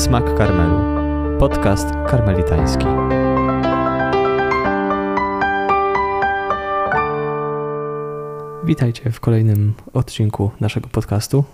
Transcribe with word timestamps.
Smak 0.00 0.34
Karmelu. 0.34 0.78
Podcast 1.38 1.88
karmelitański. 2.10 2.84
Witajcie 8.64 9.10
w 9.10 9.20
kolejnym 9.20 9.74
odcinku 9.92 10.50
naszego 10.60 10.88
podcastu. 10.88 11.44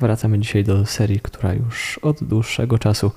Wracamy 0.00 0.38
dzisiaj 0.38 0.64
do 0.64 0.86
serii, 0.86 1.20
która 1.20 1.54
już 1.54 1.98
od 1.98 2.24
dłuższego 2.24 2.78
czasu 2.78 3.10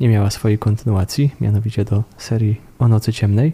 nie 0.00 0.08
miała 0.08 0.30
swojej 0.30 0.58
kontynuacji, 0.58 1.30
mianowicie 1.40 1.84
do 1.84 2.02
serii 2.16 2.60
o 2.78 2.88
Nocy 2.88 3.12
Ciemnej. 3.12 3.52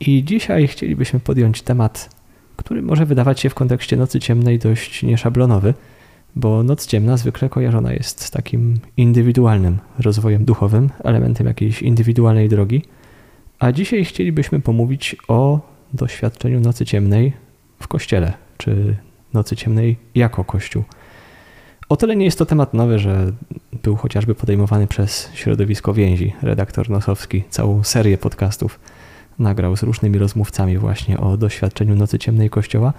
I 0.00 0.24
dzisiaj 0.24 0.68
chcielibyśmy 0.68 1.20
podjąć 1.20 1.62
temat, 1.62 2.10
który 2.56 2.82
może 2.82 3.06
wydawać 3.06 3.40
się 3.40 3.50
w 3.50 3.54
kontekście 3.54 3.96
Nocy 3.96 4.20
Ciemnej 4.20 4.58
dość 4.58 5.02
nieszablonowy– 5.02 5.74
bo 6.36 6.62
noc 6.62 6.86
ciemna 6.86 7.16
zwykle 7.16 7.48
kojarzona 7.48 7.92
jest 7.92 8.24
z 8.24 8.30
takim 8.30 8.80
indywidualnym 8.96 9.78
rozwojem 9.98 10.44
duchowym, 10.44 10.90
elementem 11.04 11.46
jakiejś 11.46 11.82
indywidualnej 11.82 12.48
drogi. 12.48 12.82
A 13.58 13.72
dzisiaj 13.72 14.04
chcielibyśmy 14.04 14.60
pomówić 14.60 15.16
o 15.28 15.60
doświadczeniu 15.92 16.60
nocy 16.60 16.84
ciemnej 16.84 17.32
w 17.80 17.88
kościele, 17.88 18.32
czy 18.58 18.96
nocy 19.34 19.56
ciemnej 19.56 19.96
jako 20.14 20.44
kościół. 20.44 20.84
O 21.88 21.96
tyle 21.96 22.16
nie 22.16 22.24
jest 22.24 22.38
to 22.38 22.46
temat 22.46 22.74
nowy, 22.74 22.98
że 22.98 23.32
był 23.82 23.96
chociażby 23.96 24.34
podejmowany 24.34 24.86
przez 24.86 25.30
środowisko 25.34 25.94
więzi. 25.94 26.32
Redaktor 26.42 26.90
Nosowski 26.90 27.44
całą 27.50 27.84
serię 27.84 28.18
podcastów 28.18 28.80
nagrał 29.38 29.76
z 29.76 29.82
różnymi 29.82 30.18
rozmówcami 30.18 30.78
właśnie 30.78 31.18
o 31.18 31.36
doświadczeniu 31.36 31.94
nocy 31.94 32.18
ciemnej 32.18 32.50
kościoła 32.50 32.92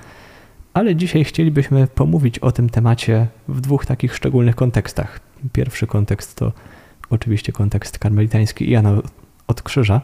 ale 0.73 0.95
dzisiaj 0.95 1.23
chcielibyśmy 1.23 1.87
pomówić 1.87 2.39
o 2.39 2.51
tym 2.51 2.69
temacie 2.69 3.27
w 3.47 3.61
dwóch 3.61 3.85
takich 3.85 4.15
szczególnych 4.15 4.55
kontekstach. 4.55 5.19
Pierwszy 5.53 5.87
kontekst 5.87 6.35
to 6.35 6.51
oczywiście 7.09 7.51
kontekst 7.51 7.99
karmelitański 7.99 8.67
i 8.67 8.71
Jana 8.71 9.01
od 9.47 9.61
Krzyża, 9.61 10.01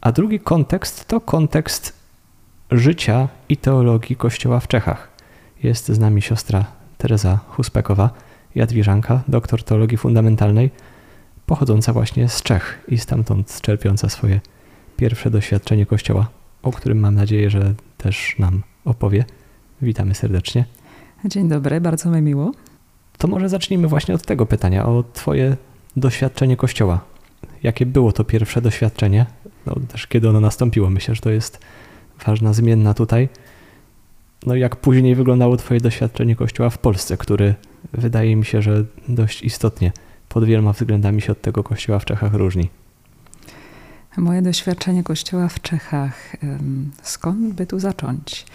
a 0.00 0.12
drugi 0.12 0.40
kontekst 0.40 1.08
to 1.08 1.20
kontekst 1.20 1.98
życia 2.70 3.28
i 3.48 3.56
teologii 3.56 4.16
Kościoła 4.16 4.60
w 4.60 4.68
Czechach. 4.68 5.08
Jest 5.62 5.88
z 5.88 5.98
nami 5.98 6.22
siostra 6.22 6.64
Teresa 6.98 7.40
Huspekowa, 7.48 8.10
jadwiżanka, 8.54 9.22
doktor 9.28 9.62
teologii 9.62 9.98
fundamentalnej, 9.98 10.70
pochodząca 11.46 11.92
właśnie 11.92 12.28
z 12.28 12.42
Czech 12.42 12.84
i 12.88 12.98
stamtąd 12.98 13.60
czerpiąca 13.60 14.08
swoje 14.08 14.40
pierwsze 14.96 15.30
doświadczenie 15.30 15.86
Kościoła, 15.86 16.28
o 16.62 16.72
którym 16.72 16.98
mam 16.98 17.14
nadzieję, 17.14 17.50
że 17.50 17.74
też 17.96 18.34
nam 18.38 18.62
opowie. 18.84 19.24
Witamy 19.82 20.14
serdecznie. 20.14 20.64
Dzień 21.24 21.48
dobry, 21.48 21.80
bardzo 21.80 22.10
mi 22.10 22.22
miło. 22.22 22.52
To 23.18 23.28
może 23.28 23.48
zacznijmy 23.48 23.88
właśnie 23.88 24.14
od 24.14 24.26
tego 24.26 24.46
pytania, 24.46 24.86
o 24.86 25.04
Twoje 25.12 25.56
doświadczenie 25.96 26.56
Kościoła. 26.56 27.00
Jakie 27.62 27.86
było 27.86 28.12
to 28.12 28.24
pierwsze 28.24 28.62
doświadczenie? 28.62 29.26
No, 29.66 29.74
też 29.88 30.06
kiedy 30.06 30.28
ono 30.28 30.40
nastąpiło? 30.40 30.90
Myślę, 30.90 31.14
że 31.14 31.20
to 31.20 31.30
jest 31.30 31.60
ważna 32.26 32.52
zmienna 32.52 32.94
tutaj. 32.94 33.28
No 34.46 34.54
i 34.54 34.60
jak 34.60 34.76
później 34.76 35.14
wyglądało 35.14 35.56
Twoje 35.56 35.80
doświadczenie 35.80 36.36
Kościoła 36.36 36.70
w 36.70 36.78
Polsce, 36.78 37.16
który 37.16 37.54
wydaje 37.92 38.36
mi 38.36 38.44
się, 38.44 38.62
że 38.62 38.84
dość 39.08 39.42
istotnie 39.42 39.92
pod 40.28 40.44
wieloma 40.44 40.72
względami 40.72 41.20
się 41.20 41.32
od 41.32 41.40
tego 41.40 41.64
Kościoła 41.64 41.98
w 41.98 42.04
Czechach 42.04 42.34
różni. 42.34 42.70
Moje 44.16 44.42
doświadczenie 44.42 45.02
Kościoła 45.02 45.48
w 45.48 45.60
Czechach. 45.60 46.36
Skąd 47.02 47.54
by 47.54 47.66
tu 47.66 47.80
zacząć? 47.80 48.46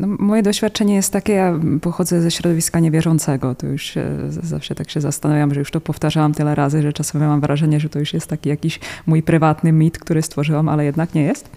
No, 0.00 0.06
moje 0.18 0.42
doświadczenie 0.42 0.94
jest 0.94 1.12
takie, 1.12 1.32
ja 1.32 1.60
pochodzę 1.80 2.22
ze 2.22 2.30
środowiska 2.30 2.80
niewierzącego. 2.80 3.54
To 3.54 3.66
już 3.66 3.94
zawsze 4.28 4.74
tak 4.74 4.90
się 4.90 5.00
zastanawiam, 5.00 5.54
że 5.54 5.60
już 5.60 5.70
to 5.70 5.80
powtarzałam 5.80 6.34
tyle 6.34 6.54
razy, 6.54 6.82
że 6.82 6.92
czasem 6.92 7.20
mam 7.20 7.40
wrażenie, 7.40 7.80
że 7.80 7.88
to 7.88 7.98
już 7.98 8.14
jest 8.14 8.26
taki 8.26 8.48
jakiś 8.48 8.80
mój 9.06 9.22
prywatny 9.22 9.72
mit, 9.72 9.98
który 9.98 10.22
stworzyłam, 10.22 10.68
ale 10.68 10.84
jednak 10.84 11.14
nie 11.14 11.22
jest. 11.22 11.50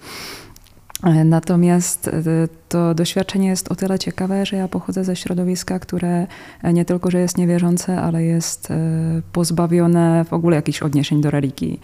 E, 1.02 1.24
natomiast 1.24 2.08
e, 2.08 2.22
to 2.68 2.94
doświadczenie 2.94 3.48
jest 3.48 3.72
o 3.72 3.74
tyle 3.74 3.98
ciekawe, 3.98 4.46
że 4.46 4.56
ja 4.56 4.68
pochodzę 4.68 5.04
ze 5.04 5.16
środowiska, 5.16 5.78
które 5.78 6.26
e, 6.62 6.72
nie 6.72 6.84
tylko, 6.84 7.10
że 7.10 7.20
jest 7.20 7.38
niewierzące, 7.38 8.00
ale 8.00 8.24
jest 8.24 8.68
pozbawione 9.32 10.24
w 10.24 10.32
ogóle 10.32 10.56
jakichś 10.56 10.82
odniesień 10.82 11.20
do 11.20 11.30
religii. 11.30 11.80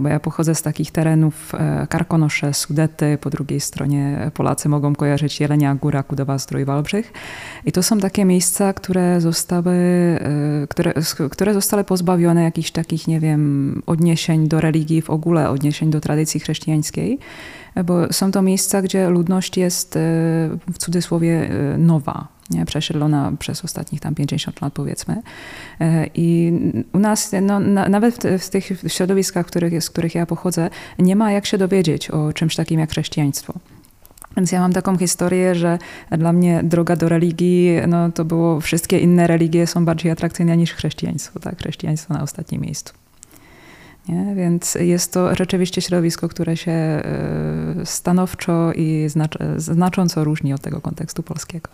Bo 0.00 0.08
ja 0.08 0.20
pochodzę 0.20 0.54
z 0.54 0.62
takich 0.62 0.90
terenów 0.90 1.52
Karkonosze, 1.88 2.54
Sudety, 2.54 3.18
po 3.20 3.30
drugiej 3.30 3.60
stronie 3.60 4.30
Polacy 4.34 4.68
mogą 4.68 4.94
kojarzyć 4.94 5.40
Jelenia 5.40 5.74
Góra, 5.74 6.02
Kudowa, 6.02 6.38
Zdrój, 6.38 6.64
Wałbrzych. 6.64 7.12
I 7.66 7.72
to 7.72 7.82
są 7.82 7.98
takie 7.98 8.24
miejsca, 8.24 8.72
które 8.72 9.20
zostały, 9.20 9.74
które, 10.68 10.92
które 11.30 11.54
zostały 11.54 11.84
pozbawione 11.84 12.42
jakichś 12.42 12.70
takich, 12.70 13.08
nie 13.08 13.20
wiem, 13.20 13.82
odniesień 13.86 14.48
do 14.48 14.60
religii, 14.60 15.02
w 15.02 15.10
ogóle 15.10 15.50
odniesień 15.50 15.90
do 15.90 16.00
tradycji 16.00 16.40
chrześcijańskiej 16.40 17.18
bo 17.84 18.12
są 18.12 18.32
to 18.32 18.42
miejsca, 18.42 18.82
gdzie 18.82 19.10
ludność 19.10 19.56
jest 19.56 19.96
e, 19.96 20.00
w 20.72 20.78
cudzysłowie 20.78 21.50
e, 21.50 21.78
nowa, 21.78 22.28
nie? 22.50 22.66
przesiedlona 22.66 23.32
przez 23.38 23.64
ostatnich 23.64 24.00
tam 24.00 24.14
50 24.14 24.60
lat 24.60 24.72
powiedzmy. 24.72 25.22
E, 25.80 26.06
I 26.14 26.52
u 26.92 26.98
nas, 26.98 27.32
no, 27.42 27.60
na, 27.60 27.88
nawet 27.88 28.14
w, 28.14 28.38
w, 28.38 28.50
tych 28.50 28.82
środowiskach, 28.86 29.46
których, 29.46 29.84
z 29.84 29.90
których 29.90 30.14
ja 30.14 30.26
pochodzę, 30.26 30.70
nie 30.98 31.16
ma 31.16 31.32
jak 31.32 31.46
się 31.46 31.58
dowiedzieć 31.58 32.10
o 32.10 32.32
czymś 32.32 32.56
takim 32.56 32.80
jak 32.80 32.90
chrześcijaństwo. 32.90 33.54
Więc 34.36 34.52
ja 34.52 34.60
mam 34.60 34.72
taką 34.72 34.98
historię, 34.98 35.54
że 35.54 35.78
dla 36.10 36.32
mnie 36.32 36.60
droga 36.64 36.96
do 36.96 37.08
religii, 37.08 37.76
no 37.88 38.12
to 38.12 38.24
było, 38.24 38.60
wszystkie 38.60 38.98
inne 38.98 39.26
religie 39.26 39.66
są 39.66 39.84
bardziej 39.84 40.12
atrakcyjne 40.12 40.56
niż 40.56 40.72
chrześcijaństwo, 40.72 41.40
tak? 41.40 41.58
Chrześcijaństwo 41.58 42.14
na 42.14 42.22
ostatnim 42.22 42.60
miejscu. 42.60 42.94
Nie? 44.08 44.34
Więc 44.34 44.74
jest 44.74 45.12
to 45.12 45.34
rzeczywiście 45.34 45.82
środowisko, 45.82 46.28
które 46.28 46.56
się 46.56 46.72
e, 46.72 47.02
stanowczo 47.84 48.72
i 48.72 49.08
znacząco 49.56 50.24
różni 50.24 50.52
od 50.52 50.60
tego 50.60 50.80
kontekstu 50.80 51.22
polskiego. 51.22 51.70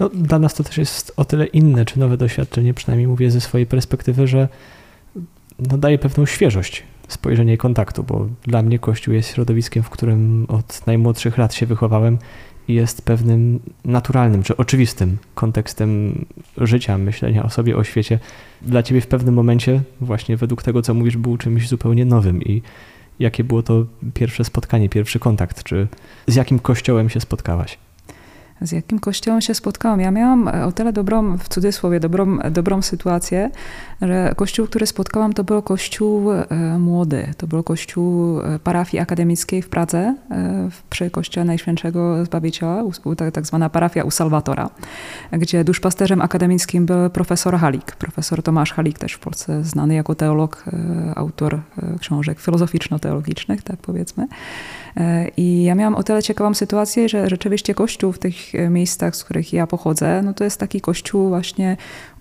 No, 0.00 0.08
dla 0.08 0.38
nas 0.38 0.54
to 0.54 0.64
też 0.64 0.78
jest 0.78 1.12
o 1.16 1.24
tyle 1.24 1.46
inne, 1.46 1.84
czy 1.84 1.98
nowe 1.98 2.16
doświadczenie, 2.16 2.74
przynajmniej 2.74 3.08
mówię 3.08 3.30
ze 3.30 3.40
swojej 3.40 3.66
perspektywy, 3.66 4.26
że 4.26 4.48
no, 5.58 5.78
daje 5.78 5.98
pewną 5.98 6.26
świeżość 6.26 6.82
spojrzenia 7.08 7.54
i 7.54 7.58
kontaktu, 7.58 8.02
bo 8.02 8.26
dla 8.42 8.62
mnie 8.62 8.78
Kościół 8.78 9.14
jest 9.14 9.28
środowiskiem, 9.28 9.82
w 9.82 9.90
którym 9.90 10.46
od 10.48 10.86
najmłodszych 10.86 11.38
lat 11.38 11.54
się 11.54 11.66
wychowałem 11.66 12.18
jest 12.68 13.02
pewnym 13.02 13.60
naturalnym 13.84 14.42
czy 14.42 14.56
oczywistym 14.56 15.18
kontekstem 15.34 16.24
życia, 16.58 16.98
myślenia 16.98 17.44
o 17.44 17.50
sobie, 17.50 17.76
o 17.76 17.84
świecie. 17.84 18.18
Dla 18.62 18.82
ciebie 18.82 19.00
w 19.00 19.06
pewnym 19.06 19.34
momencie, 19.34 19.80
właśnie 20.00 20.36
według 20.36 20.62
tego, 20.62 20.82
co 20.82 20.94
mówisz, 20.94 21.16
był 21.16 21.36
czymś 21.36 21.68
zupełnie 21.68 22.04
nowym. 22.04 22.42
I 22.42 22.62
jakie 23.18 23.44
było 23.44 23.62
to 23.62 23.86
pierwsze 24.14 24.44
spotkanie, 24.44 24.88
pierwszy 24.88 25.18
kontakt? 25.18 25.62
Czy 25.62 25.88
z 26.26 26.34
jakim 26.34 26.58
kościołem 26.58 27.10
się 27.10 27.20
spotkałaś? 27.20 27.78
Z 28.60 28.72
jakim 28.72 28.98
kościołem 28.98 29.40
się 29.40 29.54
spotkałam. 29.54 30.00
Ja 30.00 30.10
miałam 30.10 30.48
e, 30.48 30.66
o 30.66 30.72
tyle 30.72 30.92
dobrą, 30.92 31.38
w 31.38 31.48
cudzysłowie, 31.48 32.00
dobrą, 32.00 32.38
dobrą 32.50 32.82
sytuację, 32.82 33.50
że 34.02 34.32
kościół, 34.36 34.66
który 34.66 34.86
spotkałam, 34.86 35.32
to 35.32 35.44
był 35.44 35.62
kościół 35.62 36.32
e, 36.32 36.46
młody. 36.78 37.34
To 37.36 37.46
był 37.46 37.62
kościół 37.62 38.40
e, 38.40 38.58
parafii 38.58 39.00
akademickiej 39.00 39.62
w 39.62 39.68
Pradze, 39.68 40.14
przy 40.90 41.10
kościele 41.10 41.44
Najświętszego 41.44 42.24
Zbawiciela, 42.24 42.82
tak, 43.16 43.34
tak 43.34 43.46
zwana 43.46 43.70
parafia 43.70 44.04
u 44.04 44.10
Salwatora, 44.10 44.70
gdzie 45.32 45.64
duszpasterzem 45.64 46.22
akademickim 46.22 46.86
był 46.86 47.10
profesor 47.10 47.56
Halik. 47.58 47.96
Profesor 47.96 48.42
Tomasz 48.42 48.72
Halik, 48.72 48.98
też 48.98 49.12
w 49.12 49.18
Polsce 49.18 49.64
znany 49.64 49.94
jako 49.94 50.14
teolog, 50.14 50.64
autor 51.14 51.60
książek 52.00 52.40
filozoficzno-teologicznych, 52.40 53.62
tak 53.62 53.76
powiedzmy. 53.76 54.26
I 55.36 55.64
ja 55.64 55.74
miałam 55.74 55.94
o 55.94 56.02
tyle 56.02 56.22
ciekawą 56.22 56.54
sytuację, 56.54 57.08
że 57.08 57.28
rzeczywiście 57.28 57.74
kościół 57.74 58.12
w 58.12 58.18
tych 58.18 58.45
miejscach, 58.70 59.16
z 59.16 59.24
których 59.24 59.52
ja 59.52 59.66
pochodzę, 59.66 60.22
no 60.22 60.34
to 60.34 60.44
jest 60.44 60.60
taki 60.60 60.80
kościół 60.80 61.28
właśnie 61.28 61.76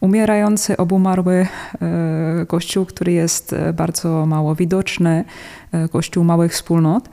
umierający, 0.05 0.77
obumarły 0.77 1.47
e, 1.81 2.45
kościół, 2.47 2.85
który 2.85 3.11
jest 3.11 3.53
e, 3.53 3.73
bardzo 3.73 4.25
mało 4.25 4.55
widoczny, 4.55 5.25
e, 5.71 5.89
kościół 5.89 6.23
małych 6.23 6.51
wspólnot. 6.51 7.09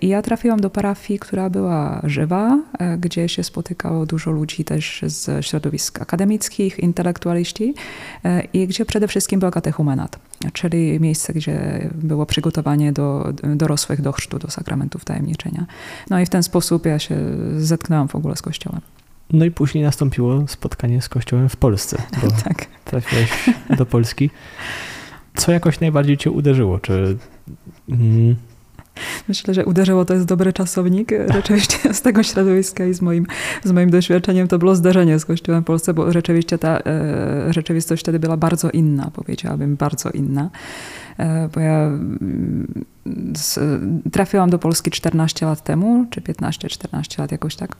I 0.00 0.08
ja 0.08 0.22
trafiłam 0.22 0.60
do 0.60 0.70
parafii, 0.70 1.18
która 1.18 1.50
była 1.50 2.00
żywa, 2.04 2.58
gdzie 2.98 3.28
się 3.28 3.44
spotykało 3.44 4.06
dużo 4.06 4.30
ludzi 4.30 4.64
też 4.64 5.04
z 5.06 5.46
środowisk 5.46 6.02
akademickich, 6.02 6.78
intelektualiści 6.78 7.74
i 8.52 8.66
gdzie 8.66 8.84
przede 8.84 9.08
wszystkim 9.08 9.40
był 9.40 9.50
katechumenat, 9.50 10.18
czyli 10.52 11.00
miejsce, 11.00 11.32
gdzie 11.32 11.88
było 11.94 12.26
przygotowanie 12.26 12.92
do 12.92 13.32
dorosłych 13.42 14.00
do 14.00 14.12
chrztu, 14.12 14.38
do 14.38 14.50
sakramentów 14.50 15.04
tajemniczenia. 15.04 15.66
No 16.10 16.20
i 16.20 16.26
w 16.26 16.28
ten 16.28 16.42
sposób 16.42 16.86
ja 16.86 16.98
się 16.98 17.16
zetknęłam 17.58 18.08
w 18.08 18.14
ogóle 18.14 18.36
z 18.36 18.42
kościołem. 18.42 18.80
No 19.32 19.44
i 19.44 19.50
później 19.50 19.84
nastąpiło 19.84 20.44
spotkanie 20.48 21.02
z 21.02 21.08
Kościołem 21.08 21.48
w 21.48 21.56
Polsce, 21.56 22.02
bo 22.22 22.30
tak. 22.44 22.66
trafiłeś 22.84 23.30
do 23.78 23.86
Polski. 23.86 24.30
Co 25.36 25.52
jakoś 25.52 25.80
najbardziej 25.80 26.16
cię 26.16 26.30
uderzyło? 26.30 26.78
Czy, 26.78 27.16
mm, 27.88 28.36
Myślę, 29.28 29.54
że 29.54 29.64
uderzyło 29.64 30.04
to 30.04 30.14
jest 30.14 30.26
dobry 30.26 30.52
czasownik 30.52 31.10
rzeczywiście 31.34 31.78
z 31.94 32.02
tego 32.02 32.22
środowiska 32.22 32.84
i 32.84 32.94
z 32.94 33.02
moim, 33.02 33.26
z 33.64 33.72
moim 33.72 33.90
doświadczeniem 33.90 34.48
to 34.48 34.58
było 34.58 34.74
zdarzenie 34.74 35.18
z 35.18 35.24
Kościołem 35.24 35.62
w 35.62 35.66
Polsce, 35.66 35.94
bo 35.94 36.12
rzeczywiście 36.12 36.58
ta 36.58 36.78
e, 36.78 37.52
rzeczywistość 37.52 38.02
wtedy 38.02 38.18
była 38.18 38.36
bardzo 38.36 38.70
inna, 38.70 39.10
powiedziałabym, 39.14 39.76
bardzo 39.76 40.10
inna. 40.10 40.50
E, 41.18 41.48
bo 41.54 41.60
ja 41.60 41.78
mm, 41.78 42.84
z, 43.36 43.60
trafiłam 44.12 44.50
do 44.50 44.58
Polski 44.58 44.90
14 44.90 45.46
lat 45.46 45.64
temu, 45.64 46.06
czy 46.10 46.20
15-14 46.20 47.18
lat 47.18 47.32
jakoś 47.32 47.56
tak. 47.56 47.76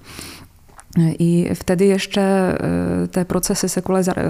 I 0.98 1.48
wtedy 1.54 1.84
jeszcze 1.84 2.22
e, 3.02 3.08
te 3.08 3.24
procesy 3.24 3.68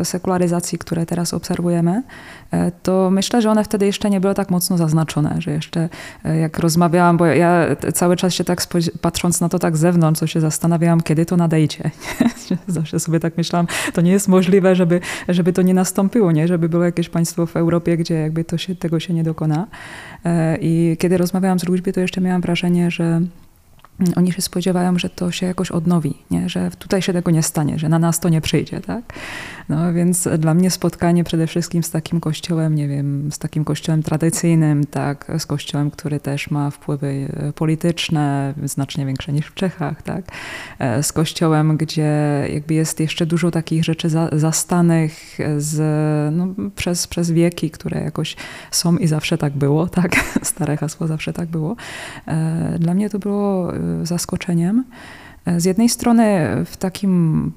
sekularyzacji, 0.05 0.79
które 0.79 1.07
teraz 1.07 1.35
obserwujemy, 1.35 2.03
e, 2.51 2.73
to 2.83 3.11
myślę, 3.11 3.43
że 3.43 3.51
one 3.51 3.65
wtedy 3.65 3.87
jeszcze 3.87 4.11
nie 4.11 4.21
były 4.21 4.35
tak 4.35 4.51
mocno 4.51 4.79
zaznaczone, 4.79 5.37
że 5.39 5.51
jeszcze 5.51 5.89
e, 6.25 6.37
jak 6.37 6.59
rozmawiałam, 6.59 7.17
bo 7.17 7.27
ja 7.27 7.67
cały 7.95 8.17
czas 8.17 8.35
się 8.35 8.45
tak 8.45 8.62
patrząc 9.01 9.41
na 9.41 9.49
to 9.49 9.59
tak 9.59 9.77
z 9.77 9.81
zewnątrz, 9.81 10.21
to 10.21 10.27
się 10.27 10.41
zastanawiałam, 10.41 11.01
kiedy 11.01 11.27
to 11.27 11.37
nadejdzie. 11.37 11.91
Zawsze 12.69 13.01
sobie 13.01 13.21
tak 13.21 13.37
myślałam, 13.37 13.67
to 13.93 14.01
nie 14.01 14.11
jest 14.11 14.29
możliwe, 14.29 14.77
żeby, 14.77 15.01
żeby 15.29 15.53
to 15.53 15.62
nie 15.62 15.75
nastąpiło, 15.75 16.33
nie? 16.33 16.49
żeby 16.49 16.69
było 16.69 16.85
jakieś 16.85 17.09
państwo 17.09 17.47
w 17.47 17.57
Europie, 17.57 17.97
gdzie 17.97 18.15
jakby 18.15 18.45
to 18.45 18.59
się, 18.59 18.75
tego 18.77 19.01
się 19.01 19.15
nie 19.15 19.25
dokona. 19.25 19.67
I 20.61 20.97
kiedy 20.99 21.17
rozmawiałam 21.17 21.59
z 21.59 21.65
ludźmi, 21.65 21.93
to 21.93 22.01
jeszcze 22.01 22.21
miałam 22.21 22.41
wrażenie, 22.41 22.91
że 22.91 23.21
oni 24.17 24.32
się 24.32 24.43
spodziewają, 24.43 24.99
że 24.99 25.11
to 25.11 25.31
się 25.31 25.47
jakoś 25.47 25.70
odnowi, 25.70 26.14
nie? 26.31 26.49
że 26.49 26.70
tutaj 26.79 27.02
się 27.02 27.12
tego 27.12 27.31
nie 27.31 27.43
stanie, 27.43 27.79
że 27.79 27.88
na 27.88 27.99
nas 27.99 28.20
to 28.20 28.29
nie 28.29 28.41
przyjdzie. 28.41 28.81
Tak? 28.81 29.12
No 29.71 29.93
więc 29.93 30.29
dla 30.39 30.55
mnie 30.55 30.71
spotkanie 30.71 31.25
przede 31.25 31.47
wszystkim 31.47 31.83
z 31.83 31.91
takim 31.91 32.21
kościołem, 32.21 32.75
nie 32.75 32.89
wiem, 32.89 33.33
z 33.33 33.39
takim 33.39 33.65
kościołem 33.65 34.03
tradycyjnym, 34.03 34.87
tak, 34.87 35.33
z 35.39 35.47
kościołem, 35.47 35.91
który 35.91 36.21
też 36.21 36.51
ma 36.51 36.71
wpływy 36.71 37.29
e, 37.33 37.53
polityczne, 37.53 38.55
znacznie 38.65 39.07
większe 39.07 39.33
niż 39.33 39.47
w 39.47 39.55
Czechach, 39.55 40.03
tak, 40.03 40.25
e, 40.79 41.03
z 41.03 41.13
kościołem, 41.13 41.77
gdzie 41.77 42.13
jakby 42.53 42.75
jest 42.75 43.01
jeszcze 43.01 43.27
dużo 43.27 43.51
takich 43.51 43.85
rzeczy 43.85 44.09
za, 44.09 44.29
zastanych 44.33 45.39
z, 45.59 45.79
no, 46.35 46.47
przez, 46.77 47.07
przez 47.07 47.31
wieki, 47.31 47.71
które 47.71 48.01
jakoś 48.01 48.37
są 48.71 48.97
i 48.97 49.07
zawsze 49.07 49.39
tak 49.39 49.53
było, 49.53 49.87
tak, 50.01 50.17
stare 50.43 50.77
hasło 50.77 51.07
zawsze 51.07 51.33
tak 51.33 51.49
było. 51.49 51.77
E, 52.27 52.77
dla 52.79 52.95
mnie 52.95 53.11
to 53.11 53.19
było 53.19 53.73
zaskoczeniem. 54.03 54.85
Z 55.58 55.64
jednej 55.64 55.88
strony 55.88 56.47
w 56.64 56.76
takim, 56.76 57.52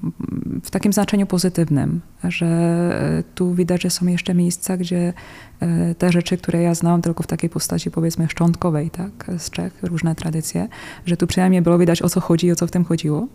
w 0.62 0.70
takim 0.70 0.92
znaczeniu 0.92 1.26
pozytywnym, 1.26 2.00
że 2.24 3.20
tu 3.34 3.54
widać, 3.54 3.82
że 3.82 3.90
są 3.90 4.06
jeszcze 4.06 4.34
miejsca, 4.34 4.76
gdzie 4.76 5.12
e, 5.60 5.94
te 5.94 6.12
rzeczy, 6.12 6.36
które 6.36 6.62
ja 6.62 6.74
znałam 6.74 7.02
tylko 7.02 7.22
w 7.22 7.26
takiej 7.26 7.50
postaci 7.50 7.90
powiedzmy 7.90 8.28
szczątkowej, 8.28 8.90
tak, 8.90 9.30
z 9.38 9.50
Czech, 9.50 9.78
różne 9.82 10.14
tradycje, 10.14 10.68
że 11.06 11.16
tu 11.16 11.26
przynajmniej 11.26 11.62
było 11.62 11.78
widać 11.78 12.02
o 12.02 12.08
co 12.08 12.20
chodzi 12.20 12.46
i 12.46 12.52
o 12.52 12.56
co 12.56 12.66
w 12.66 12.70
tym 12.70 12.84
chodziło. 12.84 13.28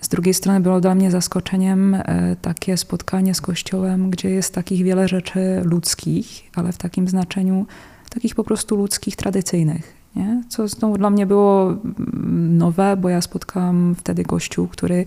Z 0.00 0.08
drugiej 0.08 0.34
strony 0.34 0.60
było 0.60 0.80
dla 0.80 0.94
mnie 0.94 1.10
zaskoczeniem 1.10 1.94
e, 1.94 2.36
takie 2.42 2.76
spotkanie 2.76 3.34
z 3.34 3.40
Kościołem, 3.40 4.10
gdzie 4.10 4.30
jest 4.30 4.54
takich 4.54 4.84
wiele 4.84 5.08
rzeczy 5.08 5.60
ludzkich, 5.64 6.42
ale 6.54 6.72
w 6.72 6.78
takim 6.78 7.08
znaczeniu 7.08 7.66
takich 8.10 8.34
po 8.34 8.44
prostu 8.44 8.76
ludzkich, 8.76 9.16
tradycyjnych 9.16 10.01
nie? 10.16 10.42
Co 10.48 10.68
znowu 10.68 10.98
dla 10.98 11.10
mnie 11.10 11.26
było 11.26 11.70
mm, 11.70 12.58
nowe, 12.58 12.96
bo 12.96 13.08
ja 13.08 13.20
spotkałam 13.20 13.94
wtedy 13.94 14.22
gościu, 14.22 14.68
który 14.68 15.04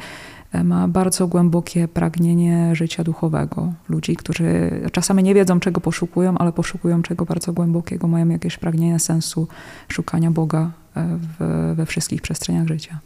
e, 0.51 0.63
ma 0.63 0.87
bardzo 0.87 1.27
głębokie 1.27 1.87
pragnienie 1.87 2.75
życia 2.75 3.03
duchowego. 3.03 3.73
Ludzi, 3.89 4.15
którzy 4.15 4.71
czasami 4.91 5.23
nie 5.23 5.33
wiedzą, 5.33 5.59
czego 5.59 5.81
poszukują, 5.81 6.37
ale 6.37 6.51
poszukują 6.51 7.01
czego 7.01 7.25
bardzo 7.25 7.53
głębokiego, 7.53 8.07
mają 8.07 8.29
jakieś 8.29 8.57
pragnienie 8.57 8.99
sensu 8.99 9.47
szukania 9.87 10.31
Boga 10.31 10.71
e, 10.95 11.17
w, 11.17 11.73
we 11.75 11.85
wszystkich 11.85 12.21
przestrzeniach 12.21 12.67
życia. 12.67 12.99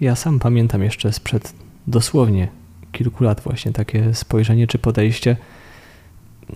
Ja 0.00 0.16
sam 0.16 0.38
pamiętam 0.38 0.82
jeszcze 0.82 1.12
sprzed 1.12 1.54
dosłownie 1.86 2.48
kilku 2.92 3.24
lat 3.24 3.40
właśnie 3.40 3.72
takie 3.72 4.14
spojrzenie 4.14 4.66
czy 4.66 4.78
podejście 4.78 5.36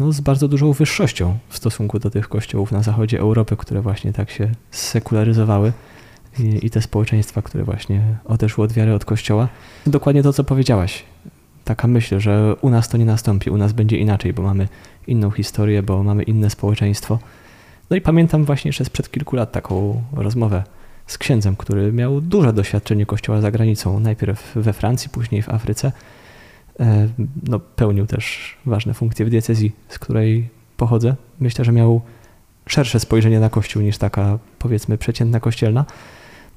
no, 0.01 0.13
z 0.13 0.21
bardzo 0.21 0.49
dużą 0.49 0.73
wyższością 0.73 1.39
w 1.49 1.57
stosunku 1.57 1.99
do 1.99 2.11
tych 2.11 2.29
kościołów 2.29 2.73
na 2.73 2.83
zachodzie 2.83 3.21
Europy, 3.21 3.57
które 3.57 3.81
właśnie 3.81 4.13
tak 4.13 4.31
się 4.31 4.51
sekularyzowały 4.71 5.73
i, 6.39 6.67
i 6.67 6.71
te 6.71 6.83
społeczeństwa, 6.83 7.43
które 7.43 7.65
właśnie 7.65 8.03
odeszły 8.25 8.65
od 8.65 8.73
wiary 8.73 8.95
od 8.95 9.05
kościoła. 9.05 9.49
Dokładnie 9.87 10.23
to, 10.23 10.33
co 10.33 10.45
powiedziałaś. 10.45 11.05
Taka 11.65 11.89
myśl, 11.89 12.21
że 12.21 12.57
u 12.61 12.71
nas 12.71 12.89
to 12.89 12.97
nie 12.97 13.05
nastąpi, 13.05 13.51
u 13.51 13.57
nas 13.57 13.73
będzie 13.73 13.99
inaczej, 13.99 14.33
bo 14.33 14.43
mamy 14.43 14.69
inną 15.07 15.31
historię, 15.31 15.83
bo 15.83 16.03
mamy 16.03 16.23
inne 16.23 16.51
społeczeństwo. 16.51 17.19
No 17.91 17.97
i 17.97 18.01
pamiętam 18.01 18.45
właśnie 18.45 18.69
jeszcze 18.69 18.85
sprzed 18.85 19.11
kilku 19.11 19.37
lat 19.37 19.53
taką 19.53 20.03
rozmowę 20.13 20.65
z 21.07 21.19
księdzem, 21.19 21.57
który 21.57 21.93
miał 21.93 22.21
duże 22.21 22.53
doświadczenie 22.53 23.07
kościoła 23.07 23.41
za 23.41 23.51
granicą, 23.51 24.01
najpierw 24.01 24.53
we 24.57 24.73
Francji, 24.73 25.11
później 25.11 25.43
w 25.43 25.49
Afryce 25.49 25.93
no, 27.49 27.61
pełnił 27.61 28.07
też 28.07 28.57
ważne 28.67 28.95
funkcje 28.95 29.27
w 29.27 29.31
diecezji, 29.31 29.73
z 29.89 29.99
której 29.99 30.49
pochodzę. 30.77 31.17
Myślę, 31.41 31.65
że 31.65 31.73
miał 31.73 32.01
szersze 32.67 33.01
spojrzenie 33.01 33.41
na 33.41 33.51
Kościół 33.51 33.83
niż 33.83 33.99
taka, 33.99 34.39
powiedzmy, 34.59 34.99
przeciętna 34.99 35.41
kościelna. 35.41 35.85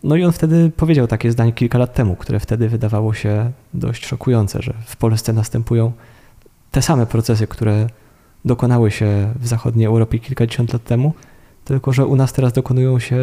No 0.04 0.16
i 0.16 0.24
on 0.24 0.32
wtedy 0.32 0.72
powiedział 0.78 1.08
takie 1.08 1.32
zdanie 1.32 1.54
kilka 1.54 1.78
lat 1.78 1.94
temu, 1.94 2.16
które 2.16 2.40
wtedy 2.40 2.70
wydawało 2.70 3.14
się 3.14 3.52
dość 3.74 4.06
szokujące, 4.06 4.62
że 4.62 4.74
w 4.86 4.96
Polsce 4.96 5.34
następują 5.34 5.92
te 6.72 6.82
same 6.82 7.06
procesy, 7.06 7.48
które 7.48 7.88
dokonały 8.46 8.92
się 8.92 9.34
w 9.40 9.48
zachodniej 9.48 9.86
Europie 9.86 10.20
kilkadziesiąt 10.20 10.74
lat 10.74 10.84
temu, 10.84 11.14
tylko 11.66 11.94
że 11.94 12.06
u 12.06 12.16
nas 12.16 12.34
teraz 12.34 12.54
dokonują 12.54 13.00
się 13.00 13.18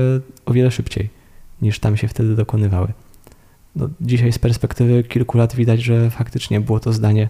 o 0.46 0.52
wiele 0.52 0.70
szybciej 0.70 1.10
niż 1.62 1.78
tam 1.78 1.96
się 1.96 2.08
wtedy 2.08 2.36
dokonywały 2.36 2.88
no, 3.76 3.88
dzisiaj 4.00 4.32
z 4.32 4.38
perspektywy 4.38 5.04
kilku 5.04 5.38
lat 5.38 5.54
widać, 5.54 5.82
że 5.82 6.10
faktycznie 6.10 6.60
było 6.60 6.80
to 6.80 6.92
zdanie 6.92 7.28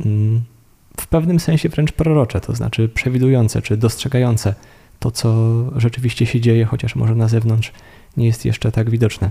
mm, 0.00 0.42
w 1.00 1.06
pewnym 1.06 1.40
sensie 1.40 1.68
wręcz 1.68 1.92
prorocze, 1.92 2.40
to 2.40 2.54
znaczy 2.54 2.88
przewidujące 2.88 3.62
czy 3.62 3.76
dostrzegające 3.76 4.54
to, 4.98 5.10
co 5.10 5.64
rzeczywiście 5.76 6.26
się 6.26 6.40
dzieje, 6.40 6.64
chociaż 6.64 6.96
może 6.96 7.14
na 7.14 7.28
zewnątrz 7.28 7.72
nie 8.16 8.26
jest 8.26 8.44
jeszcze 8.44 8.72
tak 8.72 8.90
widoczne. 8.90 9.30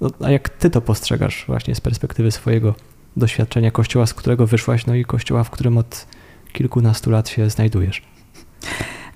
No, 0.00 0.10
a 0.20 0.30
jak 0.30 0.48
ty 0.48 0.70
to 0.70 0.80
postrzegasz 0.80 1.44
właśnie 1.46 1.74
z 1.74 1.80
perspektywy 1.80 2.30
swojego 2.30 2.74
doświadczenia 3.16 3.70
kościoła, 3.70 4.06
z 4.06 4.14
którego 4.14 4.46
wyszłaś, 4.46 4.86
no 4.86 4.94
i 4.94 5.04
kościoła, 5.04 5.44
w 5.44 5.50
którym 5.50 5.78
od 5.78 6.06
kilkunastu 6.52 7.10
lat 7.10 7.28
się 7.28 7.50
znajdujesz? 7.50 8.02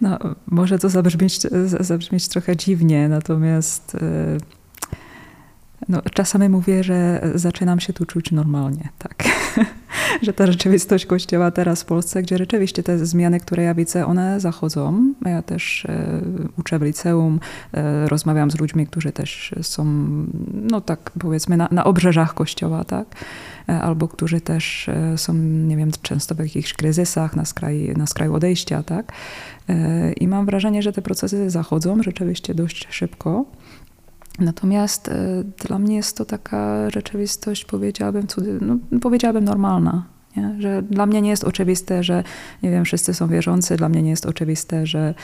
No, 0.01 0.19
może 0.47 0.79
to 0.79 0.89
zabrzmieć, 0.89 1.41
zabrzmieć 1.81 2.29
trochę 2.29 2.57
dziwnie, 2.57 3.09
natomiast. 3.09 3.95
Yy 3.95 4.62
no, 5.89 6.03
czasami 6.15 6.49
mówię, 6.49 6.85
że 6.85 7.31
zaczynam 7.35 7.81
się 7.81 7.93
tu 7.93 8.07
czuć 8.07 8.33
normalnie, 8.33 8.89
tak. 8.99 9.25
że 10.23 10.33
ta 10.33 10.47
rzeczywistość 10.47 11.07
Kościoła 11.07 11.51
teraz 11.51 11.83
w 11.83 11.85
Polsce, 11.85 12.23
gdzie 12.23 12.39
rzeczywiście 12.39 12.83
te 12.83 13.07
zmiany, 13.07 13.41
które 13.41 13.63
ja 13.63 13.75
widzę, 13.75 14.07
one 14.07 14.41
zachodzą. 14.41 15.15
Ja 15.25 15.43
też 15.43 15.85
e, 15.85 16.21
uczę 16.59 16.79
w 16.79 16.83
liceum, 16.83 17.41
e, 17.73 18.09
rozmawiam 18.09 18.51
z 18.51 18.61
ludźmi, 18.61 18.87
którzy 18.87 19.13
też 19.13 19.55
są, 19.63 19.85
no 20.53 20.81
tak 20.81 21.11
powiedzmy, 21.19 21.57
na, 21.57 21.69
na 21.71 21.85
obrzeżach 21.85 22.35
Kościoła, 22.35 22.85
tak. 22.85 23.07
E, 23.69 23.81
albo 23.81 24.09
którzy 24.09 24.41
też 24.41 24.89
e, 24.89 25.19
są, 25.19 25.35
nie 25.35 25.77
wiem, 25.77 25.91
często 26.03 26.35
w 26.35 26.39
jakichś 26.39 26.75
kryzysach, 26.75 27.37
na, 27.37 27.45
skraj, 27.45 27.95
na 27.97 28.07
skraju 28.07 28.35
odejścia, 28.35 28.83
tak. 28.83 29.13
E, 29.69 30.13
I 30.13 30.29
mam 30.29 30.47
wrażenie, 30.47 30.83
że 30.83 30.93
te 30.93 31.03
procesy 31.03 31.51
zachodzą 31.51 32.03
rzeczywiście 32.03 32.55
dość 32.55 32.87
szybko. 32.91 33.45
Natomiast 34.39 35.09
y, 35.09 35.13
dla 35.69 35.79
mnie 35.79 35.97
jest 35.97 36.17
to 36.17 36.25
taka 36.25 36.91
rzeczywistość, 36.91 37.65
powiedziałabym, 37.65 38.27
cudy, 38.27 38.59
no, 38.61 38.79
powiedziałabym 39.01 39.45
normalna. 39.45 40.07
Nie? 40.37 40.55
Że 40.59 40.83
dla 40.83 41.07
mnie 41.07 41.23
nie 41.23 41.31
jest 41.31 41.45
oczywiste, 41.45 42.05
że 42.05 42.25
nie 42.63 42.71
wiem, 42.71 42.85
wszyscy 42.85 43.15
są 43.15 43.29
wierzący, 43.29 43.77
dla 43.77 43.89
mnie 43.89 44.03
nie 44.03 44.11
jest 44.11 44.27
oczywiste, 44.27 44.87
że, 44.87 45.15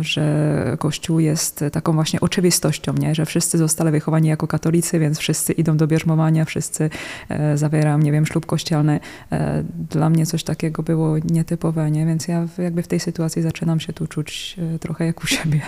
że 0.00 0.76
Kościół 0.78 1.20
jest 1.20 1.64
taką 1.72 1.92
właśnie 1.92 2.20
oczywistością, 2.20 2.92
nie? 2.92 3.14
że 3.14 3.26
wszyscy 3.26 3.58
zostali 3.58 3.90
wychowani 3.90 4.28
jako 4.28 4.46
katolicy, 4.46 4.98
więc 4.98 5.18
wszyscy 5.18 5.52
idą 5.52 5.76
do 5.76 5.86
bierzmowania, 5.86 6.44
wszyscy 6.44 6.90
e, 7.28 7.56
zawierają, 7.56 7.98
nie 7.98 8.12
wiem, 8.12 8.26
ślub 8.26 8.46
kościelny. 8.46 9.00
E, 9.32 9.64
dla 9.90 10.10
mnie 10.10 10.26
coś 10.26 10.44
takiego 10.44 10.82
było 10.82 11.18
nietypowe, 11.18 11.90
nie? 11.90 12.06
więc 12.06 12.28
ja 12.28 12.46
jakby 12.58 12.82
w 12.82 12.88
tej 12.88 13.00
sytuacji 13.00 13.42
zaczynam 13.42 13.80
się 13.80 13.92
tu 13.92 14.06
czuć 14.06 14.56
e, 14.74 14.78
trochę 14.78 15.06
jak 15.06 15.24
u 15.24 15.26
siebie. 15.26 15.60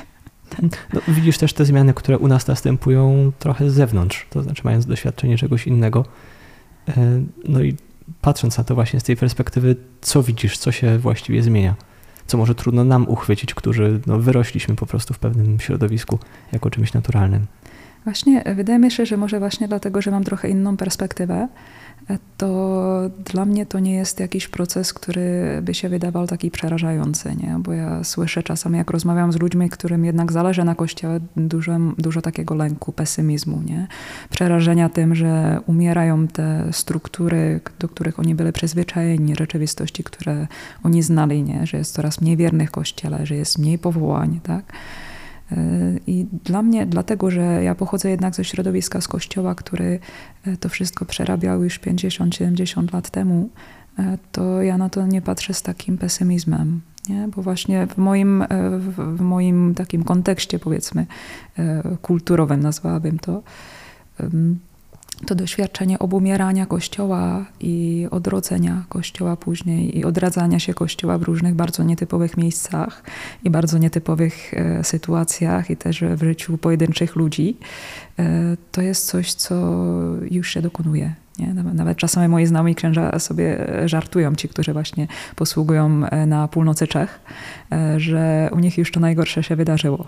No, 0.92 1.00
widzisz 1.08 1.38
też 1.38 1.52
te 1.52 1.64
zmiany, 1.64 1.94
które 1.94 2.18
u 2.18 2.28
nas 2.28 2.46
następują 2.46 3.32
trochę 3.38 3.70
z 3.70 3.74
zewnątrz, 3.74 4.26
to 4.30 4.42
znaczy 4.42 4.62
mając 4.64 4.86
doświadczenie 4.86 5.38
czegoś 5.38 5.66
innego. 5.66 6.04
E, 6.88 7.22
no 7.48 7.62
i 7.62 7.76
patrząc 8.20 8.58
na 8.58 8.64
to 8.64 8.74
właśnie 8.74 9.00
z 9.00 9.02
tej 9.02 9.16
perspektywy, 9.16 9.76
co 10.00 10.22
widzisz, 10.22 10.58
co 10.58 10.72
się 10.72 10.98
właściwie 10.98 11.42
zmienia? 11.42 11.74
Co 12.26 12.38
może 12.38 12.54
trudno 12.54 12.84
nam 12.84 13.08
uchwycić, 13.08 13.54
którzy 13.54 14.00
no, 14.06 14.18
wyrośliśmy 14.18 14.76
po 14.76 14.86
prostu 14.86 15.14
w 15.14 15.18
pewnym 15.18 15.60
środowisku 15.60 16.18
jako 16.52 16.70
czymś 16.70 16.92
naturalnym. 16.92 17.46
Właśnie 18.04 18.44
wydaje 18.56 18.78
mi 18.78 18.90
się, 18.90 19.06
że 19.06 19.16
może 19.16 19.38
właśnie 19.38 19.68
dlatego, 19.68 20.02
że 20.02 20.10
mam 20.10 20.24
trochę 20.24 20.48
inną 20.48 20.76
perspektywę, 20.76 21.48
to 22.36 23.10
dla 23.32 23.44
mnie 23.44 23.66
to 23.66 23.78
nie 23.78 23.94
jest 23.94 24.20
jakiś 24.20 24.48
proces, 24.48 24.92
który 24.92 25.58
by 25.62 25.74
się 25.74 25.88
wydawał 25.88 26.26
taki 26.26 26.50
przerażający, 26.50 27.36
nie? 27.36 27.56
bo 27.58 27.72
ja 27.72 28.04
słyszę 28.04 28.42
czasami, 28.42 28.78
jak 28.78 28.90
rozmawiam 28.90 29.32
z 29.32 29.40
ludźmi, 29.40 29.70
którym 29.70 30.04
jednak 30.04 30.32
zależy 30.32 30.64
na 30.64 30.74
Kościele, 30.74 31.20
dużo, 31.36 31.72
dużo 31.98 32.22
takiego 32.22 32.54
lęku, 32.54 32.92
pesymizmu, 32.92 33.62
nie? 33.66 33.86
przerażenia 34.30 34.88
tym, 34.88 35.14
że 35.14 35.60
umierają 35.66 36.28
te 36.28 36.68
struktury, 36.72 37.60
do 37.78 37.88
których 37.88 38.18
oni 38.18 38.34
byli 38.34 38.52
przyzwyczajeni, 38.52 39.36
rzeczywistości, 39.36 40.04
które 40.04 40.46
oni 40.84 41.02
znali, 41.02 41.42
nie? 41.42 41.66
że 41.66 41.76
jest 41.76 41.94
coraz 41.94 42.20
mniej 42.20 42.36
wiernych 42.36 42.70
Kościele, 42.70 43.26
że 43.26 43.34
jest 43.34 43.58
mniej 43.58 43.78
powołań. 43.78 44.40
Tak? 44.42 44.64
I 46.06 46.26
dla 46.44 46.62
mnie, 46.62 46.86
dlatego, 46.86 47.30
że 47.30 47.64
ja 47.64 47.74
pochodzę 47.74 48.10
jednak 48.10 48.34
ze 48.34 48.44
środowiska 48.44 49.00
z 49.00 49.08
kościoła, 49.08 49.54
który 49.54 49.98
e, 50.46 50.56
to 50.56 50.68
wszystko 50.68 51.04
przerabiał 51.04 51.64
już 51.64 51.80
50-70 51.80 52.94
lat 52.94 53.10
temu, 53.10 53.50
e, 53.98 54.18
to 54.32 54.62
ja 54.62 54.78
na 54.78 54.88
to 54.88 55.06
nie 55.06 55.22
patrzę 55.22 55.54
z 55.54 55.62
takim 55.62 55.98
pesymizmem. 55.98 56.80
Nie? 57.08 57.28
Bo 57.36 57.42
właśnie 57.42 57.86
w 57.86 57.98
moim, 57.98 58.42
e, 58.42 58.48
w 59.16 59.20
moim 59.20 59.74
takim 59.74 60.04
kontekście, 60.04 60.58
powiedzmy, 60.58 61.06
kulturowym, 62.02 62.60
nazwałabym 62.60 63.18
to, 63.18 63.42
to 65.26 65.34
doświadczenie 65.34 65.98
obumierania 65.98 66.66
Kościoła 66.66 67.44
i 67.60 68.06
odrodzenia 68.10 68.84
Kościoła 68.88 69.36
później 69.36 69.98
i 69.98 70.04
odradzania 70.04 70.58
się 70.58 70.74
Kościoła 70.74 71.18
w 71.18 71.22
różnych 71.22 71.54
bardzo 71.54 71.82
nietypowych 71.82 72.36
miejscach 72.36 73.02
i 73.44 73.50
bardzo 73.50 73.78
nietypowych 73.78 74.54
e, 74.54 74.84
sytuacjach 74.84 75.70
i 75.70 75.76
też 75.76 76.04
w 76.16 76.24
życiu 76.24 76.58
pojedynczych 76.58 77.16
ludzi, 77.16 77.56
e, 78.18 78.56
to 78.72 78.82
jest 78.82 79.06
coś, 79.06 79.34
co 79.34 79.84
już 80.30 80.50
się 80.50 80.62
dokonuje. 80.62 81.14
Nie? 81.38 81.54
Nawet, 81.54 81.98
czasami 81.98 82.28
moi 82.28 82.46
znajomi 82.46 82.74
księża 82.74 83.18
sobie 83.18 83.66
żartują, 83.84 84.34
ci, 84.34 84.48
którzy 84.48 84.72
właśnie 84.72 85.06
posługują 85.36 86.06
e, 86.06 86.26
na 86.26 86.48
północy 86.48 86.86
Czech, 86.86 87.20
że 87.96 88.50
u 88.52 88.58
nich 88.58 88.78
już 88.78 88.92
to 88.92 89.00
najgorsze 89.00 89.42
się 89.42 89.56
wydarzyło. 89.56 90.06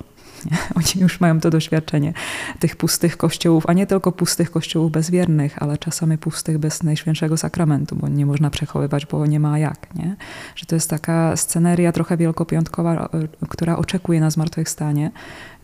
Oni 0.76 1.02
już 1.02 1.20
mają 1.20 1.40
to 1.40 1.50
doświadczenie 1.50 2.12
tych 2.58 2.76
pustych 2.76 3.16
kościołów, 3.16 3.64
a 3.66 3.72
nie 3.72 3.86
tylko 3.86 4.12
pustych 4.12 4.50
kościołów 4.50 4.92
bezwiernych, 4.92 5.62
ale 5.62 5.78
czasami 5.78 6.18
pustych 6.18 6.58
bez 6.58 6.82
Najświętszego 6.82 7.36
Sakramentu, 7.36 7.96
bo 7.96 8.08
nie 8.08 8.26
można 8.26 8.50
przechowywać, 8.50 9.06
bo 9.06 9.26
nie 9.26 9.40
ma 9.40 9.58
jak. 9.58 9.94
Nie? 9.94 10.16
Że 10.56 10.66
to 10.66 10.74
jest 10.74 10.90
taka 10.90 11.36
sceneria 11.36 11.92
trochę 11.92 12.16
wielkopiątkowa, 12.16 13.08
która 13.48 13.76
oczekuje 13.76 14.20
na 14.20 14.30
zmartwychwstanie, 14.30 15.10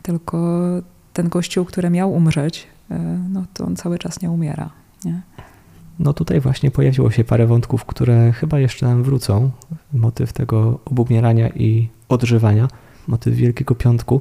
tylko 0.03 0.61
ten 1.13 1.31
kościół, 1.31 1.65
który 1.65 1.91
miał 1.91 2.13
umrzeć, 2.13 2.67
e, 2.91 2.99
no 3.31 3.45
to 3.55 3.65
on 3.65 3.77
cały 3.77 3.99
czas 3.99 4.23
nie 4.23 4.31
umiera. 4.31 4.71
Nie? 5.05 5.21
No 5.99 6.13
tutaj 6.13 6.41
właśnie 6.41 6.71
pojawiło 6.71 7.11
się 7.11 7.25
parę 7.25 7.47
wątków, 7.47 7.85
które 7.85 8.33
chyba 8.33 8.59
jeszcze 8.59 8.87
nam 8.87 9.03
wrócą. 9.03 9.51
Motyw 9.93 10.33
tego 10.33 10.79
obumierania 10.85 11.49
i 11.49 11.89
odżywania, 12.09 12.69
motyw 13.07 13.35
Wielkiego 13.35 13.75
Piątku 13.75 14.21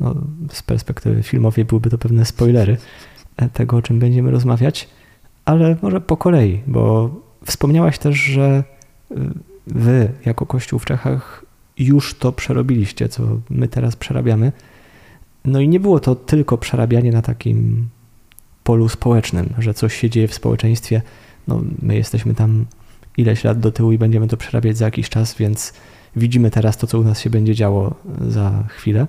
no, 0.00 0.14
z 0.52 0.62
perspektywy 0.62 1.22
filmowej 1.22 1.64
byłyby 1.64 1.90
to 1.90 1.98
pewne 1.98 2.24
spoilery 2.24 2.76
e, 3.36 3.48
tego, 3.48 3.76
o 3.76 3.82
czym 3.82 3.98
będziemy 3.98 4.30
rozmawiać, 4.30 4.88
ale 5.44 5.76
może 5.82 6.00
po 6.00 6.16
kolei, 6.16 6.60
bo 6.66 7.10
wspomniałaś 7.44 7.98
też, 7.98 8.16
że 8.16 8.64
e, 9.10 9.14
wy 9.66 10.12
jako 10.24 10.46
Kościół 10.46 10.78
w 10.78 10.84
Czechach 10.84 11.44
już 11.78 12.14
to 12.14 12.32
przerobiliście, 12.32 13.08
co 13.08 13.22
my 13.50 13.68
teraz 13.68 13.96
przerabiamy. 13.96 14.52
No 15.44 15.60
i 15.60 15.68
nie 15.68 15.80
było 15.80 16.00
to 16.00 16.14
tylko 16.14 16.58
przerabianie 16.58 17.12
na 17.12 17.22
takim 17.22 17.88
polu 18.64 18.88
społecznym, 18.88 19.54
że 19.58 19.74
coś 19.74 19.96
się 19.96 20.10
dzieje 20.10 20.28
w 20.28 20.34
społeczeństwie. 20.34 21.02
No, 21.48 21.62
my 21.82 21.96
jesteśmy 21.96 22.34
tam 22.34 22.66
ileś 23.16 23.44
lat 23.44 23.60
do 23.60 23.72
tyłu 23.72 23.92
i 23.92 23.98
będziemy 23.98 24.28
to 24.28 24.36
przerabiać 24.36 24.76
za 24.76 24.84
jakiś 24.84 25.08
czas, 25.08 25.34
więc 25.34 25.72
widzimy 26.16 26.50
teraz 26.50 26.76
to, 26.76 26.86
co 26.86 26.98
u 26.98 27.04
nas 27.04 27.20
się 27.20 27.30
będzie 27.30 27.54
działo 27.54 27.94
za 28.28 28.64
chwilę 28.68 29.06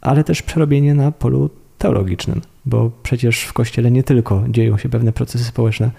ale 0.00 0.24
też 0.24 0.42
przerobienie 0.42 0.94
na 0.94 1.12
polu 1.12 1.50
teologicznym, 1.78 2.40
bo 2.66 2.90
przecież 3.02 3.42
w 3.42 3.52
Kościele 3.52 3.90
nie 3.90 4.02
tylko 4.02 4.44
dzieją 4.48 4.78
się 4.78 4.88
pewne 4.88 5.12
procesy 5.12 5.44
społeczne, 5.44 5.90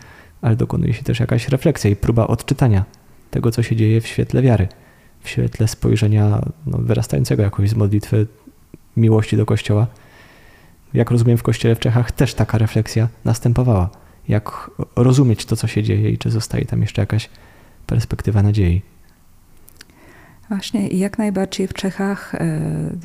ale 0.41 0.56
dokonuje 0.56 0.94
się 0.94 1.03
też 1.03 1.20
jakaś 1.20 1.50
refleksja 1.50 1.89
i 1.89 1.96
próba 1.96 2.27
odczytania 2.27 2.86
tego, 3.32 3.51
co 3.51 3.63
się 3.63 3.75
dzieje 3.75 4.01
w 4.01 4.08
świetle 4.08 4.41
wiary, 4.41 4.68
w 5.22 5.29
świetle 5.29 5.68
spojrzenia 5.68 6.41
no, 6.65 6.77
wyrastającego 6.77 7.44
jakoś 7.44 7.70
z 7.70 7.75
modlitwy 7.75 8.27
miłości 8.98 9.38
do 9.38 9.46
Kościoła. 9.46 9.88
Jak 10.94 11.12
rozumiem, 11.12 11.38
w 11.38 11.44
Kościele 11.44 11.75
w 11.75 11.79
Czechach 11.79 12.12
też 12.12 12.34
taka 12.34 12.58
refleksja 12.58 13.08
następowała. 13.25 13.89
Jak 14.27 14.72
rozumieć 14.96 15.46
to, 15.46 15.56
co 15.56 15.68
się 15.68 15.84
dzieje 15.84 16.10
i 16.10 16.18
czy 16.18 16.32
zostaje 16.32 16.65
tam 16.65 16.82
jeszcze 16.82 17.01
jakaś 17.01 17.29
perspektywa 17.88 18.44
nadziei. 18.44 18.82
Właśnie 20.50 20.88
i 20.88 21.00
jak 21.00 21.18
najbardziej 21.18 21.68
w 21.68 21.74
Czechach, 21.74 22.36
e, 22.36 22.39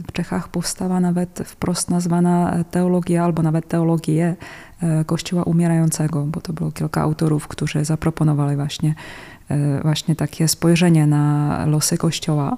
w 0.08 0.12
Czechach 0.12 0.48
powstała 0.48 1.00
nawet 1.00 1.42
wprost 1.46 1.90
nazwana 1.90 2.64
teologia 2.70 3.24
albo 3.24 3.42
nawet 3.42 3.68
teologię 3.68 4.36
e, 4.82 5.04
Kościoła 5.04 5.42
umierającego, 5.42 6.24
bo 6.26 6.40
to 6.40 6.52
było 6.52 6.72
kilka 6.72 7.00
autorów, 7.00 7.48
którzy 7.48 7.84
zaproponowali 7.84 8.56
właśnie, 8.56 8.94
e, 9.48 9.82
właśnie 9.82 10.16
takie 10.16 10.48
spojrzenie 10.48 11.06
na 11.06 11.66
losy 11.66 11.98
Kościoła. 11.98 12.56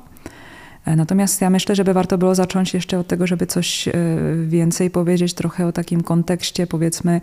E, 0.87 0.97
natomiast 0.97 1.40
ja 1.40 1.50
myślę, 1.50 1.75
żeby 1.75 1.93
warto 1.93 2.19
było 2.19 2.35
zacząć 2.35 2.75
jeszcze 2.75 2.99
od 2.99 3.07
tego, 3.07 3.26
żeby 3.26 3.47
coś 3.47 3.88
e, 3.88 3.93
więcej 4.47 4.90
powiedzieć 4.90 5.35
trochę 5.35 5.66
o 5.66 5.73
takim 5.73 6.02
kontekście, 6.02 6.66
powiedzmy, 6.66 7.21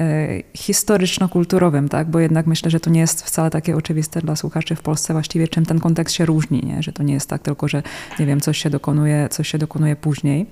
e, 0.00 0.42
historyczno-kulturowym, 0.54 1.88
tak? 1.88 2.10
bo 2.10 2.20
jednak 2.20 2.46
myślę, 2.46 2.70
że 2.70 2.80
to 2.80 2.90
nie 2.90 3.00
jest 3.00 3.22
wcale 3.22 3.50
takie 3.50 3.76
oczywiste 3.76 4.20
dla 4.20 4.36
słuchaczy 4.36 4.74
w 4.74 4.82
Polsce 4.82 5.12
właściwie, 5.12 5.48
czym 5.48 5.66
ten 5.66 5.80
kontekst 5.80 6.14
się 6.14 6.26
różni, 6.26 6.62
nie? 6.64 6.82
że 6.82 6.92
to 6.92 7.02
nie 7.02 7.14
jest 7.14 7.28
tak 7.28 7.42
tylko, 7.42 7.68
że 7.68 7.82
nie 8.18 8.26
wiem, 8.26 8.40
coś 8.40 8.58
się 8.58 8.70
dokonuje, 8.70 9.28
coś 9.30 9.48
się 9.48 9.58
dokonuje 9.58 9.96
później. 9.96 10.46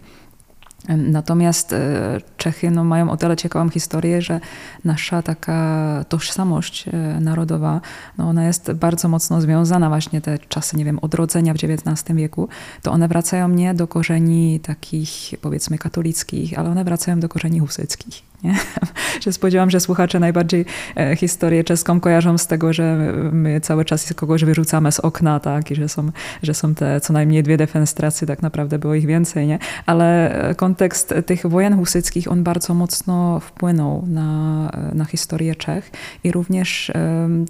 Natomiast 0.89 1.73
e, 1.73 2.21
Czechy 2.37 2.71
no, 2.71 2.85
mają 2.85 3.11
o 3.11 3.17
tyle 3.17 3.37
ciekawą 3.37 3.69
historię, 3.71 4.23
że 4.23 4.41
nasza 4.85 5.23
taka 5.23 6.05
tożsamość 6.09 6.89
e, 6.89 7.21
narodowa, 7.21 7.81
no, 8.19 8.29
ona 8.29 8.47
jest 8.47 8.73
bardzo 8.73 9.09
mocno 9.09 9.41
związana 9.41 9.89
właśnie 9.89 10.21
te 10.21 10.39
czasy, 10.39 10.77
nie 10.77 10.85
wiem, 10.85 10.99
odrodzenia 10.99 11.55
w 11.55 11.57
XIX 11.57 12.17
wieku, 12.17 12.49
to 12.83 12.93
one 12.93 13.09
wracają 13.09 13.49
nie 13.49 13.75
do 13.75 13.89
korzeni 13.89 14.61
takich 14.61 15.11
powiedzmy 15.41 15.79
katolickich, 15.79 16.59
ale 16.59 16.71
one 16.71 16.85
wracają 16.85 17.21
do 17.21 17.29
korzeni 17.29 17.61
husyckich. 17.61 18.26
Nie? 18.45 18.55
Że 19.21 19.33
spodziewam, 19.33 19.71
że 19.71 19.81
słuchacze 19.81 20.21
najbardziej 20.21 20.65
e, 20.97 21.17
historię 21.17 21.65
czeską 21.65 22.01
kojarzą 22.01 22.39
z 22.39 22.47
tego, 22.47 22.73
że 22.73 23.13
my 23.33 23.61
cały 23.61 23.85
czas 23.85 24.13
kogoś 24.15 24.45
wyrzucamy 24.45 24.93
z 24.93 25.01
okna, 25.01 25.41
tak? 25.41 25.71
I 25.71 25.75
że 25.75 25.89
są, 25.89 26.11
że 26.43 26.55
są 26.55 26.75
te 26.75 27.01
co 27.01 27.13
najmniej 27.13 27.43
dwie 27.43 27.57
defenestracje, 27.57 28.27
tak 28.27 28.43
naprawdę 28.43 28.79
było 28.79 28.95
ich 28.95 29.07
więcej, 29.07 29.47
nie? 29.47 29.59
Ale 29.87 30.35
e, 30.49 30.55
kontekst 30.55 31.15
tych 31.27 31.47
wojen 31.47 31.77
husyckich, 31.77 32.33
on 32.33 32.43
bardzo 32.43 32.75
mocno 32.75 33.41
wpłynął 33.41 34.05
na, 34.07 34.71
na 34.95 35.05
historię 35.05 35.55
Czech 35.55 35.91
i 36.25 36.33
również 36.33 36.93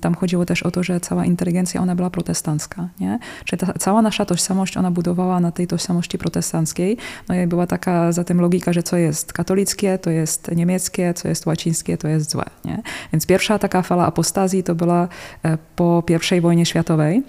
tam 0.00 0.14
chodziło 0.14 0.46
też 0.46 0.62
o 0.62 0.70
to, 0.70 0.82
że 0.82 1.00
cała 1.00 1.24
inteligencja, 1.24 1.80
ona 1.80 1.94
była 1.94 2.10
protestancka, 2.10 2.88
nie? 3.00 3.18
Czyli 3.44 3.60
ta, 3.60 3.72
cała 3.72 4.02
nasza 4.02 4.24
tożsamość, 4.24 4.76
ona 4.76 4.90
budowała 4.90 5.40
na 5.40 5.52
tej 5.52 5.66
tożsamości 5.66 6.18
protestanckiej, 6.18 6.96
no 7.28 7.34
i 7.34 7.46
była 7.46 7.66
taka 7.66 8.12
za 8.12 8.24
tym 8.24 8.40
logika, 8.40 8.72
że 8.72 8.82
co 8.82 8.96
jest 8.96 9.32
katolickie, 9.32 9.98
to 9.98 10.10
jest 10.10 10.50
niemieckie, 10.56 10.75
niemieckie, 10.76 11.14
co 11.14 11.28
jest 11.28 11.46
łacińskie, 11.46 11.96
to 11.96 12.08
jest 12.08 12.30
złe. 12.30 12.44
Nie? 12.64 12.82
Więc 13.12 13.26
pierwsza 13.26 13.58
taka 13.58 13.82
fala 13.82 14.06
apostazji 14.06 14.62
to 14.62 14.74
była 14.74 15.08
e, 15.42 15.58
po 15.76 16.02
I 16.36 16.40
wojnie 16.40 16.66
światowej, 16.66 17.22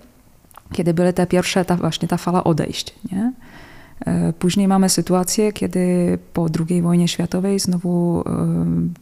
kiedy 0.73 0.93
były 0.93 1.13
te 1.13 1.27
pierwsze, 1.27 1.65
ta, 1.65 1.75
właśnie 1.75 2.07
ta 2.07 2.17
fala 2.17 2.43
odejść. 2.43 2.95
Nie? 3.11 3.33
E, 4.05 4.33
później 4.33 4.67
mamy 4.67 4.89
sytuację, 4.89 5.53
kiedy 5.53 6.17
po 6.33 6.47
II 6.69 6.81
wojnie 6.81 7.07
światowej 7.07 7.59
znowu 7.59 8.23
e, 8.25 8.45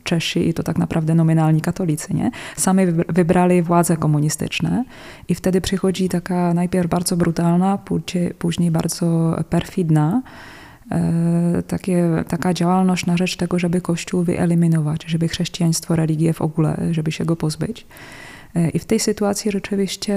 Czesi, 0.03 0.49
i 0.49 0.53
to 0.53 0.63
tak 0.63 0.77
naprawdę 0.77 1.15
nominalni 1.15 1.61
katolicy, 1.61 2.13
nie? 2.13 2.31
sami 2.55 2.85
wybrali 3.09 3.61
władze 3.61 3.97
komunistyczne 3.97 4.85
i 5.27 5.35
wtedy 5.35 5.61
przychodzi 5.61 6.09
taka 6.09 6.53
najpierw 6.53 6.89
bardzo 6.89 7.17
brutalna, 7.17 7.79
później 8.39 8.71
bardzo 8.71 9.35
perfidna 9.49 10.21
takie, 11.67 12.23
taka 12.27 12.53
działalność 12.53 13.05
na 13.05 13.17
rzecz 13.17 13.37
tego, 13.37 13.59
żeby 13.59 13.81
Kościół 13.81 14.23
wyeliminować, 14.23 15.03
żeby 15.07 15.27
chrześcijaństwo, 15.27 15.95
religię 15.95 16.33
w 16.33 16.41
ogóle, 16.41 16.77
żeby 16.91 17.11
się 17.11 17.25
go 17.25 17.35
pozbyć. 17.35 17.85
E, 18.55 18.69
I 18.69 18.79
w 18.79 18.85
tej 18.85 18.99
sytuacji 18.99 19.51
rzeczywiście, 19.51 20.15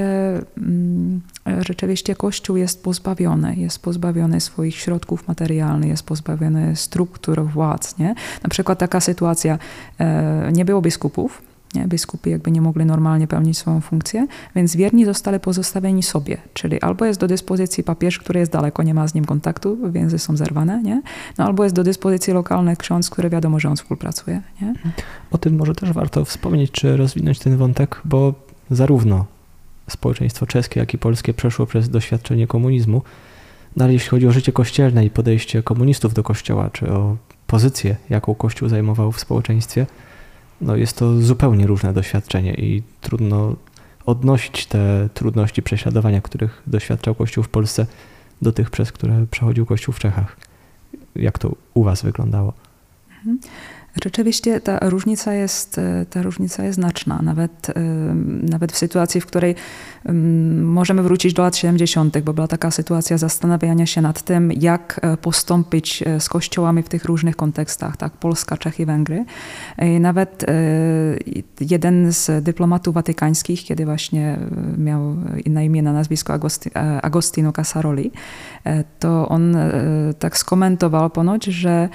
mm, 0.58 1.20
rzeczywiście 1.66 2.14
Kościół 2.14 2.56
jest 2.56 2.82
pozbawiony, 2.82 3.56
jest 3.56 3.82
pozbawiony 3.82 4.40
swoich 4.40 4.76
środków 4.76 5.28
materialnych, 5.28 5.90
jest 5.90 6.02
pozbawiony 6.02 6.76
struktur 6.76 7.44
władz. 7.44 7.98
Nie? 7.98 8.14
Na 8.42 8.48
przykład 8.50 8.78
taka 8.78 9.00
sytuacja, 9.00 9.58
e, 9.98 10.50
nie 10.52 10.64
było 10.64 10.82
biskupów, 10.82 11.42
nie? 11.74 11.86
Biskupi 11.86 12.30
jakby 12.30 12.50
nie 12.50 12.60
mogli 12.60 12.84
normalnie 12.84 13.26
pełnić 13.26 13.58
swoją 13.58 13.80
funkcję, 13.80 14.26
więc 14.56 14.76
wierni 14.76 15.04
zostali 15.04 15.40
pozostawieni 15.40 16.02
sobie, 16.02 16.38
czyli 16.54 16.80
albo 16.80 17.04
jest 17.04 17.20
do 17.20 17.26
dyspozycji 17.26 17.84
papież, 17.84 18.18
który 18.18 18.40
jest 18.40 18.52
daleko, 18.52 18.82
nie 18.82 18.94
ma 18.94 19.08
z 19.08 19.14
nim 19.14 19.24
kontaktu, 19.24 19.90
więzy 19.90 20.18
są 20.18 20.36
zerwane, 20.36 20.82
nie? 20.82 21.02
No, 21.38 21.44
albo 21.44 21.64
jest 21.64 21.76
do 21.76 21.84
dyspozycji 21.84 22.32
lokalny 22.32 22.76
ksiądz, 22.76 23.10
który 23.10 23.30
wiadomo, 23.30 23.60
że 23.60 23.68
on 23.68 23.76
współpracuje. 23.76 24.42
Nie? 24.62 24.74
O 25.30 25.38
tym 25.38 25.56
może 25.56 25.74
też 25.74 25.92
warto 25.92 26.24
wspomnieć, 26.24 26.70
czy 26.70 26.96
rozwinąć 26.96 27.38
ten 27.38 27.56
wątek, 27.56 28.00
bo 28.04 28.34
zarówno 28.70 29.24
społeczeństwo 29.90 30.46
czeskie, 30.46 30.80
jak 30.80 30.94
i 30.94 30.98
polskie 30.98 31.34
przeszło 31.34 31.66
przez 31.66 31.88
doświadczenie 31.88 32.46
komunizmu. 32.46 33.02
No 33.76 33.84
ale 33.84 33.92
jeśli 33.92 34.08
chodzi 34.08 34.26
o 34.26 34.32
życie 34.32 34.52
kościelne 34.52 35.04
i 35.04 35.10
podejście 35.10 35.62
komunistów 35.62 36.14
do 36.14 36.22
kościoła, 36.22 36.70
czy 36.72 36.92
o 36.92 37.16
pozycję, 37.46 37.96
jaką 38.10 38.34
kościół 38.34 38.68
zajmował 38.68 39.12
w 39.12 39.20
społeczeństwie, 39.20 39.86
no 40.60 40.76
jest 40.76 40.96
to 40.96 41.20
zupełnie 41.20 41.66
różne 41.66 41.92
doświadczenie 41.92 42.54
i 42.54 42.82
trudno 43.00 43.56
odnosić 44.06 44.66
te 44.66 45.08
trudności 45.14 45.62
prześladowania, 45.62 46.20
których 46.20 46.62
doświadczał 46.66 47.14
kościół 47.14 47.44
w 47.44 47.48
Polsce, 47.48 47.86
do 48.42 48.52
tych, 48.52 48.70
przez 48.70 48.92
które 48.92 49.26
przechodził 49.30 49.66
kościół 49.66 49.94
w 49.94 49.98
Czechach. 49.98 50.36
Jak 51.16 51.38
to 51.38 51.54
u 51.74 51.82
Was 51.82 52.02
wyglądało? 52.02 52.52
Mhm. 53.10 53.38
Rzeczywiście 54.04 54.60
ta 54.60 54.78
różnica 54.82 55.34
jest, 55.34 55.78
e, 55.78 56.06
ta 56.10 56.22
różnica 56.22 56.64
jest 56.64 56.74
znaczna, 56.74 57.20
nawet, 57.22 57.70
e, 57.70 57.74
nawet 58.42 58.72
w 58.72 58.76
sytuacji, 58.76 59.20
w 59.20 59.26
której 59.26 59.54
możemy 60.62 61.02
wrócić 61.02 61.32
do 61.32 61.42
lat 61.42 61.56
70., 61.56 62.22
bo 62.22 62.32
była 62.32 62.48
taka 62.48 62.70
sytuacja 62.70 63.18
zastanawiania 63.18 63.86
się 63.86 64.02
nad 64.02 64.22
tym, 64.22 64.52
jak 64.52 65.00
e, 65.02 65.16
postąpić 65.16 66.04
z 66.18 66.28
kościołami 66.28 66.82
w 66.82 66.88
tych 66.88 67.04
różnych 67.04 67.36
kontekstach, 67.36 67.96
tak, 67.96 68.12
Polska, 68.12 68.56
Czechy, 68.56 68.86
Węgry. 68.86 69.24
I 69.82 70.00
nawet 70.00 70.46
jeden 71.60 72.12
z 72.12 72.44
dyplomatów 72.44 72.94
watykańskich, 72.94 73.64
kiedy 73.64 73.84
właśnie 73.84 74.38
miał 74.78 75.16
na 75.46 75.62
imię, 75.62 75.82
na 75.82 75.92
nazwisko 75.92 76.32
Agosti, 76.32 76.70
Agostino 77.02 77.52
Casaroli, 77.52 78.10
to 78.98 79.28
on 79.28 79.56
tak 80.18 80.38
skomentował 80.38 81.10
ponoć, 81.10 81.44
że 81.44 81.88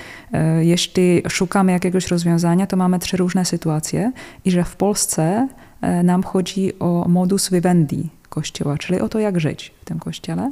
jeśli 0.61 1.23
szukamy 1.29 1.71
jakiegoś 1.71 1.92
jakiegoś 1.93 2.11
rozwiązania, 2.11 2.67
to 2.67 2.77
mamy 2.77 2.99
trzy 2.99 3.17
różne 3.17 3.45
sytuacje 3.45 4.11
i 4.45 4.51
że 4.51 4.63
w 4.63 4.75
Polsce 4.75 5.47
e, 5.81 6.03
nam 6.03 6.23
chodzi 6.23 6.79
o 6.79 7.05
modus 7.07 7.49
vivendi 7.49 8.09
kościoła, 8.29 8.77
czyli 8.77 8.99
o 8.99 9.09
to, 9.09 9.19
jak 9.19 9.39
żyć 9.39 9.73
w 9.81 9.85
tym 9.85 9.99
kościele. 9.99 10.51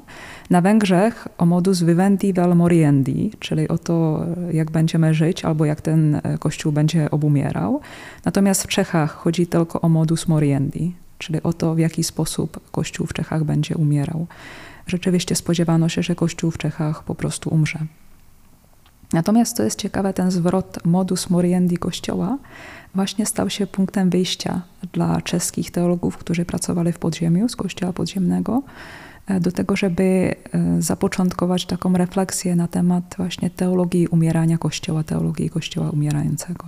Na 0.49 0.61
Węgrzech 0.61 1.27
o 1.37 1.45
modus 1.45 1.83
vivendi 1.83 2.33
vel 2.33 2.55
moriendi, 2.55 3.31
czyli 3.39 3.67
o 3.67 3.77
to, 3.77 4.25
jak 4.51 4.71
będziemy 4.71 5.13
żyć 5.13 5.45
albo 5.45 5.65
jak 5.65 5.81
ten 5.81 6.15
e, 6.15 6.37
kościół 6.37 6.71
będzie 6.71 7.11
obumierał. 7.11 7.81
Natomiast 8.25 8.63
w 8.63 8.67
Czechach 8.67 9.11
chodzi 9.11 9.47
tylko 9.47 9.81
o 9.81 9.89
modus 9.89 10.27
moriendi, 10.27 10.93
czyli 11.17 11.43
o 11.43 11.53
to, 11.53 11.75
w 11.75 11.79
jaki 11.79 12.03
sposób 12.03 12.59
kościół 12.71 13.07
w 13.07 13.13
Czechach 13.13 13.43
będzie 13.43 13.75
umierał. 13.75 14.27
Rzeczywiście 14.87 15.35
spodziewano 15.35 15.89
się, 15.89 16.03
że 16.03 16.15
kościół 16.15 16.51
w 16.51 16.57
Czechach 16.57 17.03
po 17.03 17.15
prostu 17.15 17.49
umrze. 17.49 17.79
Natomiast 19.13 19.57
to 19.57 19.63
jest 19.63 19.79
ciekawe, 19.79 20.13
ten 20.13 20.31
zwrot 20.31 20.85
modus 20.85 21.29
moriendi 21.29 21.77
Kościoła 21.77 22.37
właśnie 22.95 23.25
stał 23.25 23.49
się 23.49 23.67
punktem 23.67 24.09
wyjścia 24.09 24.61
dla 24.93 25.21
czeskich 25.21 25.71
teologów, 25.71 26.17
którzy 26.17 26.45
pracowali 26.45 26.91
w 26.91 26.99
podziemiu, 26.99 27.49
z 27.49 27.55
Kościoła 27.55 27.93
podziemnego, 27.93 28.63
e, 29.27 29.39
do 29.39 29.51
tego, 29.51 29.75
żeby 29.75 30.03
e, 30.03 30.81
zapoczątkować 30.81 31.65
taką 31.65 31.93
refleksję 31.93 32.55
na 32.55 32.67
temat 32.67 33.15
właśnie 33.17 33.49
teologii 33.49 34.07
umierania 34.07 34.57
Kościoła, 34.57 35.03
teologii 35.03 35.49
Kościoła 35.49 35.89
umierającego. 35.89 36.65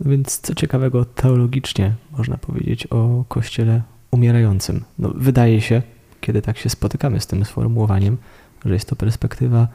No 0.00 0.10
więc 0.10 0.40
co 0.40 0.54
ciekawego 0.54 1.04
teologicznie 1.04 1.94
można 2.18 2.36
powiedzieć 2.36 2.86
o 2.86 3.24
Kościele 3.28 3.82
umierającym? 4.10 4.84
No, 4.98 5.12
wydaje 5.14 5.60
się, 5.60 5.82
kiedy 6.20 6.42
tak 6.42 6.58
się 6.58 6.68
spotykamy 6.68 7.20
z 7.20 7.26
tym 7.26 7.44
sformułowaniem, 7.44 8.16
że 8.64 8.74
jest 8.74 8.88
to 8.88 8.96
perspektywa 8.96 9.68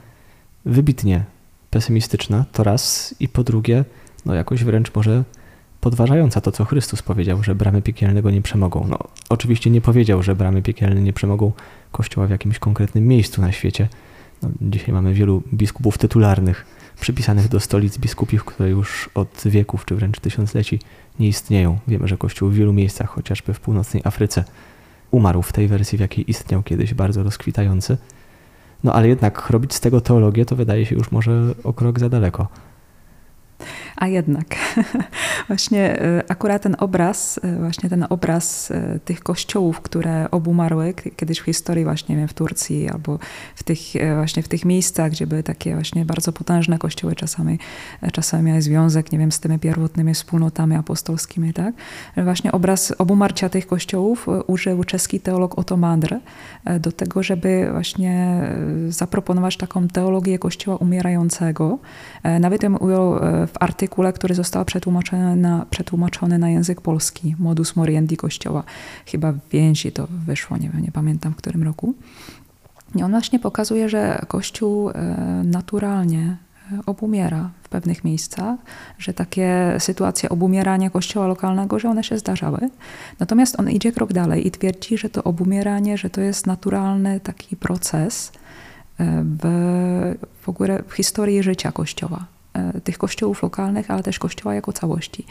wybitnie 0.66 1.24
pesymistyczna, 1.72 2.46
to 2.52 2.64
raz, 2.64 3.16
i 3.20 3.28
po 3.28 3.44
drugie, 3.44 3.86
no 4.26 4.34
jakoś 4.34 4.64
wręcz 4.64 4.96
może 4.96 5.24
podważająca 5.82 6.42
to, 6.42 6.52
co 6.52 6.66
Chrystus 6.66 7.02
powiedział, 7.02 7.44
że 7.44 7.56
bramy 7.56 7.82
piekielnego 7.82 8.32
nie 8.32 8.42
przemogą. 8.42 8.86
No, 8.90 8.98
oczywiście 9.30 9.70
nie 9.70 9.82
powiedział, 9.82 10.24
że 10.24 10.36
bramy 10.36 10.62
piekielne 10.62 11.02
nie 11.02 11.14
przemogą 11.14 11.52
Kościoła 11.92 12.28
w 12.28 12.30
jakimś 12.30 12.60
konkretnym 12.60 13.08
miejscu 13.08 13.42
na 13.42 13.52
świecie. 13.52 13.88
No, 14.42 14.50
dzisiaj 14.62 14.94
mamy 14.94 15.14
wielu 15.14 15.44
biskupów 15.54 15.98
tytularnych, 15.98 16.66
przypisanych 17.00 17.48
do 17.48 17.60
stolic 17.60 17.98
biskupów, 17.98 18.46
które 18.46 18.70
już 18.70 19.10
od 19.16 19.42
wieków 19.46 19.86
czy 19.86 19.96
wręcz 19.96 20.20
tysiącleci 20.20 20.80
nie 21.20 21.28
istnieją. 21.28 21.80
Wiemy, 21.88 22.08
że 22.08 22.18
Kościół 22.18 22.50
w 22.50 22.54
wielu 22.54 22.74
miejscach, 22.74 23.10
chociażby 23.10 23.54
w 23.54 23.60
północnej 23.60 24.02
Afryce, 24.06 24.44
umarł 25.12 25.42
w 25.42 25.54
tej 25.54 25.68
wersji, 25.68 25.98
w 25.98 26.02
jakiej 26.02 26.32
istniał 26.32 26.64
kiedyś, 26.64 26.94
bardzo 26.94 27.24
rozkwitający. 27.24 27.98
No 28.84 28.94
ale 28.94 29.08
jednak 29.08 29.50
robić 29.50 29.74
z 29.74 29.80
tego 29.80 30.02
teologię 30.02 30.46
to 30.46 30.56
wydaje 30.56 30.86
się 30.86 30.96
już 30.96 31.12
może 31.12 31.42
o 31.64 31.74
krok 31.74 32.00
za 32.00 32.10
daleko. 32.10 32.48
A 33.96 34.08
jednak 34.08 34.46
właśnie 35.48 36.02
e, 36.02 36.24
akurat 36.28 36.62
ten 36.62 36.76
obraz, 36.80 37.40
e, 37.44 37.58
właśnie 37.58 37.90
ten 37.90 38.06
obraz 38.10 38.72
e, 38.72 39.00
tych 39.06 39.24
kościołów, 39.24 39.82
które 39.82 40.32
obumarły 40.32 40.94
kiedyś 41.16 41.40
w 41.40 41.46
historii 41.46 41.84
właśnie 41.84 42.28
w 42.28 42.34
Turcji 42.34 42.90
albo 42.90 43.20
w 43.56 43.64
tych, 43.64 43.80
właśnie 44.16 44.44
w 44.44 44.48
tych 44.48 44.66
miejscach, 44.66 45.12
gdzie 45.12 45.28
były 45.28 45.44
takie 45.44 45.74
właśnie 45.74 46.06
bardzo 46.06 46.32
potężne 46.32 46.78
kościoły, 46.78 47.16
czasami, 47.16 47.60
czasami 48.14 48.44
miały 48.44 48.62
związek, 48.62 49.12
nie 49.12 49.20
wiem, 49.20 49.32
z 49.32 49.40
tymi 49.40 49.60
pierwotnymi 49.60 50.14
wspólnotami 50.14 50.76
apostolskimi, 50.76 51.54
tak? 51.54 51.76
Właśnie 52.18 52.52
obraz 52.52 52.94
obumarcia 52.98 53.50
tych 53.50 53.68
kościołów 53.68 54.28
użył 54.48 54.84
czeski 54.84 55.20
teolog 55.20 55.60
Otto 55.60 55.78
Madr 55.78 56.16
do 56.80 56.92
tego, 56.92 57.24
żeby 57.24 57.68
właśnie 57.72 58.42
zaproponować 58.90 59.58
taką 59.58 59.88
teologię 59.88 60.40
kościoła 60.40 60.78
umierającego. 60.78 61.80
Nawet 62.40 62.64
ją 62.64 62.78
ujął 62.78 63.20
w 63.52 63.58
artykule, 63.60 64.14
który 64.14 64.36
został 64.36 64.66
przetłumaczony 64.66 65.36
na, 65.36 65.66
przetłumaczony 65.70 66.38
na 66.38 66.50
język 66.50 66.82
polski, 66.82 67.36
modus 67.40 67.76
moriendi 67.76 68.18
Kościoła. 68.18 68.64
Chyba 69.06 69.32
w 69.32 69.40
więzi 69.52 69.92
to 69.92 70.08
wyszło, 70.26 70.58
nie 70.58 70.70
wiem, 70.70 70.82
nie 70.82 70.92
pamiętam 70.92 71.34
w 71.34 71.36
którym 71.36 71.64
roku. 71.64 71.94
I 72.96 73.04
on 73.04 73.12
właśnie 73.12 73.40
pokazuje, 73.40 73.90
że 73.90 74.22
Kościół 74.28 74.90
e, 74.90 74.94
naturalnie 75.46 76.38
e, 76.72 76.80
obumiera 76.86 77.50
w 77.64 77.70
pewnych 77.70 78.04
miejscach, 78.04 78.60
że 78.98 79.14
takie 79.14 79.76
sytuacje 79.80 80.30
obumierania 80.30 80.90
kościoła 80.90 81.28
lokalnego, 81.28 81.80
że 81.80 81.90
one 81.90 82.04
się 82.04 82.18
zdarzały. 82.18 82.70
Natomiast 83.20 83.60
on 83.60 83.70
idzie 83.70 83.92
krok 83.92 84.14
dalej 84.14 84.48
i 84.48 84.52
twierdzi, 84.52 84.98
że 84.98 85.10
to 85.10 85.24
obumieranie, 85.24 85.98
że 85.98 86.10
to 86.10 86.22
jest 86.22 86.48
naturalny 86.48 87.20
taki 87.20 87.56
proces 87.56 88.32
e, 89.00 89.24
w, 89.24 90.16
w 90.42 90.50
ogóle 90.50 90.84
w 90.88 90.94
historii 90.94 91.44
życia 91.44 91.72
kościoła. 91.72 92.26
E, 92.54 92.82
tych 92.82 92.98
kościołów 92.98 93.44
lokalnych, 93.44 93.92
ale 93.92 94.04
też 94.04 94.20
kościoła 94.20 94.56
jako 94.56 94.74
całości. 94.74 95.26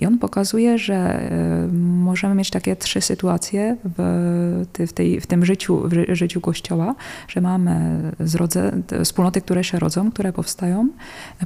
I 0.00 0.06
on 0.06 0.18
pokazuje, 0.18 0.78
że 0.78 0.94
e, 0.94 1.68
możemy 1.72 2.34
mieć 2.34 2.50
takie 2.50 2.76
trzy 2.76 3.00
sytuacje 3.00 3.76
w, 3.84 4.92
tej, 4.94 5.20
w 5.20 5.26
tym 5.26 5.44
życiu, 5.44 5.82
w 5.88 6.14
życiu 6.14 6.40
kościoła, 6.40 6.94
że 7.28 7.40
mamy 7.40 8.02
zrodze, 8.20 8.72
wspólnoty, 9.04 9.40
które 9.40 9.64
się 9.64 9.78
rodzą, 9.78 10.10
które 10.10 10.32
powstają, 10.32 10.88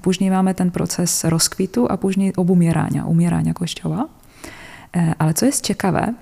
później 0.03 0.31
mamy 0.31 0.55
ten 0.55 0.71
proces 0.71 1.25
rozkwitu, 1.25 1.87
a 1.91 1.97
później 1.97 2.37
obumierania, 2.37 3.05
umierania 3.05 3.55
kościoła. 3.55 4.09
E, 4.97 5.15
ale 5.19 5.35
co 5.35 5.47
jest 5.47 5.65
ciekawe, 5.65 6.15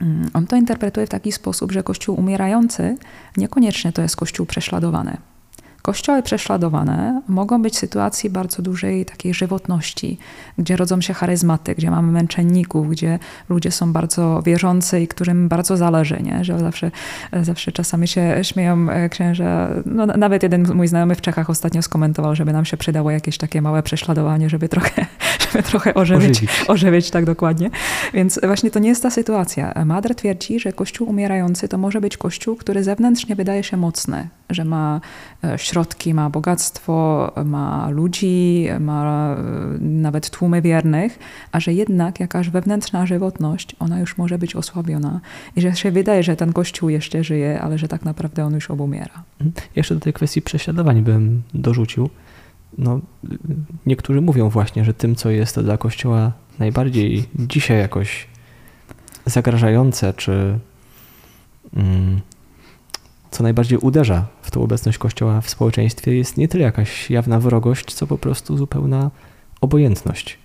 mm, 0.00 0.30
on 0.34 0.46
to 0.46 0.56
interpretuje 0.56 1.06
w 1.06 1.10
taki 1.10 1.32
sposób, 1.32 1.72
że 1.72 1.82
kościół 1.82 2.18
umierający 2.18 2.96
niekoniecznie 3.36 3.92
to 3.92 4.02
jest 4.02 4.16
kościół 4.16 4.46
prześladowany. 4.46 5.31
Kościoły 5.82 6.22
prześladowane 6.22 7.22
mogą 7.28 7.62
być 7.62 7.78
sytuacji 7.78 8.30
bardzo 8.30 8.62
dużej 8.62 9.04
takiej 9.04 9.34
żywotności, 9.34 10.18
gdzie 10.58 10.76
rodzą 10.76 11.00
się 11.00 11.14
charyzmaty, 11.14 11.74
gdzie 11.74 11.90
mamy 11.90 12.12
męczenników, 12.12 12.88
gdzie 12.88 13.18
ludzie 13.48 13.70
są 13.70 13.92
bardzo 13.92 14.42
wierzący 14.42 15.00
i 15.00 15.08
którym 15.08 15.48
bardzo 15.48 15.76
zależy, 15.76 16.22
nie? 16.22 16.44
że 16.44 16.58
zawsze, 16.58 16.90
zawsze 17.42 17.72
czasami 17.72 18.08
się 18.08 18.38
śmieją 18.42 18.90
e, 18.90 19.08
księża. 19.08 19.68
No, 19.86 20.06
nawet 20.06 20.42
jeden 20.42 20.74
mój 20.74 20.88
znajomy 20.88 21.14
w 21.14 21.20
Czechach 21.20 21.50
ostatnio 21.50 21.82
skomentował, 21.82 22.36
żeby 22.36 22.52
nam 22.52 22.64
się 22.64 22.76
przydało 22.76 23.10
jakieś 23.10 23.38
takie 23.38 23.62
małe 23.62 23.82
prześladowanie, 23.82 24.50
żeby 24.50 24.68
trochę, 24.68 25.06
żeby 25.52 25.62
trochę 25.62 25.94
ożywić, 25.94 26.30
ożywić. 26.30 26.64
ożywić 26.68 27.10
tak 27.10 27.24
dokładnie. 27.24 27.70
Więc 28.14 28.40
właśnie 28.42 28.70
to 28.70 28.78
nie 28.78 28.88
jest 28.88 29.02
ta 29.02 29.10
sytuacja. 29.10 29.74
Madre 29.84 30.14
twierdzi, 30.14 30.60
że 30.60 30.72
kościół 30.72 31.08
umierający 31.08 31.68
to 31.68 31.78
może 31.78 32.00
być 32.00 32.16
kościół, 32.16 32.56
który 32.56 32.84
zewnętrznie 32.84 33.36
wydaje 33.36 33.62
się 33.62 33.76
mocny, 33.76 34.28
że 34.50 34.64
ma 34.64 35.00
e, 35.42 35.58
środki, 35.72 36.14
ma 36.14 36.30
bogactwo, 36.30 37.32
ma 37.44 37.88
ludzi, 37.90 38.68
ma 38.80 39.34
e, 39.34 39.36
nawet 39.80 40.30
tłumy 40.30 40.62
wiernych, 40.62 41.18
a 41.52 41.60
że 41.60 41.72
jednak 41.72 42.20
jakaś 42.20 42.50
wewnętrzna 42.50 43.06
żywotność, 43.06 43.76
ona 43.78 44.00
już 44.00 44.18
może 44.18 44.38
być 44.38 44.56
osłabiona 44.56 45.20
i 45.56 45.60
że 45.60 45.76
się 45.76 45.90
wydaje, 45.90 46.22
że 46.22 46.36
ten 46.36 46.52
kościół 46.52 46.88
jeszcze 46.88 47.24
żyje, 47.24 47.60
ale 47.60 47.78
że 47.78 47.88
tak 47.88 48.04
naprawdę 48.04 48.44
on 48.44 48.54
już 48.54 48.70
obumiera. 48.70 49.22
Mhm. 49.40 49.66
Jeszcze 49.76 49.94
do 49.94 50.00
tej 50.00 50.12
kwestii 50.12 50.42
prześladowań 50.42 51.02
bym 51.02 51.42
dorzucił. 51.54 52.10
No, 52.78 53.00
niektórzy 53.86 54.20
mówią 54.20 54.48
właśnie, 54.48 54.84
że 54.84 54.94
tym, 54.94 55.16
co 55.16 55.30
jest 55.30 55.60
dla 55.60 55.76
Kościoła 55.78 56.32
najbardziej 56.58 57.24
dzisiaj 57.34 57.78
jakoś 57.78 58.26
zagrażające, 59.26 60.12
czy 60.12 60.58
mm, 61.76 62.20
co 63.32 63.42
najbardziej 63.42 63.78
uderza 63.78 64.26
w 64.42 64.50
tą 64.50 64.62
obecność 64.62 64.98
Kościoła 64.98 65.40
w 65.40 65.50
społeczeństwie, 65.50 66.14
jest 66.14 66.36
nie 66.36 66.48
tyle 66.48 66.64
jakaś 66.64 67.10
jawna 67.10 67.40
wrogość, 67.40 67.94
co 67.94 68.06
po 68.06 68.18
prostu 68.18 68.56
zupełna 68.56 69.10
obojętność. 69.60 70.38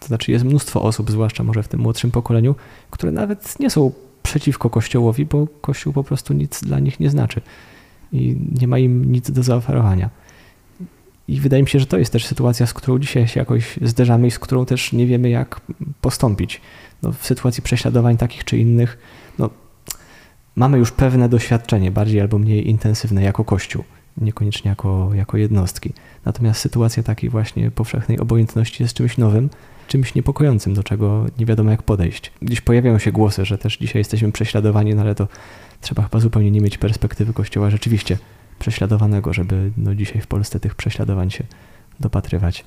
To 0.00 0.06
znaczy 0.06 0.32
jest 0.32 0.44
mnóstwo 0.44 0.82
osób, 0.82 1.10
zwłaszcza 1.10 1.44
może 1.44 1.62
w 1.62 1.68
tym 1.68 1.80
młodszym 1.80 2.10
pokoleniu, 2.10 2.54
które 2.90 3.12
nawet 3.12 3.60
nie 3.60 3.70
są 3.70 3.92
przeciwko 4.22 4.70
Kościołowi, 4.70 5.26
bo 5.26 5.46
Kościół 5.60 5.92
po 5.92 6.04
prostu 6.04 6.34
nic 6.34 6.64
dla 6.64 6.78
nich 6.78 7.00
nie 7.00 7.10
znaczy 7.10 7.40
i 8.12 8.36
nie 8.60 8.68
ma 8.68 8.78
im 8.78 9.12
nic 9.12 9.30
do 9.30 9.42
zaoferowania. 9.42 10.10
I 11.28 11.40
wydaje 11.40 11.62
mi 11.62 11.68
się, 11.68 11.80
że 11.80 11.86
to 11.86 11.98
jest 11.98 12.12
też 12.12 12.26
sytuacja, 12.26 12.66
z 12.66 12.74
którą 12.74 12.98
dzisiaj 12.98 13.28
się 13.28 13.40
jakoś 13.40 13.78
zderzamy 13.82 14.26
i 14.26 14.30
z 14.30 14.38
którą 14.38 14.66
też 14.66 14.92
nie 14.92 15.06
wiemy, 15.06 15.30
jak 15.30 15.60
postąpić. 16.00 16.60
No, 17.02 17.12
w 17.12 17.26
sytuacji 17.26 17.62
prześladowań 17.62 18.16
takich 18.16 18.44
czy 18.44 18.58
innych, 18.58 18.98
no, 19.38 19.50
mamy 20.56 20.78
już 20.78 20.92
pewne 20.92 21.28
doświadczenie, 21.28 21.90
bardziej 21.90 22.20
albo 22.20 22.38
mniej 22.38 22.68
intensywne 22.68 23.22
jako 23.22 23.44
Kościół, 23.44 23.84
niekoniecznie 24.16 24.68
jako, 24.68 25.10
jako 25.14 25.36
jednostki. 25.36 25.92
Natomiast 26.24 26.60
sytuacja 26.60 27.02
takiej 27.02 27.30
właśnie 27.30 27.70
powszechnej 27.70 28.18
obojętności 28.18 28.82
jest 28.82 28.94
czymś 28.94 29.18
nowym, 29.18 29.50
czymś 29.88 30.14
niepokojącym, 30.14 30.74
do 30.74 30.82
czego 30.82 31.26
nie 31.38 31.46
wiadomo 31.46 31.70
jak 31.70 31.82
podejść. 31.82 32.32
Gdzieś 32.42 32.60
pojawiają 32.60 32.98
się 32.98 33.12
głosy, 33.12 33.44
że 33.44 33.58
też 33.58 33.78
dzisiaj 33.78 34.00
jesteśmy 34.00 34.32
prześladowani, 34.32 34.94
no 34.94 35.02
ale 35.02 35.14
to 35.14 35.28
trzeba 35.80 36.02
chyba 36.02 36.20
zupełnie 36.20 36.50
nie 36.50 36.60
mieć 36.60 36.78
perspektywy 36.78 37.32
Kościoła 37.32 37.70
rzeczywiście 37.70 38.18
prześladowanego, 38.58 39.32
żeby 39.32 39.70
no 39.76 39.94
dzisiaj 39.94 40.22
w 40.22 40.26
Polsce 40.26 40.60
tych 40.60 40.74
prześladowań 40.74 41.30
się 41.30 41.44
dopatrywać. 42.00 42.64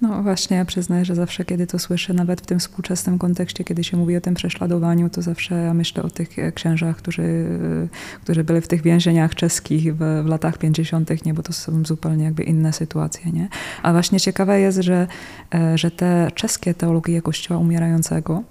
No 0.00 0.22
właśnie, 0.22 0.56
ja 0.56 0.64
przyznaję, 0.64 1.04
że 1.04 1.14
zawsze, 1.14 1.44
kiedy 1.44 1.66
to 1.66 1.78
słyszę, 1.78 2.14
nawet 2.14 2.40
w 2.40 2.46
tym 2.46 2.58
współczesnym 2.58 3.18
kontekście, 3.18 3.64
kiedy 3.64 3.84
się 3.84 3.96
mówi 3.96 4.16
o 4.16 4.20
tym 4.20 4.34
prześladowaniu, 4.34 5.10
to 5.10 5.22
zawsze 5.22 5.54
ja 5.54 5.74
myślę 5.74 6.02
o 6.02 6.10
tych 6.10 6.38
e, 6.38 6.52
księżach, 6.52 6.96
którzy, 6.96 7.22
e, 7.22 8.20
którzy 8.22 8.44
byli 8.44 8.60
w 8.60 8.68
tych 8.68 8.82
więzieniach 8.82 9.34
czeskich 9.34 9.96
w, 9.96 10.22
w 10.24 10.26
latach 10.26 10.58
50., 10.58 11.24
nie, 11.26 11.34
bo 11.34 11.42
to 11.42 11.52
są 11.52 11.84
zupełnie 11.84 12.24
jakby 12.24 12.42
inne 12.42 12.72
sytuacje, 12.72 13.32
nie? 13.32 13.48
A 13.82 13.92
właśnie 13.92 14.20
ciekawe 14.20 14.60
jest, 14.60 14.78
że, 14.78 15.06
e, 15.54 15.78
że 15.78 15.90
te 15.90 16.30
czeskie 16.34 16.74
teologie 16.74 17.22
Kościoła 17.22 17.60
umierającego, 17.60 18.42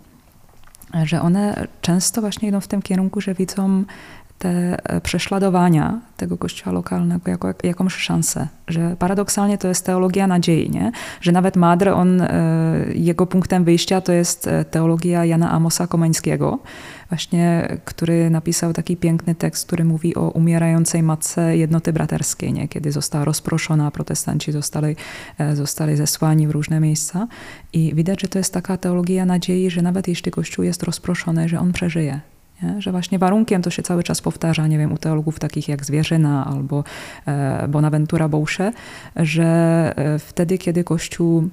że 1.04 1.22
one 1.22 1.68
często 1.82 2.22
właśnie 2.22 2.50
idą 2.50 2.62
w 2.62 2.68
tym 2.68 2.82
kierunku, 2.82 3.22
że 3.22 3.34
widzą 3.34 3.84
te 4.40 4.78
e, 4.84 5.02
prześladowania 5.02 6.00
tego 6.18 6.38
kościoła 6.38 6.74
lokalnego 6.74 7.32
jako 7.32 7.54
jakąś 7.64 7.94
szansę. 7.94 8.48
Że 8.68 8.96
paradoksalnie 9.00 9.58
to 9.58 9.68
jest 9.68 9.86
teologia 9.86 10.28
nadziei, 10.28 10.70
nie? 10.70 10.92
że 11.22 11.32
nawet 11.32 11.56
Madre, 11.56 11.94
on, 11.94 12.22
e, 12.22 12.30
jego 12.94 13.26
punktem 13.26 13.64
wyjścia 13.64 14.02
to 14.02 14.12
jest 14.12 14.48
e, 14.48 14.66
teologia 14.66 15.26
Jana 15.26 15.52
Amosa 15.52 15.88
Komeńskiego, 15.88 16.60
właśnie, 17.10 17.78
który 17.86 18.30
napisał 18.30 18.74
taki 18.74 18.98
piękny 18.98 19.36
tekst, 19.36 19.68
który 19.68 19.84
mówi 19.84 20.16
o 20.16 20.30
umierającej 20.30 21.04
matce 21.04 21.58
jednoty 21.58 21.94
braterskiej, 21.94 22.54
nie? 22.54 22.68
kiedy 22.68 22.92
została 22.92 23.26
rozproszona, 23.26 23.92
protestanci 23.92 24.52
zostali, 24.52 24.96
zostali 25.54 25.96
zesłani 25.96 26.48
w 26.48 26.52
różne 26.52 26.80
miejsca. 26.80 27.28
I 27.74 27.96
widać, 27.96 28.22
że 28.22 28.28
to 28.28 28.38
jest 28.38 28.54
taka 28.54 28.78
teologia 28.78 29.26
nadziei, 29.26 29.70
że 29.70 29.82
nawet 29.82 30.08
jeśli 30.08 30.32
Kościół 30.32 30.66
jest 30.66 30.84
rozproszony, 30.84 31.50
że 31.50 31.60
on 31.60 31.74
przeżyje, 31.74 32.20
nie? 32.64 32.82
Że 32.82 32.92
właśnie 32.92 33.20
warunkiem 33.20 33.62
to 33.62 33.70
się 33.70 33.84
cały 33.84 34.04
czas 34.04 34.22
powtarza, 34.22 34.68
nie 34.68 34.78
wiem, 34.78 34.94
u 34.94 34.98
teologów 34.98 35.40
takich 35.40 35.68
jak 35.68 35.86
Zwierzyna 35.86 36.46
albo 36.46 36.84
e, 37.26 37.68
Bonaventura 37.68 38.30
Boucher, 38.30 38.74
że 39.16 39.44
e, 39.96 40.20
wtedy, 40.20 40.58
kiedy 40.58 40.84
Kościół 40.84 41.50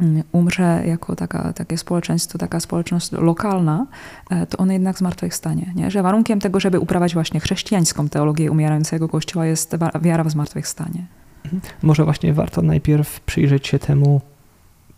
mm, 0.00 0.22
umrze 0.32 0.82
jako 0.86 1.16
taka, 1.16 1.52
takie 1.52 1.78
społeczeństwo, 1.78 2.38
taka 2.38 2.60
społeczność 2.60 3.12
lokalna, 3.12 3.86
e, 4.30 4.46
to 4.46 4.58
on 4.58 4.72
jednak 4.72 4.98
zmartwychwstanie. 4.98 5.72
Nie? 5.74 5.90
Że 5.90 6.02
warunkiem 6.02 6.40
tego, 6.40 6.60
żeby 6.60 6.80
uprawiać 6.80 7.14
właśnie 7.14 7.40
chrześcijańską 7.40 8.08
teologię 8.08 8.50
umierającego 8.50 9.08
Kościoła 9.08 9.46
jest 9.46 9.76
wiara 10.02 10.24
w 10.24 10.30
zmartwychwstanie. 10.30 11.06
Mhm. 11.44 11.62
Może 11.82 12.04
właśnie 12.04 12.32
warto 12.32 12.62
najpierw 12.62 13.20
przyjrzeć 13.20 13.66
się 13.66 13.78
temu, 13.78 14.20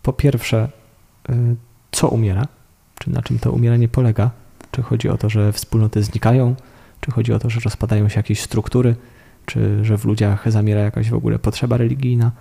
po 0.03 0.13
pierwsze, 0.13 0.69
co 1.91 2.09
umiera, 2.09 2.47
czy 2.99 3.11
na 3.11 3.23
czym 3.23 3.39
to 3.39 3.53
umieranie 3.53 3.89
polega, 3.89 4.31
czy 4.71 4.83
chodzi 4.83 5.09
o 5.09 5.19
to, 5.19 5.29
że 5.29 5.53
wspólnoty 5.53 6.03
znikają, 6.03 6.55
czy 7.01 7.11
chodzi 7.11 7.33
o 7.33 7.39
to, 7.39 7.51
że 7.51 7.61
rozpadają 7.61 8.09
się 8.09 8.19
jakieś 8.19 8.41
struktury, 8.41 8.97
czy 9.47 9.85
że 9.85 9.99
w 9.99 10.05
ludziach 10.05 10.51
zamiera 10.51 10.81
jakaś 10.81 11.11
w 11.11 11.15
ogóle 11.15 11.39
potrzeba 11.39 11.77
religijna. 11.77 12.33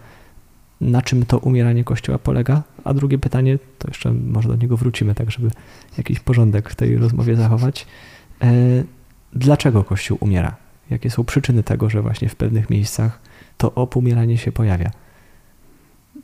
Na 0.81 1.01
czym 1.01 1.25
to 1.25 1.37
umieranie 1.37 1.83
Kościoła 1.83 2.17
polega? 2.17 2.63
A 2.83 2.93
drugie 2.93 3.17
pytanie, 3.17 3.59
to 3.79 3.87
jeszcze 3.87 4.13
może 4.13 4.49
do 4.49 4.55
niego 4.55 4.77
wrócimy, 4.77 5.15
tak 5.15 5.31
żeby 5.31 5.51
jakiś 5.97 6.19
porządek 6.19 6.69
w 6.69 6.75
tej 6.75 6.97
rozmowie 6.97 7.35
zachować. 7.35 7.87
E, 8.41 8.47
dlaczego 9.33 9.83
Kościół 9.83 10.17
umiera? 10.21 10.55
Jakie 10.89 11.09
są 11.09 11.23
przyczyny 11.23 11.63
tego, 11.63 11.89
że 11.89 12.01
właśnie 12.01 12.29
w 12.29 12.35
pewnych 12.35 12.69
miejscach 12.69 13.19
to 13.57 13.73
opumieranie 13.73 14.37
się 14.37 14.51
pojawia? 14.51 14.91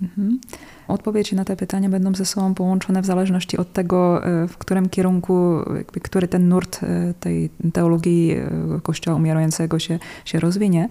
Mhm. 0.02 0.40
Odpowiedzi 0.88 1.36
na 1.36 1.46
te 1.46 1.56
pytania 1.56 1.90
będą 1.90 2.16
ze 2.16 2.26
sobą 2.26 2.54
połączone 2.54 3.02
w 3.02 3.06
zależności 3.06 3.58
od 3.58 3.74
tego, 3.74 4.26
e, 4.26 4.48
w 4.48 4.58
którym 4.58 4.90
kierunku, 4.90 5.60
który 6.04 6.28
ten 6.28 6.48
nurt 6.50 6.84
e, 6.84 7.14
tej 7.20 7.50
teologii 7.74 8.32
e, 8.32 8.50
Kościoła 8.84 9.18
umierającego 9.18 9.80
się, 9.80 10.00
się 10.26 10.40
rozwinie. 10.40 10.90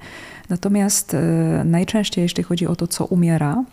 Natomiast 0.49 1.17
najczęściej, 1.65 2.23
jeśli 2.23 2.43
chodzi 2.43 2.67
o 2.67 2.77
to, 2.77 2.87
co 2.87 3.05
umiera, 3.05 3.65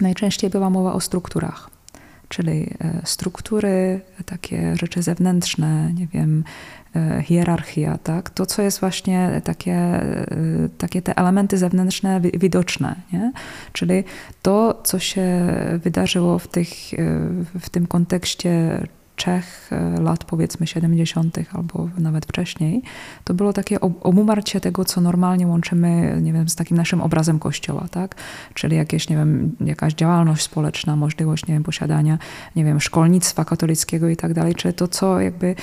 najczęściej 0.00 0.50
była 0.50 0.70
mowa 0.70 0.92
o 0.92 1.00
strukturach 1.00 1.70
czyli 2.28 2.70
struktury, 3.04 4.00
takie 4.26 4.76
rzeczy 4.76 5.02
zewnętrzne, 5.02 5.92
nie 5.94 6.06
wiem, 6.06 6.44
hierarchia, 7.22 7.98
tak? 7.98 8.30
to 8.30 8.46
co 8.46 8.62
jest 8.62 8.80
właśnie 8.80 9.40
takie, 9.44 9.72
e, 9.72 10.26
takie 10.78 11.02
te 11.02 11.18
elementy 11.18 11.58
zewnętrzne 11.58 12.20
widoczne, 12.20 12.96
nie? 13.12 13.32
czyli 13.72 14.04
to, 14.42 14.80
co 14.84 14.98
się 14.98 15.46
wydarzyło 15.78 16.38
w, 16.38 16.48
tych, 16.48 16.94
e, 16.94 16.96
w 17.60 17.70
tym 17.70 17.86
kontekście 17.86 18.80
trzech 19.16 19.70
lat, 20.00 20.24
powiedzmy 20.24 20.66
70., 20.66 21.38
albo 21.52 21.88
nawet 21.98 22.26
wcześniej, 22.26 22.82
to 23.24 23.34
było 23.34 23.52
takie 23.52 23.80
obumarcie 23.80 24.60
tego, 24.60 24.84
co 24.84 25.00
normalnie 25.00 25.46
łączymy, 25.46 26.18
nie 26.22 26.32
wiem, 26.32 26.48
z 26.48 26.56
takim 26.56 26.76
naszym 26.76 27.00
obrazem 27.00 27.38
Kościoła, 27.38 27.86
tak? 27.90 28.14
Czyli 28.54 28.76
jakieś, 28.76 29.08
nie 29.08 29.16
wiem, 29.16 29.56
jakaś 29.60 29.94
działalność 29.94 30.42
społeczna, 30.42 30.96
możliwość, 30.96 31.46
nie 31.46 31.54
wiem, 31.54 31.62
posiadania, 31.62 32.18
nie 32.56 32.64
wiem, 32.64 32.80
szkolnictwa 32.80 33.44
katolickiego 33.44 34.08
i 34.08 34.16
tak 34.16 34.34
dalej, 34.34 34.54
czy 34.54 34.72
to, 34.72 34.88
co 34.88 35.20
jakby 35.20 35.54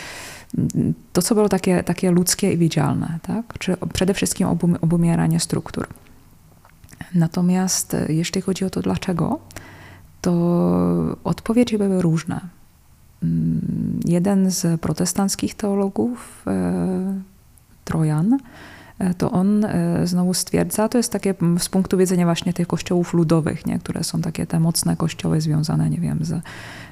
to, 1.13 1.21
co 1.21 1.35
było 1.35 1.49
takie, 1.49 1.83
takie 1.83 2.11
ludzkie 2.11 2.53
i 2.53 2.57
widzialne, 2.57 3.19
tak? 3.21 3.53
czy 3.59 3.77
przede 3.93 4.13
wszystkim 4.13 4.47
obum, 4.47 4.77
obumieranie 4.81 5.39
struktur. 5.39 5.87
Natomiast 7.15 7.93
e, 7.93 8.05
jeśli 8.09 8.41
chodzi 8.41 8.65
o 8.65 8.69
to 8.69 8.81
dlaczego, 8.81 9.39
to 10.21 10.31
odpowiedzi 11.23 11.77
były 11.77 12.01
różne. 12.01 12.39
Mm, 13.23 13.99
jeden 14.05 14.51
z 14.51 14.81
protestanckich 14.81 15.55
teologów, 15.55 16.43
e, 16.47 17.21
Trojan, 17.85 18.37
e, 18.99 19.13
to 19.13 19.31
on 19.31 19.65
znowu 20.03 20.33
stwierdza, 20.33 20.89
to 20.89 20.97
jest 20.97 21.11
takie 21.11 21.33
z 21.59 21.69
punktu 21.69 21.97
widzenia 21.97 22.25
właśnie 22.25 22.53
tych 22.53 22.67
kościołów 22.67 23.13
ludowych, 23.13 23.65
nie, 23.65 23.79
które 23.79 24.03
są 24.03 24.21
takie 24.21 24.47
te 24.47 24.59
mocne 24.59 24.97
kościoły 24.97 25.41
związane, 25.41 25.89
nie 25.89 25.99
wiem, 25.99 26.19
z 26.21 26.41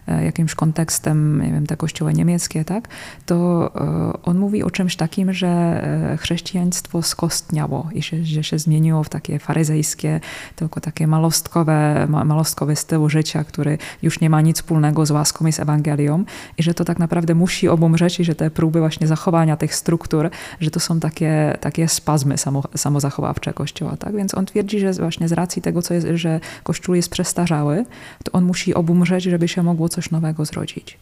jakimś 0.08 0.56
kontekstem, 0.56 1.42
nie 1.42 1.52
wiem, 1.52 1.68
te 1.68 1.78
kościoły 1.78 2.14
niemieckie, 2.14 2.66
tak, 2.66 2.88
to 3.26 3.72
e, 3.76 4.24
on 4.24 4.38
mówi 4.38 4.64
o 4.64 4.72
czymś 4.72 4.96
takim, 4.96 5.34
że 5.34 5.48
e, 5.48 6.18
chrześcijaństwo 6.18 7.02
skostniało 7.02 7.90
i 7.94 8.02
się, 8.02 8.26
że 8.26 8.44
się 8.44 8.60
zmieniło 8.60 9.04
w 9.04 9.10
takie 9.10 9.40
faryzejskie, 9.40 10.20
tylko 10.56 10.82
takie 10.82 11.08
malostkowe, 11.08 12.08
malostkowy 12.08 12.76
styl 12.76 13.10
życia, 13.10 13.44
który 13.44 13.78
już 14.02 14.20
nie 14.20 14.30
ma 14.30 14.42
nic 14.42 14.58
wspólnego 14.58 15.06
z 15.06 15.12
łaską 15.12 15.48
i 15.48 15.52
z 15.52 15.60
Ewangelią 15.60 16.24
i 16.58 16.64
że 16.64 16.74
to 16.74 16.86
tak 16.86 17.00
naprawdę 17.00 17.36
musi 17.36 17.70
obumrzeć 17.70 18.20
i 18.20 18.24
że 18.24 18.36
te 18.36 18.52
próby 18.52 18.80
właśnie 18.80 19.08
zachowania 19.08 19.58
tych 19.58 19.76
struktur, 19.76 20.30
że 20.60 20.72
to 20.72 20.80
są 20.80 21.00
takie, 21.00 21.58
takie 21.62 21.88
spazmy 21.88 22.38
samo, 22.38 22.64
samozachowawcze 22.76 23.54
Kościoła, 23.54 23.98
tak, 23.98 24.16
więc 24.16 24.36
on 24.36 24.46
twierdzi, 24.46 24.80
że 24.80 24.94
właśnie 24.94 25.28
z 25.28 25.32
racji 25.32 25.62
tego, 25.62 25.82
co 25.82 25.94
jest, 25.94 26.08
że 26.14 26.40
Kościół 26.64 26.96
jest 26.96 27.10
przestarzały, 27.10 27.86
to 28.24 28.32
on 28.32 28.44
musi 28.44 28.74
obumrzeć, 28.74 29.24
żeby 29.24 29.48
się 29.48 29.64
mogło 29.64 29.90
coś 29.92 30.12
nowego 30.12 30.46
zrodzić. 30.46 30.98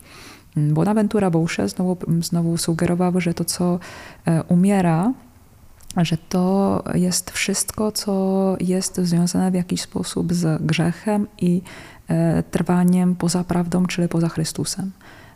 Mm, 0.58 0.74
Bonaventura 0.74 1.30
Boucher 1.32 1.70
znowu, 1.70 1.98
znowu 2.22 2.58
sugerował, 2.58 3.22
że 3.22 3.34
to, 3.34 3.46
co 3.46 3.80
e, 4.26 4.44
umiera, 4.44 5.14
że 5.98 6.18
to 6.18 6.84
jest 6.94 7.32
wszystko, 7.32 7.92
co 7.92 8.56
jest 8.60 8.98
związane 8.98 9.52
w 9.52 9.54
jakiś 9.54 9.82
sposób 9.82 10.34
z 10.34 10.64
grzechem 10.64 11.28
i 11.38 11.62
e, 12.08 12.44
trwaniem 12.44 13.16
poza 13.16 13.44
prawdą, 13.44 13.86
czyli 13.86 14.08
poza 14.08 14.30
Chrystusem. 14.30 14.92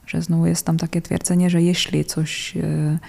Że 0.07 0.21
znowu 0.21 0.45
jest 0.45 0.65
tam 0.65 0.77
takie 0.77 1.01
twierdzenie, 1.01 1.49
że 1.49 1.61
jeśli 1.61 2.05
coś 2.05 2.57
e, 2.57 2.99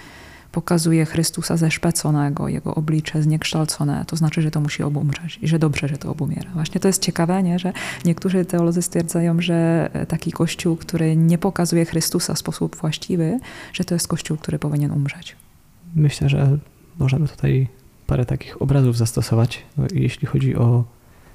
pokazuje 0.55 1.05
Chrystusa 1.05 1.57
zeszpeconego, 1.57 2.47
jego 2.47 2.75
oblicze 2.75 3.21
zniekształcone, 3.21 4.05
to 4.07 4.15
znaczy, 4.15 4.41
że 4.41 4.51
to 4.51 4.61
musi 4.61 4.83
obumrzeć 4.83 5.39
i 5.41 5.47
że 5.47 5.59
dobrze, 5.59 5.87
że 5.87 5.97
to 5.97 6.11
obumiera. 6.11 6.49
Właśnie 6.53 6.81
to 6.81 6.87
jest 6.87 7.01
ciekawe, 7.01 7.43
nie? 7.43 7.59
że 7.59 7.73
niektórzy 8.05 8.45
teolodzy 8.45 8.81
stwierdzają, 8.81 9.41
że 9.41 9.89
taki 10.07 10.31
kościół, 10.31 10.75
który 10.75 11.15
nie 11.15 11.37
pokazuje 11.37 11.85
Chrystusa 11.85 12.33
w 12.33 12.39
sposób 12.39 12.75
właściwy, 12.75 13.39
że 13.73 13.83
to 13.83 13.95
jest 13.95 14.07
kościół, 14.07 14.37
który 14.37 14.59
powinien 14.59 14.91
umrzeć. 14.91 15.35
Myślę, 15.95 16.29
że 16.29 16.57
możemy 16.99 17.27
tutaj 17.27 17.67
parę 18.07 18.25
takich 18.25 18.61
obrazów 18.61 18.97
zastosować, 18.97 19.63
no, 19.77 19.83
jeśli 19.93 20.27
chodzi 20.27 20.55
o 20.55 20.83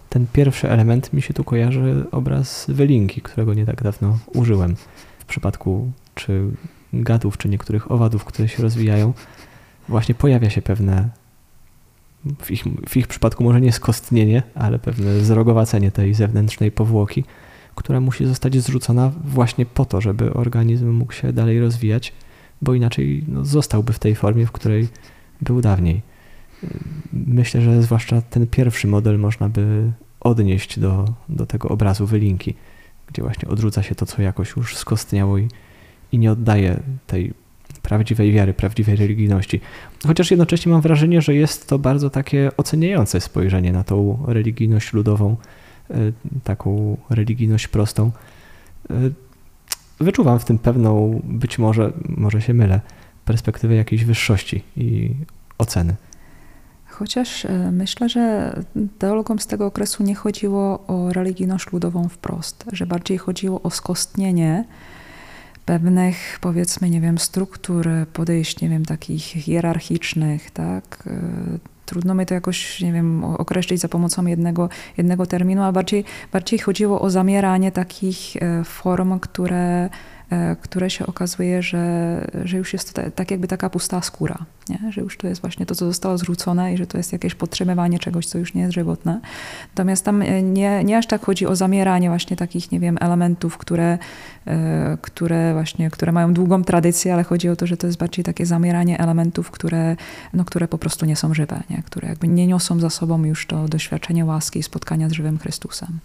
ten 0.08 0.26
pierwszy 0.32 0.70
element 0.70 1.12
mi 1.12 1.22
się 1.22 1.34
tu 1.34 1.44
kojarzy 1.44 2.04
obraz 2.12 2.66
wylinki, 2.68 3.20
którego 3.20 3.54
nie 3.54 3.66
tak 3.66 3.82
dawno 3.82 4.18
użyłem. 4.34 4.76
W 5.18 5.24
przypadku 5.24 5.92
czy 6.14 6.42
gadów, 6.92 7.38
czy 7.38 7.48
niektórych 7.48 7.92
owadów, 7.92 8.24
które 8.24 8.48
się 8.48 8.62
rozwijają, 8.62 9.12
właśnie 9.88 10.14
pojawia 10.14 10.50
się 10.50 10.62
pewne, 10.62 11.08
w 12.42 12.50
ich, 12.50 12.64
w 12.88 12.96
ich 12.96 13.08
przypadku 13.08 13.44
może 13.44 13.60
nie 13.60 13.72
skostnienie, 13.72 14.42
ale 14.54 14.78
pewne 14.78 15.20
zrogowacenie 15.20 15.90
tej 15.90 16.14
zewnętrznej 16.14 16.72
powłoki, 16.72 17.24
która 17.74 18.00
musi 18.00 18.26
zostać 18.26 18.62
zrzucona 18.62 19.12
właśnie 19.24 19.66
po 19.66 19.84
to, 19.84 20.00
żeby 20.00 20.34
organizm 20.34 20.90
mógł 20.90 21.12
się 21.12 21.32
dalej 21.32 21.60
rozwijać, 21.60 22.12
bo 22.62 22.74
inaczej 22.74 23.24
no, 23.28 23.44
zostałby 23.44 23.92
w 23.92 23.98
tej 23.98 24.14
formie, 24.14 24.46
w 24.46 24.52
której 24.52 24.88
był 25.40 25.60
dawniej. 25.60 26.02
Myślę, 27.12 27.60
że 27.60 27.82
zwłaszcza 27.82 28.22
ten 28.22 28.46
pierwszy 28.46 28.86
model 28.86 29.18
można 29.18 29.48
by 29.48 29.92
odnieść 30.20 30.78
do, 30.78 31.14
do 31.28 31.46
tego 31.46 31.68
obrazu 31.68 32.06
wylinki, 32.06 32.54
gdzie 33.06 33.22
właśnie 33.22 33.48
odrzuca 33.48 33.82
się 33.82 33.94
to, 33.94 34.06
co 34.06 34.22
jakoś 34.22 34.56
już 34.56 34.76
skostniało 34.76 35.38
i, 35.38 35.48
i 36.12 36.18
nie 36.18 36.32
oddaje 36.32 36.80
tej 37.06 37.32
prawdziwej 37.82 38.32
wiary, 38.32 38.54
prawdziwej 38.54 38.96
religijności. 38.96 39.60
Chociaż 40.06 40.30
jednocześnie 40.30 40.72
mam 40.72 40.80
wrażenie, 40.80 41.22
że 41.22 41.34
jest 41.34 41.68
to 41.68 41.78
bardzo 41.78 42.10
takie 42.10 42.50
oceniające 42.56 43.20
spojrzenie 43.20 43.72
na 43.72 43.84
tą 43.84 44.24
religijność 44.26 44.92
ludową, 44.92 45.36
e, 45.90 45.94
taką 46.44 46.96
religijność 47.10 47.68
prostą. 47.68 48.10
E, 48.90 48.94
wyczuwam 50.00 50.38
w 50.38 50.44
tym 50.44 50.58
pewną, 50.58 51.20
być 51.24 51.58
może, 51.58 51.92
może 52.08 52.42
się 52.42 52.54
mylę, 52.54 52.80
perspektywę 53.24 53.74
jakiejś 53.74 54.04
wyższości 54.04 54.62
i 54.76 55.10
oceny. 55.58 55.94
Chociaż 56.86 57.44
e, 57.44 57.72
myślę, 57.72 58.08
że 58.08 58.54
teologom 58.98 59.38
z 59.38 59.46
tego 59.46 59.66
okresu 59.66 60.02
nie 60.02 60.14
chodziło 60.14 60.86
o 60.86 61.12
religijność 61.12 61.72
ludową 61.72 62.08
wprost, 62.08 62.64
że 62.72 62.86
bardziej 62.86 63.18
chodziło 63.18 63.62
o 63.62 63.70
skostnienie 63.70 64.64
pewnych, 65.70 66.38
powiedzmy, 66.40 66.90
nie 66.90 67.00
wiem, 67.00 67.18
struktur, 67.18 67.88
podejść, 68.12 68.60
nie 68.60 68.68
wiem, 68.68 68.84
takich 68.84 69.22
hierarchicznych, 69.22 70.50
tak? 70.50 71.02
E, 71.06 71.20
trudno 71.86 72.14
mi 72.14 72.26
to 72.26 72.34
jakoś, 72.34 72.80
nie 72.80 72.92
wiem, 72.92 73.24
określić 73.24 73.80
za 73.80 73.88
pomocą 73.88 74.26
jednego, 74.26 74.68
jednego 74.96 75.26
terminu, 75.26 75.62
a 75.62 75.72
bardziej, 75.72 76.04
bardziej 76.32 76.58
chodziło 76.58 77.00
o 77.00 77.10
zamieranie 77.10 77.72
takich 77.72 78.36
e, 78.36 78.64
form, 78.64 79.20
które 79.20 79.90
które 80.62 80.90
się 80.90 81.06
okazuje, 81.06 81.62
że, 81.62 82.26
że 82.44 82.56
już 82.56 82.72
jest 82.72 82.94
to 82.94 83.02
tak 83.10 83.30
jakby 83.30 83.48
taka 83.48 83.70
pusta 83.70 84.02
skóra, 84.02 84.38
nie? 84.68 84.92
że 84.92 85.00
już 85.00 85.16
to 85.16 85.26
jest 85.26 85.40
właśnie 85.40 85.66
to, 85.66 85.74
co 85.74 85.86
zostało 85.86 86.18
zrzucone 86.18 86.74
i 86.74 86.76
że 86.76 86.86
to 86.86 86.98
jest 86.98 87.12
jakieś 87.12 87.34
podtrzymywanie 87.34 87.98
czegoś, 87.98 88.26
co 88.26 88.38
już 88.38 88.54
nie 88.54 88.62
jest 88.62 88.74
żywotne. 88.74 89.20
Natomiast 89.68 90.04
tam 90.04 90.22
e, 90.22 90.42
nie, 90.42 90.84
nie 90.84 90.98
aż 90.98 91.06
tak 91.06 91.24
chodzi 91.24 91.46
o 91.46 91.56
zamieranie 91.56 92.08
właśnie 92.08 92.36
takich, 92.36 92.72
nie 92.72 92.80
wiem, 92.80 92.98
elementów, 93.00 93.58
które, 93.58 93.98
e, 94.46 94.98
które 95.00 95.52
właśnie, 95.52 95.90
które 95.90 96.12
mają 96.12 96.34
długą 96.34 96.64
tradycję, 96.64 97.14
ale 97.14 97.24
chodzi 97.24 97.48
o 97.48 97.56
to, 97.56 97.66
że 97.66 97.76
to 97.76 97.86
jest 97.86 97.98
bardziej 97.98 98.24
takie 98.24 98.46
zamieranie 98.46 98.98
elementów, 98.98 99.50
które, 99.50 99.96
no, 100.34 100.44
które 100.44 100.68
po 100.68 100.78
prostu 100.78 101.06
nie 101.06 101.16
są 101.16 101.34
żywe, 101.34 101.62
nie? 101.70 101.82
które 101.82 102.08
jakby 102.08 102.28
nie 102.28 102.46
niosą 102.46 102.80
za 102.80 102.90
sobą 102.90 103.24
już 103.24 103.46
to 103.46 103.68
doświadczenie 103.68 104.24
łaski 104.24 104.58
i 104.58 104.62
spotkania 104.62 105.08
z 105.08 105.12
żywym 105.12 105.38
Chrystusem. 105.38 105.98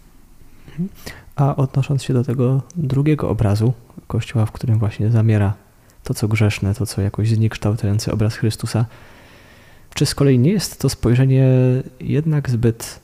Mhm. 0.68 0.90
A 1.36 1.56
odnosząc 1.56 2.04
się 2.04 2.14
do 2.14 2.24
tego 2.24 2.62
drugiego 2.76 3.30
obrazu 3.30 3.74
Kościoła, 4.08 4.46
w 4.46 4.52
którym 4.52 4.80
właśnie 4.80 5.12
zamiera 5.12 5.54
to, 6.04 6.14
co 6.14 6.28
grzeszne, 6.28 6.76
to, 6.76 6.86
co 6.86 7.02
jakoś 7.02 7.30
zniekształcający 7.30 8.12
obraz 8.12 8.36
Chrystusa, 8.36 8.86
czy 9.94 10.06
z 10.06 10.16
kolei 10.16 10.40
nie 10.40 10.52
jest 10.52 10.80
to 10.80 10.90
spojrzenie 10.90 11.48
jednak 12.00 12.50
zbyt 12.50 13.00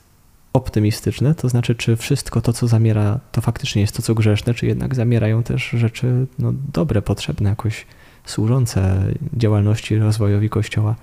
optymistyczne? 0.52 1.34
To 1.34 1.48
znaczy, 1.48 1.74
czy 1.74 1.96
wszystko 1.96 2.40
to, 2.40 2.52
co 2.52 2.68
zamiera, 2.68 3.20
to 3.32 3.40
faktycznie 3.40 3.82
jest 3.82 3.96
to, 3.96 4.02
co 4.02 4.14
grzeszne, 4.14 4.54
czy 4.54 4.66
jednak 4.66 4.94
zamierają 4.94 5.42
też 5.42 5.70
rzeczy 5.70 6.26
no, 6.38 6.52
dobre, 6.72 7.02
potrzebne, 7.02 7.50
jakoś 7.50 7.86
służące 8.24 9.04
działalności, 9.34 9.98
rozwojowi 9.98 10.48
Kościoła? 10.48 10.94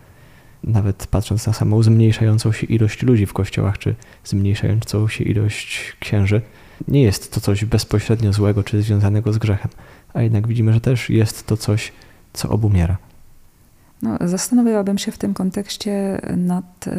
Nawet 0.63 1.07
patrząc 1.07 1.47
na 1.47 1.53
samą 1.53 1.83
zmniejszającą 1.83 2.51
się 2.51 2.67
ilość 2.67 3.03
ludzi 3.03 3.25
w 3.25 3.33
kościołach, 3.33 3.77
czy 3.77 3.95
zmniejszającą 4.23 5.07
się 5.07 5.23
ilość 5.23 5.95
księży, 5.99 6.41
nie 6.87 7.01
jest 7.01 7.33
to 7.33 7.41
coś 7.41 7.65
bezpośrednio 7.65 8.33
złego 8.33 8.63
czy 8.63 8.81
związanego 8.81 9.33
z 9.33 9.37
grzechem, 9.37 9.71
a 10.13 10.21
jednak 10.21 10.47
widzimy, 10.47 10.73
że 10.73 10.81
też 10.81 11.09
jest 11.09 11.47
to 11.47 11.57
coś, 11.57 11.91
co 12.33 12.49
obumiera. 12.49 12.97
No, 14.01 14.17
zastanowiłabym 14.25 14.97
się 14.97 15.11
w 15.11 15.17
tym 15.17 15.33
kontekście 15.33 16.21
nad. 16.37 16.87
E, 16.87 16.93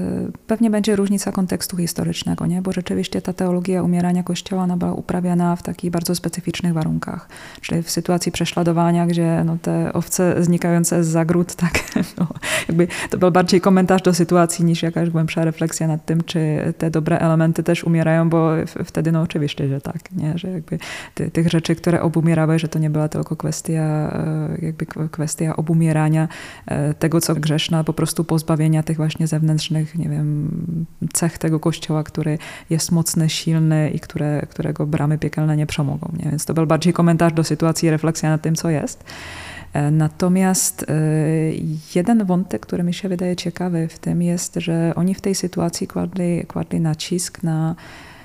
pewnie 0.46 0.70
będzie 0.70 0.96
różnica 0.96 1.32
kontekstu 1.32 1.76
historycznego, 1.76 2.46
nie? 2.46 2.62
bo 2.62 2.72
rzeczywiście 2.72 3.22
ta 3.22 3.32
teologia 3.32 3.82
umierania 3.82 4.22
Kościoła 4.22 4.62
ona 4.62 4.76
była 4.76 4.92
uprawiana 4.92 5.56
w 5.56 5.62
takich 5.62 5.90
bardzo 5.90 6.14
specyficznych 6.14 6.72
warunkach. 6.72 7.28
Czyli 7.60 7.82
w 7.82 7.90
sytuacji 7.90 8.32
prześladowania, 8.32 9.06
gdzie 9.06 9.42
no, 9.44 9.56
te 9.62 9.92
owce 9.92 10.44
znikające 10.44 11.04
z 11.04 11.08
zagród, 11.08 11.54
tak, 11.54 11.72
no, 12.18 12.26
jakby 12.68 12.88
to 13.10 13.18
był 13.18 13.30
bardziej 13.30 13.60
komentarz 13.60 14.02
do 14.02 14.14
sytuacji 14.14 14.64
niż 14.64 14.82
jakaś 14.82 15.10
głębsza 15.10 15.44
refleksja 15.44 15.86
nad 15.86 16.04
tym, 16.04 16.24
czy 16.24 16.72
te 16.78 16.90
dobre 16.90 17.18
elementy 17.18 17.62
też 17.62 17.84
umierają, 17.84 18.30
bo 18.30 18.50
wtedy 18.84 19.12
no 19.12 19.22
oczywiście, 19.22 19.68
że 19.68 19.80
tak, 19.80 20.12
nie? 20.12 20.38
że 20.38 20.50
jakby 20.50 20.78
ty, 21.14 21.30
tych 21.30 21.48
rzeczy, 21.48 21.76
które 21.76 22.02
obumierały, 22.02 22.58
że 22.58 22.68
to 22.68 22.78
nie 22.78 22.90
była 22.90 23.08
tylko 23.08 23.36
kwestia, 23.36 23.82
e, 23.82 24.48
jakby 24.62 24.86
kwestia 25.10 25.56
obumierania 25.56 26.28
e, 26.66 26.89
tego, 26.98 27.20
co 27.20 27.34
grzeszne, 27.34 27.84
po 27.84 27.92
prostu 27.92 28.24
pozbawienia 28.24 28.82
tych 28.82 28.96
właśnie 28.96 29.26
zewnętrznych, 29.26 29.98
nie 29.98 30.08
wiem, 30.08 30.50
cech 31.12 31.38
tego 31.38 31.60
kościoła, 31.60 32.02
który 32.04 32.38
jest 32.70 32.92
mocny, 32.92 33.28
silny 33.28 33.90
i 33.90 34.00
które, 34.00 34.46
którego 34.50 34.86
bramy 34.86 35.18
piekielne 35.18 35.56
nie 35.56 35.66
przemogą. 35.66 36.12
Nie? 36.24 36.30
Więc 36.30 36.44
to 36.44 36.54
był 36.54 36.66
bardziej 36.66 36.92
komentarz 36.92 37.32
do 37.32 37.44
sytuacji 37.44 37.90
refleksja 37.90 38.30
nad 38.30 38.42
tym, 38.42 38.54
co 38.54 38.70
jest. 38.70 39.04
E, 39.72 39.90
natomiast 39.90 40.82
e, 40.82 40.94
jeden 41.94 42.24
wątek, 42.24 42.62
który 42.66 42.82
mi 42.82 42.94
się 42.94 43.08
wydaje 43.08 43.36
ciekawy 43.36 43.88
w 43.88 43.98
tym 43.98 44.22
jest, 44.22 44.54
że 44.54 44.92
oni 44.96 45.14
w 45.14 45.20
tej 45.20 45.34
sytuacji 45.34 45.86
kładli, 45.86 46.44
kładli 46.46 46.80
nacisk 46.80 47.42
na 47.42 47.74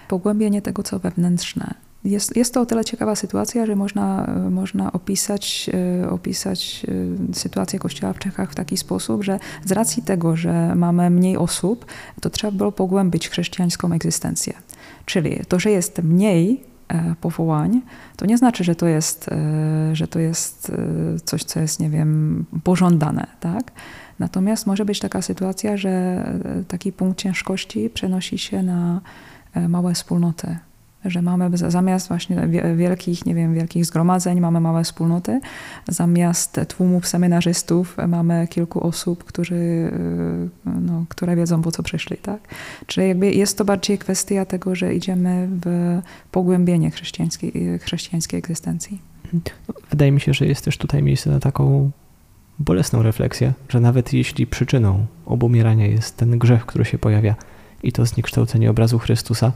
pogłębienie 0.08 0.62
tego, 0.62 0.84
co 0.84 1.00
wewnętrzne. 1.00 1.85
Jest, 2.06 2.36
jest 2.36 2.54
to 2.54 2.62
o 2.62 2.66
tyle 2.66 2.86
ciekawa 2.86 3.16
sytuacja, 3.16 3.66
że 3.66 3.76
można, 3.76 4.28
można 4.52 4.92
opisać, 4.92 5.70
e, 6.04 6.10
opisać 6.10 6.86
e, 7.32 7.34
sytuację 7.34 7.80
Kościoła 7.80 8.14
w 8.14 8.20
Czechach 8.20 8.52
w 8.52 8.56
taki 8.56 8.78
sposób, 8.78 9.24
że 9.24 9.40
z 9.66 9.72
racji 9.72 10.04
tego, 10.04 10.36
że 10.36 10.76
mamy 10.76 11.10
mniej 11.10 11.38
osób, 11.38 11.86
to 12.22 12.30
trzeba 12.30 12.52
było 12.52 12.72
pogłębić 12.72 13.30
chrześcijańską 13.30 13.92
egzystencję. 13.92 14.54
Czyli 15.06 15.40
to, 15.48 15.60
że 15.60 15.72
jest 15.72 16.04
mniej 16.04 16.64
e, 16.88 17.16
powołań, 17.22 17.82
to 18.16 18.26
nie 18.26 18.38
znaczy, 18.38 18.64
że 18.64 18.76
to 18.76 18.88
jest, 18.88 19.30
że 19.94 20.08
to 20.08 20.20
jest 20.20 20.72
coś, 21.26 21.44
co 21.44 21.60
jest, 21.60 21.80
nie 21.80 21.90
wiem, 21.90 22.46
pożądane, 22.64 23.28
tak? 23.40 23.72
Natomiast 24.20 24.68
może 24.68 24.86
być 24.86 25.00
taka 25.00 25.22
sytuacja, 25.22 25.78
że 25.78 26.24
taki 26.68 26.92
punkt 26.92 27.20
ciężkości 27.20 27.90
przenosi 27.90 28.38
się 28.38 28.64
na 28.64 29.02
małe 29.70 29.94
wspólnoty 29.94 30.58
że 31.06 31.22
mamy 31.22 31.58
zamiast 31.58 32.08
właśnie 32.08 32.48
wielkich, 32.76 33.26
nie 33.26 33.36
wiem, 33.36 33.54
wielkich 33.54 33.86
zgromadzeń 33.86 34.40
mamy 34.40 34.60
małe 34.60 34.84
wspólnoty, 34.84 35.40
zamiast 35.88 36.60
tłumów 36.68 37.08
seminarzystów 37.08 37.98
mamy 38.08 38.48
kilku 38.48 38.88
osób, 38.88 39.24
którzy, 39.24 39.92
no, 40.66 41.06
które 41.10 41.36
wiedzą 41.36 41.62
po 41.62 41.72
co 41.72 41.84
przyszli, 41.84 42.18
tak? 42.18 42.40
Czyli 42.88 43.08
jakby 43.08 43.32
jest 43.32 43.58
to 43.58 43.66
bardziej 43.66 43.98
kwestia 43.98 44.46
tego, 44.46 44.76
że 44.76 44.96
idziemy 44.96 45.50
w 45.66 46.00
pogłębienie 46.32 46.92
chrześcijańskiej, 46.92 47.80
chrześcijańskiej 47.82 48.40
egzystencji. 48.40 49.02
Wydaje 49.90 50.12
mi 50.12 50.22
się, 50.22 50.34
że 50.34 50.46
jest 50.46 50.66
też 50.66 50.78
tutaj 50.78 51.04
miejsce 51.04 51.30
na 51.30 51.40
taką 51.40 51.92
bolesną 52.60 53.04
refleksję, 53.04 53.54
że 53.70 53.80
nawet 53.80 54.14
jeśli 54.14 54.48
przyczyną 54.48 55.06
obumierania 55.26 55.88
jest 55.88 56.18
ten 56.18 56.40
grzech, 56.40 56.66
który 56.66 56.86
się 56.86 56.98
pojawia 56.98 57.36
i 57.84 57.92
to 57.92 58.06
zniekształcenie 58.06 58.70
obrazu 58.70 59.00
Chrystusa, 59.00 59.52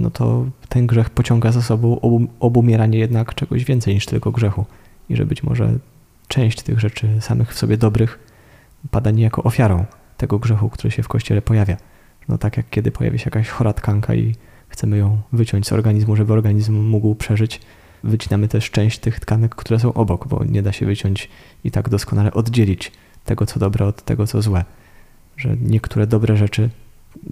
no 0.00 0.10
to 0.10 0.46
ten 0.68 0.86
grzech 0.86 1.10
pociąga 1.10 1.52
za 1.52 1.62
sobą 1.62 2.00
obumieranie 2.40 2.98
jednak 2.98 3.34
czegoś 3.34 3.64
więcej 3.64 3.94
niż 3.94 4.06
tylko 4.06 4.32
grzechu. 4.32 4.64
I 5.08 5.16
że 5.16 5.26
być 5.26 5.42
może 5.42 5.78
część 6.28 6.62
tych 6.62 6.80
rzeczy 6.80 7.08
samych 7.20 7.54
w 7.54 7.58
sobie 7.58 7.76
dobrych 7.76 8.18
pada 8.90 9.10
niejako 9.10 9.42
ofiarą 9.42 9.84
tego 10.16 10.38
grzechu, 10.38 10.70
który 10.70 10.90
się 10.90 11.02
w 11.02 11.08
kościele 11.08 11.42
pojawia. 11.42 11.76
No 12.28 12.38
tak 12.38 12.56
jak 12.56 12.70
kiedy 12.70 12.90
pojawi 12.90 13.18
się 13.18 13.24
jakaś 13.24 13.48
chora 13.48 13.72
tkanka 13.72 14.14
i 14.14 14.34
chcemy 14.68 14.98
ją 14.98 15.20
wyciąć 15.32 15.66
z 15.66 15.72
organizmu, 15.72 16.16
żeby 16.16 16.32
organizm 16.32 16.80
mógł 16.82 17.14
przeżyć, 17.14 17.60
wycinamy 18.04 18.48
też 18.48 18.70
część 18.70 18.98
tych 18.98 19.20
tkanek, 19.20 19.54
które 19.54 19.80
są 19.80 19.92
obok, 19.92 20.28
bo 20.28 20.44
nie 20.44 20.62
da 20.62 20.72
się 20.72 20.86
wyciąć 20.86 21.28
i 21.64 21.70
tak 21.70 21.88
doskonale 21.88 22.32
oddzielić 22.32 22.92
tego, 23.24 23.46
co 23.46 23.60
dobre 23.60 23.86
od 23.86 24.02
tego, 24.02 24.26
co 24.26 24.42
złe. 24.42 24.64
Że 25.36 25.56
niektóre 25.62 26.06
dobre 26.06 26.36
rzeczy 26.36 26.70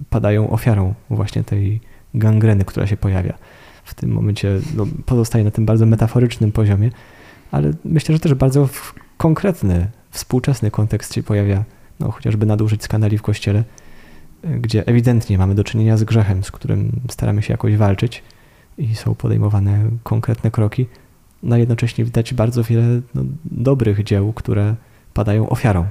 padają 0.09 0.49
ofiarą 0.49 0.93
właśnie 1.09 1.43
tej 1.43 1.81
gangreny, 2.17 2.65
która 2.65 2.87
się 2.87 2.97
pojawia. 2.97 3.33
W 3.83 3.93
tym 3.93 4.11
momencie 4.11 4.59
no, 4.75 4.87
pozostaje 5.05 5.43
na 5.43 5.51
tym 5.51 5.65
bardzo 5.65 5.85
metaforycznym 5.85 6.51
poziomie, 6.51 6.89
ale 7.51 7.71
myślę, 7.85 8.15
że 8.15 8.19
też 8.19 8.33
bardzo 8.33 8.69
konkretny, 9.17 9.87
współczesny 10.11 10.71
kontekst 10.71 11.13
się 11.15 11.23
pojawia, 11.23 11.63
no, 11.99 12.11
chociażby 12.11 12.45
nadużyć 12.45 12.83
skandali 12.83 13.17
w 13.17 13.21
kościele, 13.21 13.63
gdzie 14.43 14.87
ewidentnie 14.87 15.37
mamy 15.37 15.55
do 15.55 15.63
czynienia 15.63 15.97
z 15.97 16.03
grzechem, 16.03 16.43
z 16.43 16.51
którym 16.51 16.91
staramy 17.09 17.41
się 17.41 17.53
jakoś 17.53 17.75
walczyć 17.75 18.23
i 18.77 18.95
są 18.95 19.15
podejmowane 19.15 19.89
konkretne 20.03 20.51
kroki, 20.51 20.85
no 21.43 21.57
jednocześnie 21.57 22.05
widać 22.05 22.33
bardzo 22.33 22.63
wiele 22.63 23.01
no, 23.15 23.21
dobrych 23.45 24.03
dzieł, 24.03 24.33
które 24.33 24.75
padają 25.13 25.49
ofiarą 25.49 25.85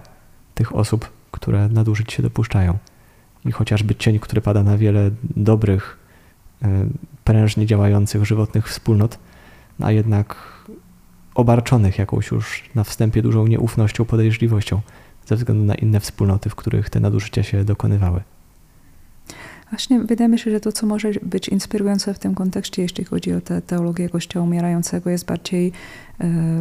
tych 0.55 0.77
osób, 0.77 1.11
które 1.31 1.69
nadużyć 1.69 2.13
się 2.13 2.23
dopuszczają. 2.23 2.79
I 3.45 3.53
chociażby 3.53 3.95
cień, 3.95 4.19
który 4.19 4.41
pada 4.41 4.63
na 4.63 4.79
wiele 4.79 5.11
dobrych, 5.37 5.99
prężnie 7.25 7.67
działających, 7.67 8.25
żywotnych 8.25 8.69
wspólnot, 8.69 9.19
a 9.83 9.93
jednak 9.93 10.37
obarczonych 11.35 11.99
jakąś 11.99 12.31
już 12.31 12.71
na 12.75 12.85
wstępie 12.85 13.23
dużą 13.23 13.47
nieufnością, 13.47 14.05
podejrzliwością 14.05 14.81
ze 15.27 15.37
względu 15.37 15.65
na 15.65 15.75
inne 15.75 16.01
wspólnoty, 16.01 16.51
w 16.51 16.55
których 16.55 16.91
te 16.91 17.01
nadużycia 17.01 17.43
się 17.43 17.65
dokonywały. 17.65 18.21
Właśnie 19.71 20.01
wydaje 20.01 20.29
mi 20.29 20.39
się, 20.39 20.51
że 20.51 20.61
to, 20.61 20.73
co 20.73 20.87
może 20.87 21.11
być 21.23 21.49
inspirujące 21.49 22.15
w 22.15 22.19
tym 22.19 22.35
kontekście, 22.35 22.83
jeśli 22.83 23.05
chodzi 23.05 23.33
o 23.33 23.41
tę 23.41 23.63
teologię 23.63 24.09
Kościoła 24.09 24.45
umierającego, 24.45 25.11
jest 25.11 25.27
bardziej 25.27 25.73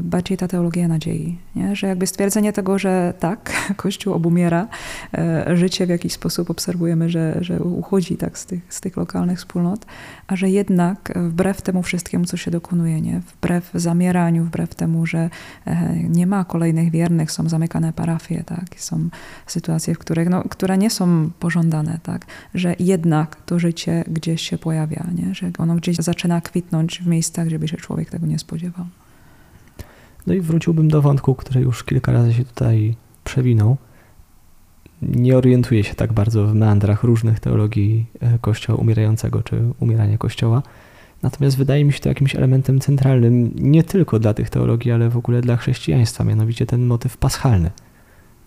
bardziej 0.04 0.38
ta 0.38 0.48
teologia 0.48 0.88
nadziei. 0.88 1.38
Nie? 1.56 1.76
Że 1.76 1.88
jakby 1.88 2.08
stwierdzenie 2.08 2.54
tego, 2.54 2.80
że 2.80 3.14
tak, 3.20 3.54
Kościół 3.76 4.14
obumiera, 4.14 4.68
e, 5.14 5.58
życie 5.58 5.86
w 5.86 5.90
jakiś 5.90 6.14
sposób 6.14 6.50
obserwujemy, 6.50 7.10
że, 7.10 7.38
że 7.42 7.60
uchodzi 7.60 8.18
tak 8.18 8.38
z 8.38 8.46
tych, 8.46 8.74
z 8.74 8.82
tych 8.82 8.98
lokalnych 8.98 9.38
wspólnot, 9.38 9.86
a 10.28 10.36
że 10.36 10.50
jednak 10.50 11.14
wbrew 11.16 11.62
temu 11.62 11.84
wszystkiemu, 11.84 12.26
co 12.26 12.38
się 12.38 12.52
dokonuje, 12.52 13.02
nie? 13.02 13.20
wbrew 13.20 13.72
zamieraniu, 13.74 14.44
wbrew 14.44 14.76
temu, 14.76 15.06
że 15.06 15.30
e, 15.66 15.96
nie 15.96 16.28
ma 16.28 16.44
kolejnych 16.44 16.92
wiernych, 16.92 17.32
są 17.32 17.50
zamykane 17.50 17.94
parafie, 17.94 18.44
tak? 18.44 18.66
są 18.78 19.10
sytuacje, 19.48 19.96
w 19.96 20.00
których, 20.00 20.30
no, 20.30 20.44
które 20.44 20.78
nie 20.78 20.90
są 20.90 21.30
pożądane, 21.40 22.00
tak? 22.04 22.26
że 22.54 22.76
jednak 22.80 23.36
to 23.36 23.60
życie 23.60 24.04
gdzieś 24.08 24.42
się 24.42 24.58
pojawia, 24.58 25.06
nie? 25.16 25.36
że 25.36 25.52
ono 25.58 25.76
gdzieś 25.76 25.98
zaczyna 25.98 26.42
kwitnąć 26.42 27.02
w 27.02 27.08
miejscach, 27.08 27.48
gdzie 27.48 27.60
by 27.60 27.68
się 27.68 27.78
człowiek 27.78 28.10
tego 28.10 28.28
nie 28.28 28.40
spodziewał. 28.40 28.86
No 30.28 30.34
i 30.34 30.42
wróciłbym 30.42 30.88
do 30.88 31.02
wątku, 31.02 31.36
który 31.36 31.62
już 31.62 31.84
kilka 31.84 32.12
razy 32.12 32.34
się 32.34 32.46
tutaj 32.46 32.96
przewinął. 33.24 33.78
Nie 35.02 35.38
orientuję 35.38 35.84
się 35.84 35.96
tak 35.96 36.14
bardzo 36.14 36.48
w 36.48 36.56
meandrach 36.56 37.04
różnych 37.04 37.40
teologii 37.40 38.06
e, 38.20 38.40
Kościoła 38.40 38.80
umierającego 38.80 39.44
czy 39.44 39.64
umierania 39.80 40.18
Kościoła. 40.18 40.64
Natomiast 41.24 41.58
wydaje 41.58 41.86
mi 41.86 41.94
się 41.94 42.00
to 42.00 42.10
jakimś 42.10 42.36
elementem 42.36 42.80
centralnym 42.80 43.52
nie 43.56 43.84
tylko 43.84 44.20
dla 44.20 44.34
tych 44.34 44.50
teologii, 44.50 44.92
ale 44.92 45.10
w 45.10 45.18
ogóle 45.18 45.42
dla 45.42 45.58
chrześcijaństwa, 45.58 46.24
mianowicie 46.24 46.66
ten 46.66 46.86
motyw 46.86 47.18
paschalny, 47.18 47.72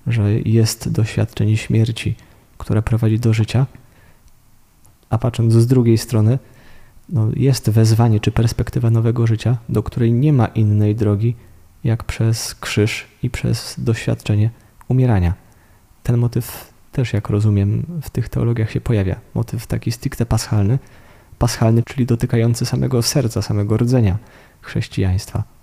że 0.06 0.32
jest 0.32 0.92
doświadczenie 0.92 1.56
śmierci, 1.56 2.14
które 2.58 2.82
prowadzi 2.82 3.18
do 3.18 3.32
życia, 3.32 3.66
a 5.10 5.18
patrząc 5.18 5.52
z 5.52 5.66
drugiej 5.66 5.98
strony, 5.98 6.38
no 7.08 7.28
jest 7.36 7.70
wezwanie 7.70 8.20
czy 8.20 8.30
perspektywa 8.30 8.90
nowego 8.90 9.26
życia, 9.26 9.56
do 9.68 9.82
której 9.82 10.12
nie 10.12 10.32
ma 10.32 10.46
innej 10.46 10.94
drogi 10.94 11.36
jak 11.84 12.04
przez 12.04 12.54
krzyż 12.54 13.06
i 13.22 13.30
przez 13.30 13.74
doświadczenie 13.78 14.50
umierania. 14.88 15.34
Ten 16.02 16.16
motyw 16.16 16.72
też, 16.92 17.12
jak 17.12 17.28
rozumiem, 17.28 17.86
w 18.02 18.10
tych 18.10 18.28
teologiach 18.28 18.70
się 18.70 18.80
pojawia. 18.80 19.16
Motyw 19.34 19.66
taki 19.66 19.92
stricte 19.92 20.26
paschalny, 20.26 20.78
paschalny, 21.38 21.82
czyli 21.82 22.06
dotykający 22.06 22.66
samego 22.66 23.02
serca, 23.02 23.42
samego 23.42 23.76
rdzenia 23.76 24.18
chrześcijaństwa. 24.62 25.57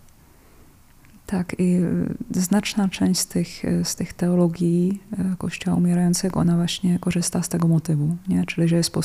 Tak, 1.26 1.56
i 1.60 1.76
y, 1.76 2.42
znaczna 2.42 2.90
część 2.90 3.20
z 3.20 3.28
tych, 3.28 3.66
y, 3.66 3.86
z 3.86 3.96
tych 3.96 4.14
teologii 4.14 5.02
y, 5.34 5.38
Kościoła 5.38 5.78
umierającego, 5.78 6.40
ona 6.40 6.56
właśnie 6.56 7.00
korzysta 7.00 7.44
z 7.44 7.50
tego 7.50 7.68
motywu, 7.68 8.16
nie? 8.28 8.46
czyli 8.46 8.68
że 8.68 8.76
jest 8.76 8.96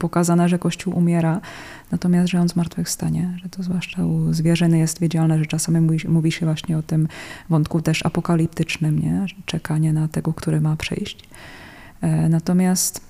pokazane, 0.00 0.48
że 0.48 0.58
Kościół 0.58 0.98
umiera, 0.98 1.40
natomiast 1.90 2.28
że 2.28 2.40
on 2.40 2.48
zmartwychwstanie, 2.48 3.38
że 3.42 3.48
to 3.48 3.62
zwłaszcza 3.62 4.06
u 4.06 4.32
zwierzyny 4.32 4.78
jest 4.78 5.00
wiedzialne, 5.00 5.38
że 5.38 5.46
czasami 5.46 5.80
mówi, 5.80 6.08
mówi 6.08 6.32
się 6.32 6.46
właśnie 6.46 6.78
o 6.78 6.82
tym 6.82 7.08
wątku 7.50 7.82
też 7.82 8.06
apokaliptycznym, 8.06 8.98
nie? 8.98 9.26
czekanie 9.46 9.92
na 9.92 10.08
tego, 10.08 10.32
który 10.32 10.60
ma 10.60 10.76
przyjść. 10.76 11.28
E, 12.00 12.28
natomiast 12.28 13.09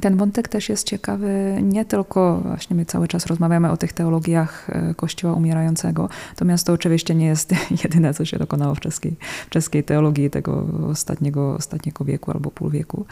ten 0.00 0.16
wątek 0.16 0.48
też 0.48 0.68
jest 0.68 0.86
ciekawy, 0.86 1.58
nie 1.62 1.84
tylko 1.84 2.40
właśnie 2.40 2.76
my 2.76 2.86
cały 2.86 3.08
czas 3.08 3.26
rozmawiamy 3.26 3.70
o 3.70 3.76
tych 3.76 3.92
teologiach 3.92 4.70
e, 4.70 4.94
Kościoła 4.94 5.34
umierającego, 5.34 6.08
natomiast 6.28 6.66
to 6.66 6.72
oczywiście 6.72 7.14
nie 7.14 7.26
jest 7.26 7.54
jedyne, 7.84 8.14
co 8.14 8.24
się 8.24 8.38
dokonało 8.38 8.74
w 8.74 8.80
czeskiej, 8.80 9.16
w 9.46 9.50
czeskiej 9.50 9.84
teologii 9.84 10.30
tego 10.30 10.66
ostatniego, 10.90 11.54
ostatniego 11.54 12.04
wieku 12.04 12.30
albo 12.30 12.50
pół 12.50 12.70
wieku 12.70 13.06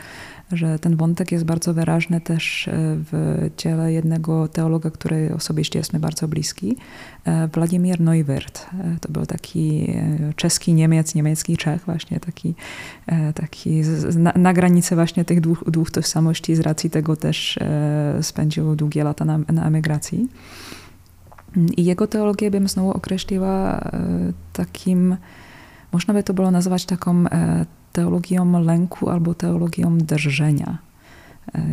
że 0.53 0.79
ten 0.79 0.97
wątek 0.97 1.33
jest 1.33 1.45
bardzo 1.45 1.75
wyraźny 1.75 2.21
też 2.21 2.69
e, 2.69 2.73
w 2.77 3.37
dziele 3.57 3.93
jednego 3.93 4.49
teologa, 4.49 4.91
który 4.91 5.35
osobiście 5.35 5.79
jest 5.79 5.93
mi 5.93 6.01
bardzo 6.01 6.29
bliski, 6.29 6.77
e, 7.25 7.49
Władimir 7.49 8.01
Neuwirth. 8.01 8.75
E, 8.75 8.97
to 9.01 9.13
był 9.13 9.27
taki 9.27 9.93
czeski 10.37 10.75
Niemiec, 10.75 11.15
niemiecki 11.15 11.57
Czech, 11.57 11.83
właśnie 11.87 12.21
taki, 12.21 12.55
taki 13.35 13.83
na, 14.17 14.33
na 14.37 14.53
granicy 14.53 14.95
właśnie 14.95 15.25
tych 15.25 15.41
dwóch, 15.41 15.65
dwóch 15.71 15.91
tożsamości, 15.91 16.57
z 16.57 16.61
racji 16.61 16.91
tego 16.91 17.17
też 17.17 17.59
spędził 18.23 18.77
długie 18.77 19.05
lata 19.05 19.25
na, 19.25 19.39
na 19.39 19.67
emigracji. 19.67 20.29
I 21.77 21.85
jego 21.85 22.07
teologię 22.07 22.51
bym 22.51 22.69
znowu 22.69 22.91
określiła 22.91 23.81
takim, 24.53 25.17
można 25.93 26.15
by 26.15 26.23
to 26.23 26.35
było 26.35 26.51
nazwać 26.51 26.85
taką 26.85 27.25
teologią 27.93 28.61
lęku 28.61 29.11
albo 29.11 29.35
teologią 29.35 29.99
drżenia. 29.99 30.79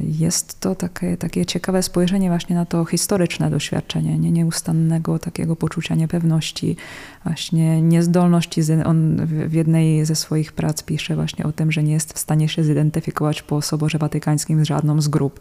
Jest 0.03 0.59
to 0.59 0.75
takie, 0.75 1.17
takie 1.17 1.45
ciekawe 1.45 1.83
spojrzenie 1.83 2.29
właśnie 2.29 2.55
na 2.55 2.65
to 2.65 2.85
historyczne 2.85 3.49
doświadczenie, 3.49 4.19
nie 4.19 4.31
nieustannego 4.31 5.19
takiego 5.19 5.55
poczucia 5.55 5.95
niepewności, 5.95 6.75
właśnie 7.23 7.81
niezdolności. 7.81 8.61
On 8.85 9.25
w 9.25 9.53
jednej 9.53 10.05
ze 10.05 10.15
swoich 10.15 10.53
prac 10.53 10.83
pisze 10.83 11.15
właśnie 11.15 11.45
o 11.45 11.51
tym, 11.51 11.71
że 11.71 11.83
nie 11.83 11.93
jest 11.93 12.13
w 12.13 12.19
stanie 12.19 12.49
się 12.49 12.63
zidentyfikować 12.63 13.41
po 13.41 13.61
Soborze 13.61 13.97
Watykańskim 13.97 14.65
z 14.65 14.67
żadną 14.67 15.01
z 15.01 15.07
grup, 15.07 15.39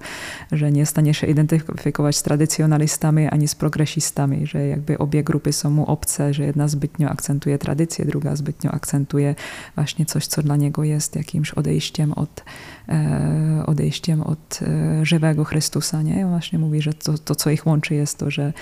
że 0.53 0.73
nie 0.73 0.81
jest 0.81 0.91
w 0.91 0.95
stanie 0.95 1.15
się 1.15 1.27
identyfikować 1.27 2.17
z 2.17 2.23
tradycjonalistami 2.23 3.29
ani 3.29 3.49
z 3.49 3.55
progresistami, 3.55 4.47
że 4.47 4.67
jakby 4.67 4.99
obie 4.99 5.25
grupy 5.25 5.53
są 5.53 5.71
mu 5.71 5.87
obce, 5.87 6.35
że 6.35 6.45
jedna 6.45 6.69
zbytnio 6.69 7.09
akcentuje 7.09 7.59
tradycję, 7.59 8.05
druga 8.05 8.37
zbytnio 8.37 8.71
akcentuje 8.71 9.35
właśnie 9.75 10.07
coś, 10.07 10.27
co 10.27 10.43
dla 10.43 10.57
niego 10.57 10.85
jest 10.85 11.17
jakimś 11.17 11.51
odejściem 11.51 12.13
od 12.13 12.45
E, 12.89 13.63
odejściem 13.67 14.23
od 14.29 14.61
e, 14.63 15.07
żywego 15.07 15.45
Chrystusa. 15.45 16.03
Nie? 16.03 16.25
On 16.25 16.31
właśnie 16.31 16.59
mówi, 16.59 16.83
że 16.83 16.95
to, 16.95 17.19
to, 17.19 17.35
co 17.35 17.51
ich 17.51 17.67
łączy, 17.67 17.95
jest 17.95 18.19
to, 18.19 18.31
że, 18.31 18.53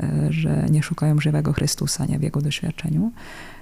e, 0.00 0.26
że 0.30 0.66
nie 0.70 0.82
szukają 0.82 1.20
żywego 1.20 1.52
Chrystusa 1.52 2.06
nie? 2.06 2.18
w 2.18 2.22
jego 2.22 2.40
doświadczeniu. 2.40 3.12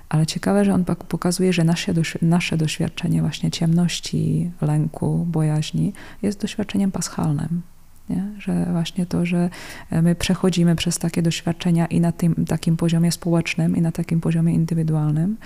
Ale 0.08 0.26
ciekawe, 0.26 0.64
że 0.64 0.74
on 0.74 0.84
pokazuje, 0.84 1.52
że 1.52 1.64
nasze, 1.64 1.92
nasze 2.22 2.56
doświadczenie 2.56 3.20
właśnie 3.20 3.50
ciemności, 3.50 4.50
lęku, 4.60 5.26
bojaźni 5.30 5.92
jest 6.22 6.40
doświadczeniem 6.40 6.92
paschalnym. 6.92 7.62
Nie? 8.10 8.24
Że 8.38 8.66
właśnie 8.72 9.06
to, 9.06 9.26
że 9.26 9.50
my 9.90 10.14
przechodzimy 10.14 10.76
przez 10.76 10.98
takie 10.98 11.22
doświadczenia 11.22 11.86
i 11.86 12.00
na 12.00 12.12
tym 12.12 12.44
takim 12.48 12.76
poziomie 12.76 13.12
społecznym, 13.12 13.76
i 13.76 13.80
na 13.80 13.92
takim 13.92 14.20
poziomie 14.20 14.54
indywidualnym, 14.54 15.36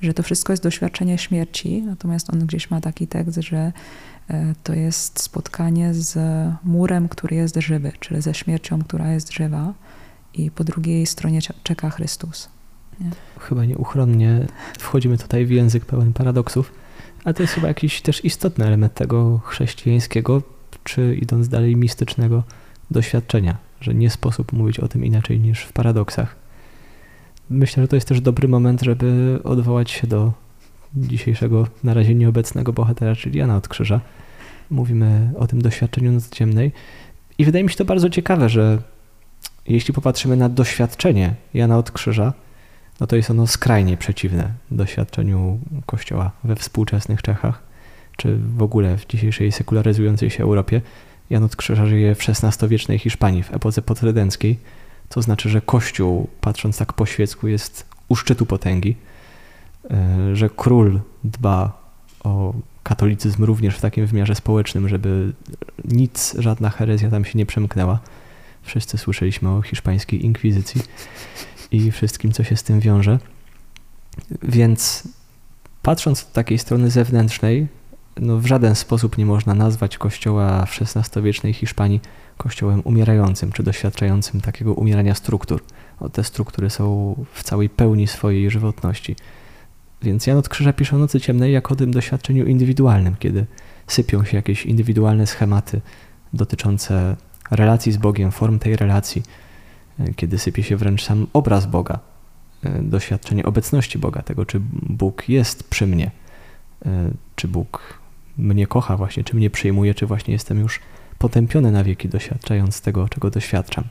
że 0.00 0.14
to 0.14 0.22
wszystko 0.22 0.52
jest 0.52 0.62
doświadczenie 0.62 1.18
śmierci. 1.18 1.82
Natomiast 1.82 2.30
on 2.32 2.38
gdzieś 2.38 2.70
ma 2.70 2.80
taki 2.80 3.06
tekst, 3.06 3.38
że 3.38 3.72
E, 3.72 4.17
to 4.62 4.74
jest 4.74 5.20
spotkanie 5.20 5.94
z 5.94 6.18
murem, 6.64 7.08
który 7.08 7.36
jest 7.36 7.56
żywy, 7.56 7.92
czyli 8.00 8.22
ze 8.22 8.34
śmiercią, 8.34 8.82
która 8.82 9.12
jest 9.12 9.32
żywa, 9.32 9.74
i 10.34 10.50
po 10.50 10.64
drugiej 10.64 11.06
stronie 11.06 11.40
czeka 11.62 11.90
Chrystus. 11.90 12.48
Nie? 13.00 13.10
Chyba 13.40 13.64
nieuchronnie 13.64 14.46
wchodzimy 14.78 15.18
tutaj 15.18 15.46
w 15.46 15.50
język 15.50 15.84
pełen 15.84 16.12
paradoksów, 16.12 16.72
ale 17.24 17.34
to 17.34 17.42
jest 17.42 17.54
chyba 17.54 17.68
jakiś 17.68 18.02
też 18.02 18.24
istotny 18.24 18.66
element 18.66 18.94
tego 18.94 19.38
chrześcijańskiego, 19.38 20.42
czy 20.84 21.16
idąc 21.22 21.48
dalej 21.48 21.76
mistycznego 21.76 22.42
doświadczenia, 22.90 23.56
że 23.80 23.94
nie 23.94 24.10
sposób 24.10 24.52
mówić 24.52 24.80
o 24.80 24.88
tym 24.88 25.04
inaczej 25.04 25.40
niż 25.40 25.60
w 25.60 25.72
paradoksach. 25.72 26.36
Myślę, 27.50 27.82
że 27.82 27.88
to 27.88 27.96
jest 27.96 28.08
też 28.08 28.20
dobry 28.20 28.48
moment, 28.48 28.82
żeby 28.82 29.40
odwołać 29.44 29.90
się 29.90 30.06
do 30.06 30.32
dzisiejszego 30.96 31.66
na 31.84 31.94
razie 31.94 32.14
nieobecnego 32.14 32.72
bohatera, 32.72 33.16
czyli 33.16 33.38
Jana 33.38 33.56
od 33.56 33.68
Krzyża. 33.68 34.00
Mówimy 34.70 35.32
o 35.38 35.46
tym 35.46 35.62
doświadczeniu 35.62 36.12
nocy 36.12 36.30
ciemnej 36.30 36.72
i 37.38 37.44
wydaje 37.44 37.64
mi 37.64 37.70
się 37.70 37.76
to 37.76 37.84
bardzo 37.84 38.10
ciekawe, 38.10 38.48
że 38.48 38.78
jeśli 39.66 39.94
popatrzymy 39.94 40.36
na 40.36 40.48
doświadczenie 40.48 41.34
Jana 41.54 41.78
od 41.78 41.90
Krzyża, 41.90 42.32
no 43.00 43.06
to 43.06 43.16
jest 43.16 43.30
ono 43.30 43.46
skrajnie 43.46 43.96
przeciwne 43.96 44.52
doświadczeniu 44.70 45.58
Kościoła 45.86 46.30
we 46.44 46.56
współczesnych 46.56 47.22
Czechach, 47.22 47.62
czy 48.16 48.38
w 48.56 48.62
ogóle 48.62 48.96
w 48.96 49.06
dzisiejszej 49.06 49.52
sekularyzującej 49.52 50.30
się 50.30 50.42
Europie. 50.42 50.80
Jan 51.30 51.44
od 51.44 51.56
Krzyża 51.56 51.86
żyje 51.86 52.14
w 52.14 52.28
XVI-wiecznej 52.28 52.98
Hiszpanii, 52.98 53.42
w 53.42 53.54
epoce 53.54 53.82
potredenckiej, 53.82 54.58
to 55.08 55.22
znaczy, 55.22 55.48
że 55.48 55.60
Kościół, 55.60 56.28
patrząc 56.40 56.78
tak 56.78 56.92
po 56.92 57.06
świecku, 57.06 57.48
jest 57.48 57.86
u 58.08 58.16
szczytu 58.16 58.46
potęgi. 58.46 58.96
E, 59.90 60.36
że 60.36 60.50
król 60.50 61.00
dba 61.24 61.88
o 62.24 62.54
katolicyzm 62.82 63.44
również 63.44 63.76
w 63.76 63.80
takim 63.80 64.06
wymiarze 64.06 64.34
społecznym, 64.34 64.88
żeby 64.88 65.32
nic, 65.84 66.34
żadna 66.38 66.70
herezja 66.70 67.10
tam 67.10 67.24
się 67.24 67.38
nie 67.38 67.46
przemknęła. 67.46 68.00
Wszyscy 68.62 68.98
słyszeliśmy 68.98 69.50
o 69.50 69.62
hiszpańskiej 69.62 70.24
inkwizycji 70.24 70.82
i 71.70 71.90
wszystkim, 71.90 72.32
co 72.32 72.44
się 72.44 72.56
z 72.56 72.62
tym 72.62 72.80
wiąże. 72.80 73.18
Więc 74.42 75.08
patrząc 75.82 76.22
od 76.22 76.32
takiej 76.32 76.58
strony 76.58 76.90
zewnętrznej, 76.90 77.66
no 78.16 78.38
w 78.38 78.46
żaden 78.46 78.74
sposób 78.74 79.18
nie 79.18 79.26
można 79.26 79.54
nazwać 79.54 79.98
kościoła 79.98 80.66
w 80.66 80.82
XVI-wiecznej 80.82 81.52
Hiszpanii 81.52 82.00
kościołem 82.36 82.82
umierającym, 82.84 83.52
czy 83.52 83.62
doświadczającym 83.62 84.40
takiego 84.40 84.74
umierania 84.74 85.14
struktur. 85.14 85.62
Te 86.12 86.24
struktury 86.24 86.70
są 86.70 87.14
w 87.32 87.42
całej 87.42 87.68
pełni 87.68 88.06
swojej 88.06 88.50
żywotności. 88.50 89.16
Więc 90.02 90.26
Jan 90.26 90.38
od 90.38 90.48
Krzyża 90.48 90.72
pisze 90.72 90.96
o 90.96 90.98
Nocy 90.98 91.20
Ciemnej 91.20 91.52
jako 91.52 91.74
o 91.74 91.76
tym 91.76 91.90
doświadczeniu 91.90 92.46
indywidualnym, 92.46 93.16
kiedy 93.18 93.46
sypią 93.86 94.24
się 94.24 94.36
jakieś 94.36 94.66
indywidualne 94.66 95.26
schematy 95.26 95.80
dotyczące 96.32 97.16
relacji 97.50 97.92
z 97.92 97.96
Bogiem, 97.96 98.32
form 98.32 98.58
tej 98.58 98.76
relacji, 98.76 99.22
e, 100.00 100.14
kiedy 100.14 100.38
sypie 100.38 100.62
się 100.62 100.76
wręcz 100.76 101.04
sam 101.04 101.26
obraz 101.32 101.66
Boga, 101.66 101.98
e, 102.64 102.82
doświadczenie 102.82 103.44
obecności 103.44 103.98
Boga, 103.98 104.22
tego 104.22 104.46
czy 104.46 104.60
Bóg 104.72 105.28
jest 105.28 105.70
przy 105.70 105.86
mnie, 105.86 106.10
e, 106.86 107.10
czy 107.36 107.48
Bóg 107.48 107.98
mnie 108.38 108.66
kocha 108.66 108.96
właśnie, 108.96 109.24
czy 109.24 109.36
mnie 109.36 109.50
przyjmuje, 109.50 109.94
czy 109.94 110.06
właśnie 110.06 110.32
jestem 110.32 110.60
już 110.60 110.80
potępiony 111.18 111.72
na 111.72 111.84
wieki, 111.84 112.08
doświadczając 112.08 112.80
tego, 112.80 113.08
czego 113.08 113.30
doświadczam. 113.30 113.84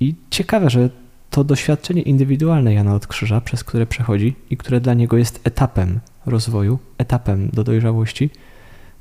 I 0.00 0.14
ciekawe, 0.30 0.70
że 0.70 0.90
to 1.36 1.44
doświadczenie 1.44 2.02
indywidualne 2.02 2.74
Jana 2.74 2.94
od 2.94 3.06
Krzyża, 3.06 3.40
przez 3.40 3.64
które 3.64 3.86
przechodzi 3.86 4.34
i 4.50 4.56
które 4.56 4.80
dla 4.80 4.94
niego 4.94 5.16
jest 5.16 5.40
etapem 5.44 6.00
rozwoju, 6.26 6.78
etapem 6.98 7.48
do 7.52 7.64
dojrzałości, 7.64 8.30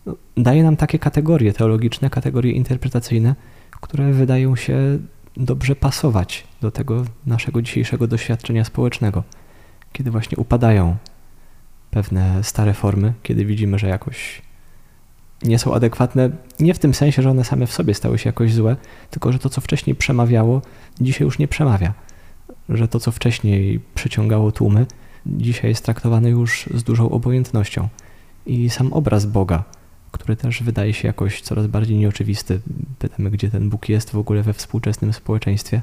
no, 0.05 0.15
daje 0.37 0.63
nam 0.63 0.75
takie 0.75 0.99
kategorie 0.99 1.53
teologiczne, 1.53 2.09
kategorie 2.09 2.51
interpretacyjne, 2.51 3.35
które 3.81 4.11
wydają 4.11 4.55
się 4.55 4.77
dobrze 5.37 5.75
pasować 5.75 6.47
do 6.61 6.71
tego 6.71 7.05
naszego 7.25 7.61
dzisiejszego 7.61 8.07
doświadczenia 8.07 8.63
społecznego, 8.63 9.23
kiedy 9.93 10.11
właśnie 10.11 10.37
upadają 10.37 10.95
pewne 11.91 12.43
stare 12.43 12.73
formy, 12.73 13.13
kiedy 13.23 13.45
widzimy, 13.45 13.79
że 13.79 13.87
jakoś 13.87 14.41
nie 15.43 15.59
są 15.59 15.73
adekwatne, 15.73 16.29
nie 16.59 16.73
w 16.73 16.79
tym 16.79 16.93
sensie, 16.93 17.21
że 17.21 17.29
one 17.29 17.43
same 17.43 17.67
w 17.67 17.73
sobie 17.73 17.93
stały 17.93 18.17
się 18.17 18.29
jakoś 18.29 18.53
złe, 18.53 18.75
tylko 19.11 19.31
że 19.31 19.39
to, 19.39 19.49
co 19.49 19.61
wcześniej 19.61 19.95
przemawiało, 19.95 20.61
dzisiaj 21.01 21.25
już 21.25 21.39
nie 21.39 21.47
przemawia. 21.47 22.04
Że 22.69 22.87
to, 22.87 22.99
co 22.99 23.11
wcześniej 23.11 23.79
przyciągało 23.95 24.51
tłumy, 24.51 24.85
dzisiaj 25.25 25.71
jest 25.71 25.85
traktowane 25.85 26.29
już 26.29 26.69
z 26.73 26.83
dużą 26.83 27.09
obojętnością. 27.09 27.87
I 28.45 28.69
sam 28.69 28.93
obraz 28.93 29.25
Boga, 29.25 29.63
który 30.11 30.35
też 30.35 30.63
wydaje 30.63 30.93
się 30.93 31.07
jakoś 31.07 31.41
coraz 31.41 31.67
bardziej 31.67 31.97
nieoczywisty. 31.97 32.59
Pytamy, 32.99 33.31
gdzie 33.31 33.49
ten 33.49 33.69
Bóg 33.69 33.89
jest 33.89 34.11
w 34.11 34.17
ogóle 34.17 34.43
we 34.43 34.53
współczesnym 34.53 35.13
społeczeństwie. 35.13 35.81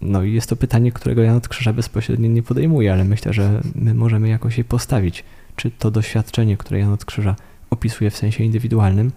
No 0.00 0.22
i 0.22 0.32
jest 0.32 0.48
to 0.48 0.56
pytanie, 0.56 0.92
którego 0.92 1.22
Jan 1.22 1.36
od 1.36 1.48
Krzyża 1.48 1.72
bezpośrednio 1.72 2.28
nie 2.28 2.42
podejmuje, 2.42 2.92
ale 2.92 3.04
myślę, 3.04 3.32
że 3.32 3.60
my 3.74 3.94
możemy 3.94 4.28
jakoś 4.28 4.58
je 4.58 4.64
postawić. 4.64 5.24
Czy 5.56 5.70
to 5.70 5.90
doświadczenie, 5.90 6.56
które 6.56 6.78
Jan 6.78 6.92
od 6.92 7.04
Krzyża 7.04 7.36
opisuje 7.70 8.10
w 8.10 8.16
sensie 8.16 8.44
indywidualnym, 8.44 9.12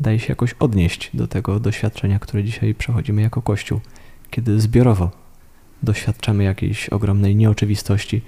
daje 0.00 0.18
się 0.18 0.28
jakoś 0.28 0.52
odnieść 0.52 1.10
do 1.14 1.28
tego 1.28 1.60
doświadczenia, 1.60 2.18
które 2.18 2.44
dzisiaj 2.44 2.74
przechodzimy 2.74 3.22
jako 3.22 3.42
Kościół, 3.42 3.80
kiedy 4.30 4.60
zbiorowo 4.60 5.10
doświadczamy 5.82 6.44
jakiejś 6.44 6.88
ogromnej 6.88 7.36
nieoczywistości, 7.36 8.22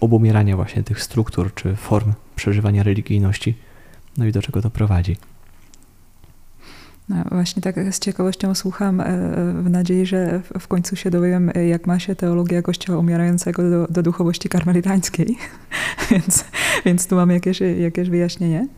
obumierania 0.00 0.56
właśnie 0.56 0.82
tych 0.82 1.02
struktur 1.02 1.54
czy 1.54 1.76
form 1.76 2.12
przeżywania 2.36 2.82
religijności, 2.82 3.54
no 4.18 4.26
i 4.26 4.32
do 4.32 4.42
czego 4.42 4.62
to 4.62 4.70
prowadzi. 4.70 5.16
No 7.08 7.16
właśnie 7.30 7.62
tak 7.62 7.94
z 7.94 7.98
ciekawością 7.98 8.54
słucham 8.54 9.00
e, 9.00 9.04
w 9.62 9.70
nadziei, 9.70 10.06
że 10.06 10.40
w 10.60 10.68
końcu 10.68 10.96
się 10.96 11.10
dowiem, 11.10 11.50
jak 11.68 11.86
ma 11.86 11.98
się 11.98 12.14
teologia 12.14 12.62
Kościoła 12.62 12.98
umierającego 12.98 13.70
do, 13.70 13.86
do 13.90 14.02
duchowości 14.02 14.48
karmelitańskiej. 14.48 15.36
więc, 16.10 16.44
więc 16.84 17.06
tu 17.06 17.16
mam 17.16 17.30
jakieś, 17.30 17.60
jakieś 17.60 18.10
wyjaśnienie. 18.10 18.68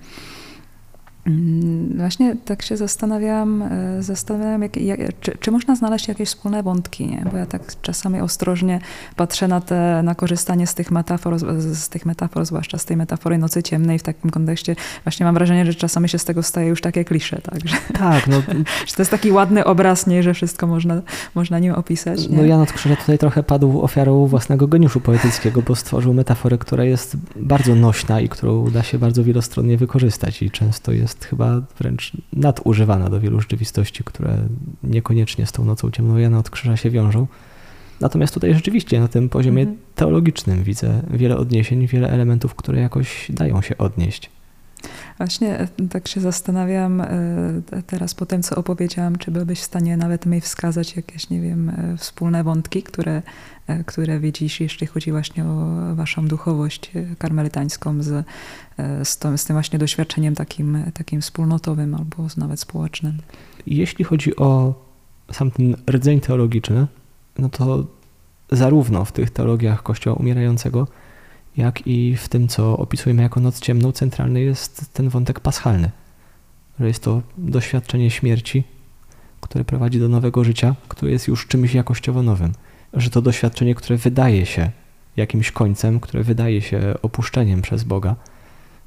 Mm, 1.27 1.97
właśnie 1.97 2.37
tak 2.45 2.63
się 2.63 2.77
zastanawiałam, 2.77 3.63
e, 3.63 4.03
zastanawiałam 4.03 4.63
jak, 4.63 4.77
jak, 4.77 5.01
czy, 5.21 5.39
czy, 5.41 5.51
można 5.51 5.77
znaleźć 5.77 6.09
jakieś 6.09 6.29
wspólne 6.29 6.63
wątki, 6.63 7.07
nie? 7.07 7.25
bo 7.31 7.37
ja 7.37 7.47
tak 7.47 7.81
czasami 7.83 8.21
ostrożnie 8.21 8.81
patrzę 9.17 9.49
na, 9.49 9.61
te, 9.61 10.03
na 10.05 10.15
korzystanie 10.15 10.67
z 10.67 10.75
tych 10.75 10.91
metafor, 10.91 11.39
z 11.59 11.89
tych 11.89 12.07
metafor, 12.07 12.47
zwłaszcza 12.47 12.79
z 12.79 12.85
tej 12.85 12.97
metafory 12.97 13.39
nocy 13.39 13.63
ciemnej 13.63 13.99
w 13.99 14.03
takim 14.03 14.31
kontekście. 14.31 14.77
Właśnie 15.05 15.27
mam 15.27 15.35
wrażenie, 15.35 15.67
że 15.67 15.75
czasami 15.75 16.09
się 16.09 16.19
z 16.19 16.25
tego 16.25 16.43
staje 16.43 16.69
już 16.69 16.81
takie 16.81 17.05
klisze. 17.05 17.41
Tak, 17.43 17.69
że, 17.69 17.77
tak 17.93 18.27
no. 18.27 18.43
że 18.87 18.95
to 18.97 19.03
jest 19.03 19.11
taki 19.11 19.33
ładny 19.33 19.65
obraz, 19.65 20.07
nie, 20.07 20.23
że 20.23 20.35
wszystko 20.35 20.67
można, 20.67 21.03
można 21.35 21.59
nim 21.59 21.75
opisać. 21.75 22.29
Nie? 22.29 22.37
No 22.37 22.45
Jan 22.45 22.61
od 22.61 22.73
Krzyża 22.73 22.97
tutaj 22.97 23.19
trochę 23.19 23.43
padł 23.43 23.83
ofiarą 23.83 24.27
własnego 24.27 24.69
geniuszu 24.69 25.01
poetyckiego, 25.01 25.63
bo 25.63 25.75
stworzył 25.75 26.15
metaforę, 26.15 26.59
która 26.59 26.85
jest 26.85 27.17
bardzo 27.37 27.75
nośna 27.75 28.21
i 28.21 28.29
którą 28.29 28.71
da 28.71 28.83
się 28.83 28.99
bardzo 28.99 29.25
wielostronnie 29.25 29.77
wykorzystać 29.77 30.43
i 30.43 30.51
często 30.51 30.93
jest 30.93 31.16
jest 31.17 31.25
chyba 31.25 31.63
wręcz 31.79 32.13
nadużywana 32.33 33.11
do 33.11 33.21
wielu 33.21 33.41
rzeczywistości, 33.41 34.05
które 34.05 34.39
niekoniecznie 34.83 35.47
z 35.47 35.53
tą 35.53 35.65
nocą 35.65 35.91
ciemną 35.91 36.17
Jana 36.17 36.39
od 36.39 36.51
Krzyża 36.51 36.77
się 36.77 36.91
wiążą. 36.91 37.27
Natomiast 38.01 38.35
tutaj 38.35 38.55
rzeczywiście 38.55 39.01
na 39.01 39.09
tym 39.09 39.29
poziomie 39.29 39.63
mhm. 39.63 39.79
teologicznym 39.95 40.63
widzę 40.63 41.03
wiele 41.11 41.37
odniesień, 41.37 41.87
wiele 41.87 42.11
elementów, 42.11 42.55
które 42.55 42.81
jakoś 42.81 43.27
dają 43.31 43.63
się 43.63 43.79
odnieść. 43.79 44.31
Właśnie 45.19 45.59
e, 45.59 45.69
tak 45.91 46.09
się 46.09 46.21
zastanawiam 46.21 47.01
e, 47.01 47.09
teraz 47.87 48.15
po 48.15 48.27
tym, 48.27 48.43
co 48.43 48.57
opowiedziałam, 48.57 49.17
czy 49.17 49.31
byłbyś 49.31 49.61
w 49.61 49.65
stanie 49.65 49.97
nawet 49.97 50.27
mi 50.27 50.41
wskazać 50.41 50.97
jakieś, 50.97 51.31
nie 51.31 51.41
wiem, 51.41 51.69
e, 51.71 51.97
wspólne 51.97 52.45
wątki, 52.45 52.83
które, 52.83 53.23
które 53.87 54.21
widzisz, 54.21 54.61
jeśli 54.61 54.87
chodzi 54.87 55.11
właśnie 55.11 55.45
o 55.45 55.67
waszą 55.95 56.29
duchowość 56.29 56.91
karmelitańską 57.19 58.03
z, 58.03 58.27
z, 59.05 59.19
to, 59.19 59.39
z 59.39 59.45
tym 59.45 59.57
właśnie 59.57 59.79
doświadczeniem 59.79 60.35
takim, 60.35 60.79
takim 60.95 61.21
wspólnotowym 61.21 61.95
albo 61.95 62.27
nawet 62.37 62.61
społecznym. 62.61 63.19
Jeśli 63.67 64.05
chodzi 64.05 64.37
o 64.37 64.75
sam 65.33 65.51
ten 65.51 65.77
rdzeń 65.91 66.21
teologiczny, 66.21 66.87
no 67.39 67.49
to 67.49 67.87
zarówno 68.53 69.05
w 69.05 69.13
tych 69.13 69.31
teologiach 69.31 69.83
Kościoła 69.83 70.17
umierającego, 70.17 70.89
jak 71.57 71.87
i 71.87 72.17
w 72.17 72.29
tym, 72.29 72.49
co 72.49 72.77
opisujemy 72.79 73.23
jako 73.23 73.41
noc 73.41 73.61
ciemną, 73.61 73.93
centralny 73.93 74.41
jest 74.41 74.93
ten 74.93 75.09
wątek 75.09 75.41
paschalny, 75.41 75.91
że 76.81 76.87
jest 76.87 77.03
to 77.03 77.23
doświadczenie 77.39 78.11
śmierci, 78.11 78.65
które 79.41 79.65
prowadzi 79.65 80.01
do 80.01 80.09
nowego 80.09 80.45
życia, 80.45 80.75
które 80.89 81.13
jest 81.13 81.29
już 81.29 81.47
czymś 81.47 81.75
jakościowo 81.75 82.23
nowym, 82.23 82.53
że 82.97 83.11
to 83.11 83.23
doświadczenie, 83.23 83.75
które 83.75 83.97
wydaje 83.97 84.47
się 84.47 84.71
jakimś 85.17 85.51
końcem, 85.51 86.01
które 86.01 86.23
wydaje 86.23 86.63
się 86.63 86.95
opuszczeniem 87.03 87.63
przez 87.63 87.85
Boga, 87.85 88.17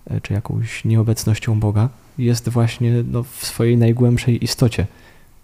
e, 0.10 0.22
czy 0.22 0.34
jakąś 0.34 0.86
nieobecnością 0.86 1.60
Boga, 1.60 1.90
jest 2.18 2.50
właśnie 2.50 2.92
no, 3.12 3.24
w 3.24 3.46
swojej 3.46 3.78
najgłębszej 3.78 4.44
istocie 4.44 4.88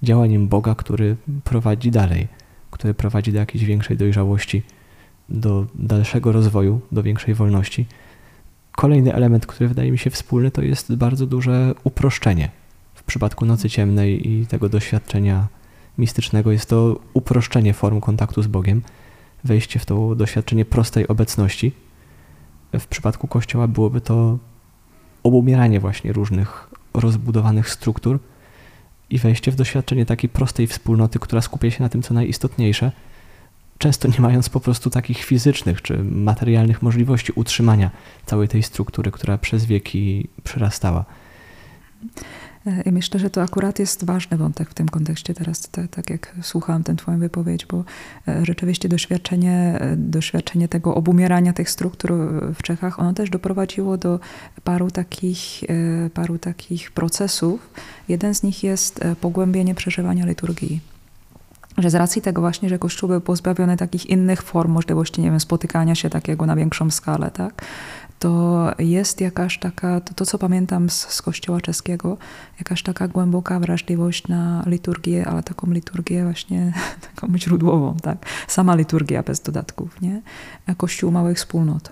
działaniem 0.04 0.48
Boga, 0.48 0.76
który 0.76 1.16
prowadzi 1.44 1.92
dalej, 1.92 2.28
który 2.72 2.94
prowadzi 2.94 3.32
do 3.32 3.40
jakiejś 3.40 3.66
większej 3.66 3.98
dojrzałości, 3.98 4.62
do 5.30 5.66
dalszego 5.76 6.32
rozwoju, 6.32 6.82
do 6.92 7.04
większej 7.04 7.34
wolności. 7.34 7.86
Kolejny 8.72 9.14
element, 9.14 9.46
który 9.46 9.68
wydaje 9.68 9.92
mi 9.92 9.98
się 9.98 10.10
wspólny, 10.10 10.52
to 10.52 10.62
jest 10.62 10.96
bardzo 10.96 11.28
duże 11.28 11.74
uproszczenie. 11.84 12.50
W 12.94 13.04
przypadku 13.04 13.46
Nocy 13.46 13.70
Ciemnej 13.70 14.30
i 14.30 14.48
tego 14.48 14.70
doświadczenia 14.70 15.48
mistycznego 15.98 16.52
jest 16.52 16.70
to 16.70 17.00
uproszczenie 17.14 17.74
form 17.74 18.02
kontaktu 18.02 18.42
z 18.42 18.48
Bogiem, 18.48 18.82
wejście 19.44 19.80
w 19.80 19.86
to 19.86 20.16
doświadczenie 20.16 20.66
prostej 20.66 21.08
obecności. 21.08 21.72
W 22.80 22.88
przypadku 22.88 23.28
Kościoła 23.28 23.68
byłoby 23.68 24.02
to 24.02 24.38
obumieranie 25.24 25.80
właśnie 25.80 26.14
różnych 26.14 26.70
rozbudowanych 26.94 27.70
struktur 27.70 28.20
i 29.10 29.18
wejście 29.20 29.52
w 29.52 29.56
doświadczenie 29.56 30.06
takiej 30.06 30.30
prostej 30.30 30.68
wspólnoty, 30.68 31.20
która 31.20 31.42
skupia 31.42 31.72
się 31.72 31.84
na 31.84 31.90
tym, 31.90 32.02
co 32.02 32.14
najistotniejsze– 32.14 32.92
często 33.78 34.08
nie 34.08 34.20
mając 34.20 34.50
po 34.50 34.60
prostu 34.60 34.90
takich 34.90 35.24
fizycznych 35.24 35.82
czy 35.82 36.04
materialnych 36.04 36.82
możliwości 36.82 37.32
utrzymania 37.36 37.92
całej 38.26 38.48
tej 38.48 38.64
struktury, 38.64 39.12
która 39.12 39.38
przez 39.38 39.66
wieki 39.66 40.28
przyrastała. 40.44 41.06
I 42.86 42.92
myślę, 42.92 43.20
że 43.20 43.30
to 43.30 43.42
akurat 43.42 43.80
jest 43.80 44.06
ważny 44.06 44.38
wątek 44.38 44.70
w 44.70 44.74
tym 44.74 44.90
kontekście 44.90 45.34
teraz, 45.34 45.62
te, 45.62 45.88
tak 45.88 46.10
jak 46.10 46.36
słuchałam 46.42 46.84
tę 46.84 46.96
twoją 46.96 47.20
wypowiedź, 47.20 47.66
bo 47.66 47.84
e, 48.28 48.46
rzeczywiście 48.46 48.90
doświadczenie, 48.90 49.78
e, 49.80 49.96
doświadczenie 49.98 50.68
tego 50.68 50.96
obumierania 50.96 51.54
tych 51.54 51.70
struktur 51.70 52.14
w 52.56 52.64
Czechach, 52.64 53.00
ono 53.00 53.14
też 53.14 53.30
doprowadziło 53.30 53.98
do 53.98 54.20
paru 54.64 54.92
takich, 54.92 55.64
e, 55.64 56.10
paru 56.10 56.38
takich 56.38 56.92
procesów. 56.92 57.70
Jeden 58.10 58.36
z 58.36 58.44
nich 58.44 58.64
jest 58.64 59.00
pogłębienie 59.22 59.76
przeżywania 59.76 60.26
liturgii 60.26 60.82
że 61.78 61.90
z 61.90 61.96
racji 61.96 62.22
tego 62.22 62.42
właśnie, 62.42 62.70
że 62.70 62.80
Kościół 62.80 63.10
był 63.10 63.22
pozbawiony 63.22 63.78
takich 63.78 64.06
innych 64.06 64.42
form, 64.42 64.72
możliwości, 64.72 65.22
nie 65.22 65.32
wiem, 65.32 65.40
spotykania 65.40 65.96
się 65.96 66.10
takiego 66.10 66.46
na 66.46 66.56
większą 66.56 66.92
skalę, 66.92 67.32
tak, 67.32 67.66
to 68.26 68.72
jest 68.80 69.22
jakaś 69.22 69.60
taka, 69.60 70.02
to, 70.02 70.14
to 70.14 70.26
co 70.26 70.38
pamiętam 70.38 70.90
z, 70.90 70.94
z 70.94 71.22
kościoła 71.22 71.62
czeskiego, 71.62 72.18
jakaś 72.60 72.84
taka 72.84 73.08
głęboka 73.08 73.60
wrażliwość 73.60 74.28
na 74.28 74.64
liturgię, 74.68 75.28
ale 75.28 75.44
taką 75.44 75.72
liturgię 75.72 76.24
właśnie 76.24 76.74
taką 77.16 77.38
źródłową, 77.38 77.98
tak? 78.02 78.18
Sama 78.48 78.76
liturgia 78.76 79.24
bez 79.24 79.40
dodatków, 79.40 80.02
nie? 80.02 80.22
Kościół 80.78 81.12
małych 81.12 81.38
wspólnot 81.38 81.92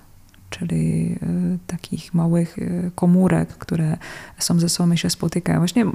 czyli 0.58 1.16
e, 1.22 1.58
takich 1.68 2.14
małych 2.14 2.60
e, 2.60 2.92
komórek, 2.96 3.50
które 3.50 3.98
są 4.40 4.60
ze 4.60 4.70
sobą 4.70 4.92
i 4.92 4.98
się 4.98 5.10
spotykają. 5.10 5.60
Właśnie 5.60 5.86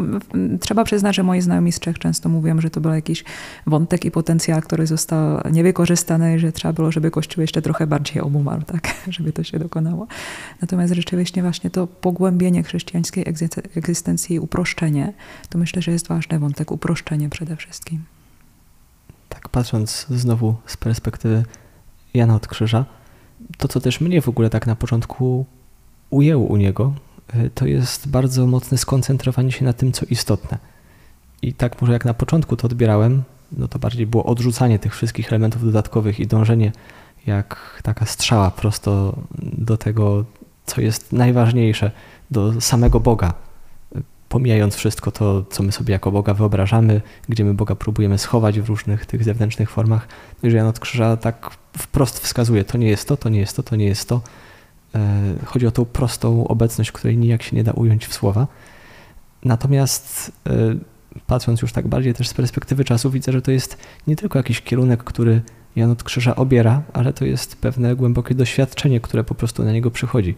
trzeba 0.60 0.84
przyznać, 0.84 1.16
że 1.16 1.22
moi 1.22 1.40
znajomi 1.40 1.72
z 1.72 1.80
Czech 1.80 1.98
często 1.98 2.28
mówią, 2.28 2.60
że 2.60 2.70
to 2.70 2.80
był 2.80 2.92
jakiś 2.92 3.24
wątek 3.66 4.04
i 4.04 4.10
potencjał, 4.10 4.60
który 4.60 4.86
został 4.86 5.40
niewykorzystany 5.52 6.36
i 6.36 6.38
że 6.38 6.52
trzeba 6.52 6.72
było, 6.72 6.92
żeby 6.92 7.10
Kościół 7.10 7.40
jeszcze 7.40 7.62
trochę 7.62 7.86
bardziej 7.86 8.22
obumarł, 8.22 8.62
tak, 8.62 8.94
żeby 9.14 9.32
to 9.32 9.42
się 9.42 9.58
dokonało. 9.58 10.06
Natomiast 10.62 10.94
rzeczywiście 10.94 11.42
właśnie 11.42 11.70
to 11.70 11.86
pogłębienie 11.86 12.62
chrześcijańskiej 12.62 13.24
egzystencji 13.74 14.36
i 14.36 14.40
uproszczenie, 14.40 15.12
to 15.48 15.58
myślę, 15.58 15.82
że 15.82 15.92
jest 15.92 16.08
ważny 16.08 16.38
wątek, 16.38 16.70
uproszczenie 16.72 17.28
przede 17.28 17.56
wszystkim. 17.56 18.04
Tak, 19.28 19.48
patrząc 19.48 20.06
znowu 20.10 20.54
z 20.66 20.76
perspektywy 20.76 21.44
Jana 22.14 22.34
od 22.34 22.48
Krzyża, 22.48 22.84
to, 23.58 23.68
co 23.68 23.80
też 23.80 24.00
mnie 24.00 24.22
w 24.22 24.28
ogóle 24.28 24.50
tak 24.50 24.66
na 24.66 24.76
początku 24.76 25.46
ujęło 26.10 26.44
u 26.44 26.56
niego, 26.56 26.92
e, 27.34 27.50
to 27.50 27.66
jest 27.66 28.08
bardzo 28.08 28.46
mocne 28.46 28.78
skoncentrowanie 28.78 29.52
się 29.52 29.64
na 29.64 29.72
tym, 29.72 29.92
co 29.92 30.06
istotne. 30.10 30.58
I 31.42 31.52
tak 31.52 31.80
może 31.80 31.92
jak 31.92 32.04
na 32.04 32.14
początku 32.14 32.56
to 32.56 32.66
odbierałem, 32.66 33.22
no 33.52 33.68
to 33.68 33.78
bardziej 33.78 34.06
było 34.06 34.24
odrzucanie 34.24 34.78
tych 34.78 34.94
wszystkich 34.94 35.28
elementów 35.28 35.64
dodatkowych 35.64 36.20
i 36.20 36.26
dążenie 36.26 36.72
jak 37.26 37.80
taka 37.82 38.06
strzała 38.06 38.50
prosto 38.50 39.18
do 39.42 39.76
tego, 39.76 40.24
co 40.66 40.80
jest 40.80 41.12
najważniejsze, 41.12 41.90
do 42.30 42.60
samego 42.60 43.00
Boga, 43.00 43.34
pomijając 44.28 44.74
wszystko 44.74 45.10
to, 45.10 45.44
co 45.50 45.62
my 45.62 45.72
sobie 45.72 45.92
jako 45.92 46.10
Boga 46.12 46.34
wyobrażamy, 46.34 47.00
gdzie 47.28 47.44
my 47.44 47.54
Boga 47.54 47.74
próbujemy 47.74 48.18
schować 48.18 48.60
w 48.60 48.68
różnych 48.68 49.06
tych 49.06 49.24
zewnętrznych 49.24 49.70
formach. 49.70 50.08
No 50.42 50.50
że 50.50 50.56
Jan 50.56 50.66
od 50.66 50.80
Krzyża 50.80 51.16
tak 51.16 51.50
wprost 51.78 52.18
wskazuje, 52.18 52.64
to 52.64 52.78
nie 52.78 52.88
jest 52.88 53.08
to, 53.08 53.16
to 53.16 53.28
nie 53.28 53.40
jest 53.40 53.56
to, 53.56 53.62
to 53.62 53.76
nie 53.76 53.86
jest 53.86 54.08
to. 54.08 54.20
E, 54.94 55.34
chodzi 55.44 55.66
o 55.66 55.70
tą 55.70 55.84
prostą 55.84 56.48
obecność, 56.48 56.92
której 56.92 57.18
nijak 57.18 57.42
się 57.42 57.56
nie 57.56 57.64
da 57.64 57.72
ująć 57.72 58.06
w 58.06 58.14
słowa. 58.14 58.46
Natomiast 59.44 60.32
e, 60.46 60.52
patrząc 61.26 61.62
już 61.62 61.72
tak 61.72 61.88
bardziej 61.88 62.14
też 62.14 62.28
z 62.28 62.34
perspektywy 62.34 62.84
czasu, 62.84 63.10
widzę, 63.10 63.32
że 63.32 63.42
to 63.42 63.50
jest 63.50 63.78
nie 64.06 64.16
tylko 64.16 64.38
jakiś 64.38 64.62
kierunek, 64.62 65.04
który 65.04 65.42
Jan 65.76 65.90
od 65.90 66.02
Krzyża 66.02 66.36
obiera, 66.36 66.82
ale 66.92 67.12
to 67.12 67.24
jest 67.24 67.56
pewne 67.56 67.96
głębokie 67.96 68.34
doświadczenie, 68.34 69.00
które 69.00 69.24
po 69.24 69.34
prostu 69.34 69.64
na 69.64 69.72
niego 69.72 69.90
przychodzi. 69.90 70.34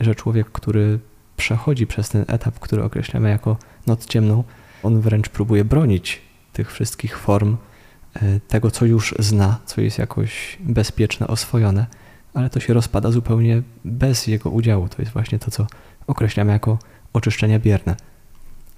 Że 0.00 0.14
człowiek, 0.14 0.50
który 0.52 0.98
przechodzi 1.36 1.86
przez 1.86 2.08
ten 2.08 2.24
etap, 2.28 2.58
który 2.58 2.82
określamy 2.82 3.30
jako 3.30 3.56
noc 3.86 4.06
ciemną, 4.06 4.44
on 4.82 5.00
wręcz 5.00 5.28
próbuje 5.28 5.64
bronić 5.64 6.22
tych 6.52 6.72
wszystkich 6.72 7.18
form, 7.18 7.56
e, 8.14 8.40
tego, 8.40 8.70
co 8.70 8.84
już 8.84 9.14
zna, 9.18 9.58
co 9.66 9.80
jest 9.80 9.98
jakoś 9.98 10.58
bezpieczne, 10.60 11.26
oswojone, 11.26 11.86
ale 12.34 12.50
to 12.50 12.60
się 12.60 12.74
rozpada 12.74 13.10
zupełnie 13.10 13.62
bez 13.84 14.26
jego 14.26 14.50
udziału. 14.50 14.88
To 14.88 15.02
jest 15.02 15.12
właśnie 15.12 15.38
to, 15.38 15.50
co 15.50 15.66
określamy 16.06 16.52
jako 16.52 16.78
oczyszczenia 17.12 17.58
bierne. 17.58 17.96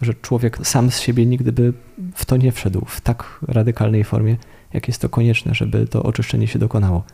Że 0.01 0.15
człowiek 0.15 0.59
sam 0.63 0.91
z 0.91 1.01
siebie 1.01 1.27
nigdy 1.27 1.53
by 1.53 1.73
w 2.15 2.25
to 2.25 2.37
nie 2.37 2.53
wszedł 2.53 2.85
w 2.85 3.01
tak 3.01 3.41
radykalnej 3.49 4.05
formie, 4.05 4.37
jak 4.73 4.89
jest 4.89 5.01
to 5.01 5.09
konieczne, 5.09 5.55
żeby 5.55 5.87
to 5.87 6.03
oczyszczenie 6.03 6.47
się 6.47 6.59
dokonało. 6.59 7.05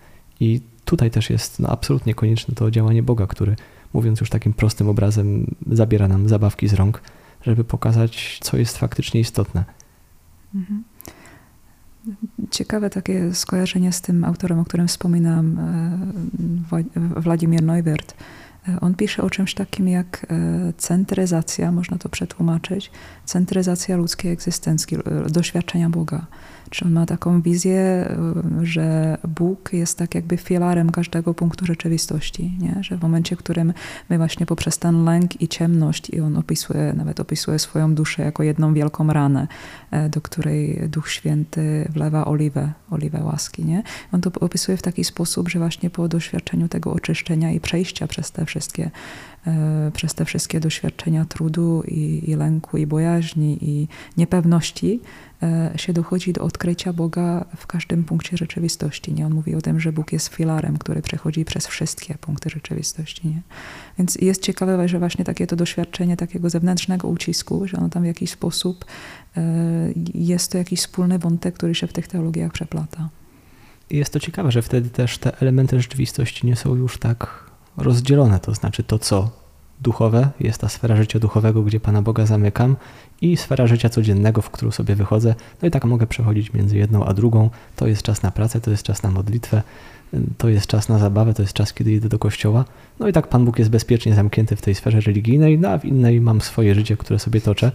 I 0.40 0.61
tutaj 0.84 1.11
też 1.11 1.30
jest 1.30 1.59
no, 1.59 1.68
absolutnie 1.68 2.14
konieczne 2.14 2.55
to 2.55 2.70
działanie 2.70 3.03
Boga, 3.03 3.26
który 3.26 3.57
mówiąc 3.95 4.20
już 4.20 4.30
takim 4.30 4.53
prostym 4.53 4.88
obrazem, 4.88 5.55
zabiera 5.70 6.09
nam 6.09 6.28
zabawki 6.28 6.68
z 6.68 6.72
rąk, 6.72 7.03
żeby 7.43 7.64
pokazać, 7.64 8.38
co 8.43 8.57
jest 8.57 8.78
faktycznie 8.78 9.20
istotne. 9.20 9.64
Mhm. 10.55 10.84
Ciekawe 12.51 12.90
takie 12.90 13.34
skojarzenie 13.34 13.93
z 13.93 14.01
tym 14.01 14.24
autorem, 14.24 14.59
o 14.59 14.64
którym 14.64 14.88
wspominam, 14.88 15.59
e, 15.59 17.20
Władimir 17.20 17.62
Neubert. 17.62 18.14
E, 18.68 18.80
on 18.80 18.95
pisze 18.95 19.22
o 19.22 19.30
czymś 19.30 19.55
takim 19.55 19.88
jak 19.88 20.26
e, 20.30 20.72
centryzacja, 20.76 21.72
można 21.72 21.99
to 21.99 22.09
przetłumaczyć, 22.09 22.90
centryzacja 23.24 23.97
ludzkiej 23.97 24.32
egzystencji, 24.32 24.99
doświadczenia 25.30 25.90
Boga. 25.90 26.26
Czy 26.72 26.84
on 26.84 26.92
ma 26.92 27.06
taką 27.06 27.42
wizję, 27.42 28.08
y, 28.62 28.66
że 28.66 29.18
Bóg 29.28 29.72
jest 29.72 29.98
tak 29.98 30.14
jakby 30.14 30.36
filarem 30.36 30.90
każdego 30.90 31.34
punktu 31.34 31.66
rzeczywistości, 31.66 32.52
nie? 32.60 32.76
że 32.80 32.96
w 32.96 33.02
momencie, 33.02 33.36
w 33.36 33.38
którym 33.38 33.72
my 34.08 34.18
właśnie 34.18 34.46
poprzez 34.46 34.78
ten 34.78 35.04
lęk 35.04 35.42
i 35.42 35.48
ciemność, 35.48 36.10
i 36.10 36.20
on 36.20 36.36
opisuje, 36.36 36.92
nawet 36.96 37.20
opisuje 37.20 37.58
swoją 37.58 37.94
duszę 37.94 38.22
jako 38.22 38.42
jedną 38.42 38.74
wielką 38.74 39.12
ranę, 39.12 39.48
e, 39.90 40.08
do 40.08 40.20
której 40.20 40.88
Duch 40.88 41.10
Święty 41.10 41.88
wlewa 41.90 42.24
oliwę, 42.24 42.72
oliwę 42.90 43.22
łaski. 43.24 43.64
Nie? 43.64 43.82
On 44.12 44.20
to 44.20 44.30
opisuje 44.40 44.78
w 44.78 44.82
taki 44.82 45.04
sposób, 45.04 45.48
że 45.48 45.58
właśnie 45.58 45.90
po 45.90 46.08
doświadczeniu 46.08 46.68
tego 46.68 46.92
oczyszczenia 46.92 47.52
i 47.52 47.60
przejścia 47.60 48.06
przez 48.06 48.32
te 48.32 48.46
wszystkie 48.46 48.90
przez 49.93 50.14
te 50.14 50.24
wszystkie 50.24 50.61
doświadczenia 50.61 51.24
trudu 51.24 51.82
i, 51.88 52.30
i 52.30 52.34
lęku, 52.34 52.76
i 52.76 52.86
bojaźni, 52.86 53.59
i 53.61 53.88
niepewności, 54.16 55.01
E, 55.43 55.72
się 55.76 55.93
dochodzi 55.93 56.32
do 56.32 56.43
odkrycia 56.43 56.93
Boga 56.93 57.45
w 57.57 57.66
każdym 57.66 58.05
punkcie 58.05 58.36
rzeczywistości. 58.36 59.12
Nie? 59.12 59.26
On 59.26 59.34
mówi 59.34 59.55
o 59.55 59.61
tym, 59.61 59.80
że 59.80 59.93
Bóg 59.93 60.12
jest 60.12 60.28
filarem, 60.28 60.78
który 60.78 61.03
przechodzi 61.03 61.45
przez 61.45 61.66
wszystkie 61.66 62.14
punkty 62.14 62.51
rzeczywistości. 62.51 63.28
Nie? 63.28 63.43
Więc 63.99 64.14
jest 64.14 64.43
ciekawe, 64.43 64.88
że 64.88 64.99
właśnie 64.99 65.24
takie 65.24 65.47
to 65.47 65.57
doświadczenie 65.57 66.16
takiego 66.16 66.51
zewnętrznego 66.51 67.09
ucisku, 67.09 67.68
że 67.68 67.76
ono 67.76 67.88
tam 67.88 68.03
w 68.03 68.07
jakiś 68.07 68.30
sposób 68.30 68.84
e, 69.36 69.43
jest 70.14 70.53
to 70.53 70.59
jakiś 70.59 70.80
wspólny 70.80 71.18
wątek, 71.18 71.55
który 71.55 71.74
się 71.74 71.86
w 71.86 71.93
tych 71.93 72.09
teologiach 72.09 72.53
przeplata. 72.53 73.09
Jest 73.90 74.12
to 74.12 74.20
ciekawe, 74.20 74.53
że 74.53 74.62
wtedy 74.62 74.90
też 74.90 75.18
te 75.18 75.40
elementy 75.40 75.80
rzeczywistości 75.80 76.47
nie 76.47 76.57
są 76.57 76.74
już 76.74 76.99
tak 76.99 77.51
rozdzielone, 77.76 78.40
to 78.40 78.54
znaczy 78.54 78.82
to, 78.82 78.98
co 78.98 79.30
duchowe, 79.80 80.30
jest 80.40 80.60
ta 80.60 80.68
sfera 80.68 80.96
życia 80.96 81.18
duchowego, 81.18 81.62
gdzie 81.62 81.80
Pana 81.80 82.02
Boga 82.02 82.26
zamykam 82.26 82.76
i 83.20 83.36
sfera 83.36 83.66
życia 83.66 83.88
codziennego, 83.88 84.42
w 84.42 84.50
którą 84.50 84.70
sobie 84.70 84.94
wychodzę. 84.94 85.34
No 85.62 85.68
i 85.68 85.70
tak 85.70 85.84
mogę 85.84 86.06
przechodzić 86.06 86.52
między 86.52 86.76
jedną 86.76 87.04
a 87.04 87.14
drugą. 87.14 87.50
To 87.76 87.86
jest 87.86 88.02
czas 88.02 88.22
na 88.22 88.30
pracę, 88.30 88.60
to 88.60 88.70
jest 88.70 88.82
czas 88.82 89.02
na 89.02 89.10
modlitwę, 89.10 89.62
to 90.38 90.48
jest 90.48 90.66
czas 90.66 90.88
na 90.88 90.98
zabawę, 90.98 91.34
to 91.34 91.42
jest 91.42 91.54
czas, 91.54 91.72
kiedy 91.72 91.92
idę 91.92 92.08
do 92.08 92.18
kościoła. 92.18 92.64
No 93.00 93.08
i 93.08 93.12
tak 93.12 93.28
Pan 93.28 93.44
Bóg 93.44 93.58
jest 93.58 93.70
bezpiecznie 93.70 94.14
zamknięty 94.14 94.56
w 94.56 94.62
tej 94.62 94.74
sferze 94.74 95.00
religijnej, 95.00 95.58
no 95.58 95.68
a 95.68 95.78
w 95.78 95.84
innej 95.84 96.20
mam 96.20 96.40
swoje 96.40 96.74
życie, 96.74 96.96
które 96.96 97.18
sobie 97.18 97.40
toczę. 97.40 97.72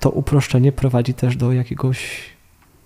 To 0.00 0.10
uproszczenie 0.10 0.72
prowadzi 0.72 1.14
też 1.14 1.36
do 1.36 1.52
jakiegoś 1.52 2.20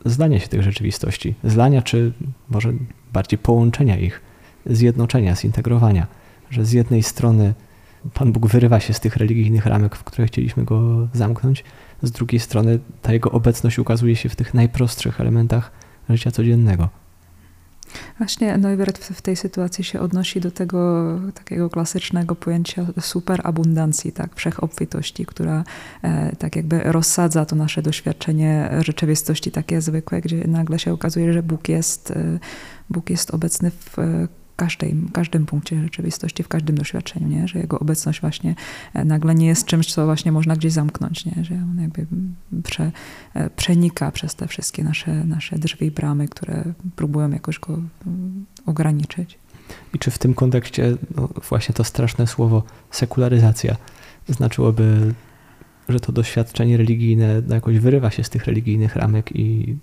zdania 0.04 0.40
się 0.40 0.48
tych 0.48 0.62
rzeczywistości. 0.62 1.34
Zlania, 1.44 1.82
czy 1.82 2.12
może 2.50 2.72
bardziej 3.12 3.38
połączenia 3.38 3.98
ich, 3.98 4.20
zjednoczenia, 4.66 5.36
zintegrowania. 5.36 6.06
Że 6.52 6.64
z 6.64 6.72
jednej 6.72 7.02
strony 7.02 7.54
Pan 8.14 8.32
Bóg 8.32 8.46
wyrywa 8.46 8.80
się 8.80 8.94
z 8.94 9.00
tych 9.00 9.16
religijnych 9.16 9.66
ramek, 9.66 9.96
w 9.96 10.04
które 10.04 10.26
chcieliśmy 10.26 10.64
go 10.64 11.08
zamknąć. 11.12 11.64
Z 12.02 12.10
drugiej 12.10 12.40
strony 12.40 12.78
ta 13.02 13.12
jego 13.12 13.30
obecność 13.30 13.78
ukazuje 13.78 14.16
się 14.16 14.28
w 14.28 14.36
tych 14.36 14.54
najprostszych 14.54 15.20
elementach 15.20 15.70
życia 16.08 16.30
codziennego. 16.30 16.88
Właśnie 18.18 18.58
Neubert 18.58 19.04
w 19.04 19.22
tej 19.22 19.36
sytuacji 19.36 19.84
się 19.84 20.00
odnosi 20.00 20.40
do 20.40 20.50
tego 20.50 21.04
takiego 21.34 21.70
klasycznego 21.70 22.34
pojęcia 22.34 22.86
superabundancji, 23.00 24.12
tak, 24.12 24.36
wszechobfitości, 24.36 25.26
która 25.26 25.64
e, 26.02 26.36
tak 26.36 26.56
jakby 26.56 26.80
rozsadza 26.80 27.44
to 27.46 27.56
nasze 27.56 27.82
doświadczenie 27.82 28.70
rzeczywistości 28.80 29.50
takie 29.50 29.80
zwykłe, 29.80 30.20
gdzie 30.20 30.48
nagle 30.48 30.78
się 30.78 30.92
okazuje, 30.92 31.32
że 31.32 31.42
Bóg 31.42 31.68
jest, 31.68 32.10
e, 32.10 32.38
Bóg 32.90 33.10
jest 33.10 33.30
obecny 33.30 33.70
w 33.70 33.96
każdym, 34.56 35.08
każdym 35.12 35.46
punkcie 35.46 35.82
rzeczywistości, 35.82 36.42
w 36.42 36.48
każdym 36.48 36.76
doświadczeniu, 36.76 37.28
nie? 37.28 37.48
że 37.48 37.58
jego 37.58 37.78
obecność 37.78 38.20
właśnie 38.20 38.54
e, 38.94 39.04
nagle 39.04 39.34
nie 39.34 39.46
jest 39.46 39.66
czymś, 39.66 39.94
co 39.94 40.04
właśnie 40.04 40.32
można 40.32 40.56
gdzieś 40.56 40.72
zamknąć, 40.72 41.24
nie? 41.24 41.44
że 41.44 41.54
on 41.54 41.78
jakby 41.80 42.06
prze, 42.64 42.92
e, 43.34 43.50
przenika 43.50 44.10
przez 44.10 44.34
te 44.34 44.48
wszystkie 44.48 44.84
nasze, 44.84 45.24
nasze 45.24 45.58
drzwi 45.58 45.86
i 45.86 45.90
bramy, 45.90 46.28
które 46.28 46.64
próbują 46.96 47.30
jakoś 47.30 47.58
go 47.58 47.78
mm, 48.06 48.46
ograniczyć. 48.66 49.38
I 49.94 49.98
czy 49.98 50.10
w 50.10 50.18
tym 50.18 50.34
kontekście 50.34 50.96
no, 51.16 51.28
właśnie 51.48 51.74
to 51.74 51.84
straszne 51.84 52.26
słowo 52.26 52.62
sekularyzacja 52.90 53.76
znaczyłoby, 54.28 55.14
że 55.88 56.00
to 56.00 56.12
doświadczenie 56.12 56.76
religijne 56.76 57.42
no, 57.48 57.54
jakoś 57.54 57.78
wyrywa 57.78 58.10
się 58.10 58.24
z 58.24 58.30
tych 58.30 58.46
religijnych 58.46 58.96
ramek 58.96 59.36
i 59.36 59.76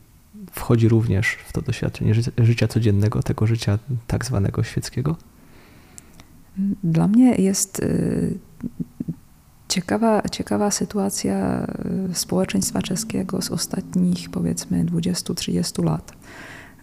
wchodzi 0.60 0.90
również 0.90 1.38
w 1.46 1.54
to 1.54 1.62
doświadczenie 1.62 2.14
życia 2.38 2.68
codziennego, 2.68 3.24
tego 3.24 3.48
życia 3.48 3.80
tak 4.08 4.26
zwanego 4.26 4.64
świeckiego? 4.64 5.16
Dla 6.84 7.08
mnie 7.08 7.36
jest 7.36 7.80
y, 7.80 8.38
ciekawa, 9.68 10.22
ciekawa 10.32 10.72
sytuacja 10.72 11.68
y, 12.12 12.16
społeczeństwa 12.16 12.82
czeskiego 12.82 13.42
z 13.42 13.52
ostatnich 13.52 14.30
powiedzmy 14.30 14.86
20-30 14.86 15.84
lat. 15.84 16.14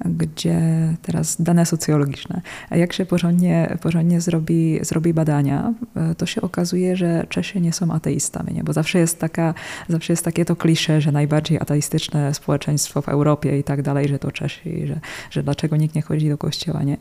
Gdzie 0.04 0.60
teraz 1.02 1.42
dane 1.42 1.66
socjologiczne, 1.66 2.40
jak 2.70 2.92
się 2.92 3.06
porządnie, 3.06 3.76
porządnie 3.80 4.20
zrobi, 4.20 4.78
zrobi 4.82 5.14
badania, 5.14 5.74
to 6.16 6.26
się 6.26 6.40
okazuje, 6.40 6.96
że 6.96 7.26
Czesi 7.28 7.60
nie 7.60 7.72
są 7.72 7.92
ateistami, 7.92 8.54
nie? 8.54 8.64
bo 8.64 8.72
zawsze 8.72 8.98
jest, 8.98 9.20
taka, 9.20 9.54
zawsze 9.88 10.12
jest 10.12 10.24
takie 10.24 10.44
to 10.44 10.56
klisze, 10.56 11.00
że 11.00 11.12
najbardziej 11.12 11.58
ateistyczne 11.58 12.34
społeczeństwo 12.34 13.02
w 13.02 13.08
Europie 13.08 13.58
i 13.58 13.64
tak 13.64 13.82
dalej, 13.82 14.08
że 14.08 14.18
to 14.18 14.32
Czesi, 14.32 14.86
że, 14.86 15.00
że 15.30 15.42
dlaczego 15.42 15.76
nikt 15.76 15.94
nie 15.94 16.02
chodzi 16.02 16.28
do 16.28 16.38
kościoła. 16.38 16.82
Nie? 16.82 16.96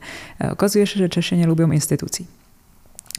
Okazuje 0.52 0.88
się, 0.88 0.98
że 0.98 1.10
Czesi 1.10 1.38
nie 1.38 1.48
lubią 1.48 1.72
instytucji. 1.72 2.28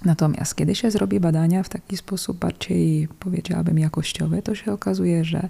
Natomiast 0.04 0.54
kiedy 0.54 0.74
się 0.74 0.90
zrobi 0.90 1.20
badania 1.20 1.62
w 1.62 1.68
taki 1.68 1.96
sposób 1.96 2.38
bardziej, 2.38 3.08
powiedziałabym, 3.20 3.78
jakościowy, 3.78 4.42
to 4.42 4.54
się 4.54 4.72
okazuje, 4.72 5.24
że 5.24 5.48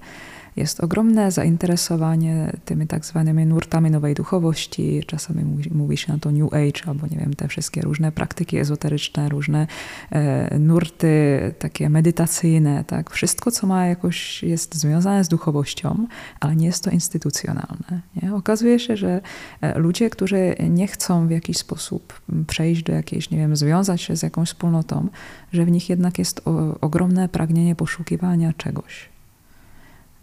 jest 0.56 0.80
ogromne 0.80 1.30
zainteresowanie 1.30 2.52
tymi 2.64 2.86
tak 2.86 3.04
zwanymi 3.04 3.46
nurtami 3.46 3.90
nowej 3.90 4.14
duchowości. 4.14 5.02
Czasami 5.06 5.44
mówi, 5.44 5.70
mówi, 5.74 5.96
się 5.96 6.12
na 6.12 6.18
to 6.18 6.32
New 6.32 6.52
Age, 6.52 6.86
albo 6.86 7.06
nie 7.06 7.16
wiem, 7.16 7.34
te 7.34 7.48
wszystkie 7.48 7.80
różne 7.80 8.12
praktyki 8.12 8.58
ezoteryczne, 8.58 9.28
różne 9.28 9.66
e, 10.10 10.58
nurty 10.58 11.40
takie 11.58 11.90
medytacyjne, 11.90 12.84
tak? 12.84 13.10
Wszystko, 13.10 13.50
co 13.50 13.66
ma 13.66 13.86
jakoś, 13.86 14.42
jest 14.42 14.74
związane 14.74 15.24
z 15.24 15.28
duchowością, 15.28 16.06
ale 16.40 16.56
nie 16.56 16.66
jest 16.66 16.84
to 16.84 16.90
instytucjonalne. 16.90 18.00
Nie? 18.22 18.34
Okazuje 18.34 18.78
się, 18.78 18.96
że 18.96 19.20
e, 19.60 19.78
ludzie, 19.78 20.10
którzy 20.10 20.54
nie 20.70 20.86
chcą 20.86 21.28
w 21.28 21.30
jakiś 21.30 21.56
sposób 21.56 22.20
przejść 22.46 22.82
do 22.82 22.92
jakiejś, 22.92 23.30
nie 23.30 23.38
wiem, 23.38 23.56
związać 23.56 24.02
się 24.02 24.16
z 24.16 24.22
jakąś 24.22 24.48
wspólnotą, 24.48 25.08
że 25.52 25.64
w 25.64 25.70
nich 25.70 25.90
jednak 25.90 26.18
jest 26.18 26.40
o, 26.44 26.80
ogromne 26.80 27.28
pragnienie 27.28 27.74
poszukiwania 27.74 28.52
czegoś. 28.52 29.15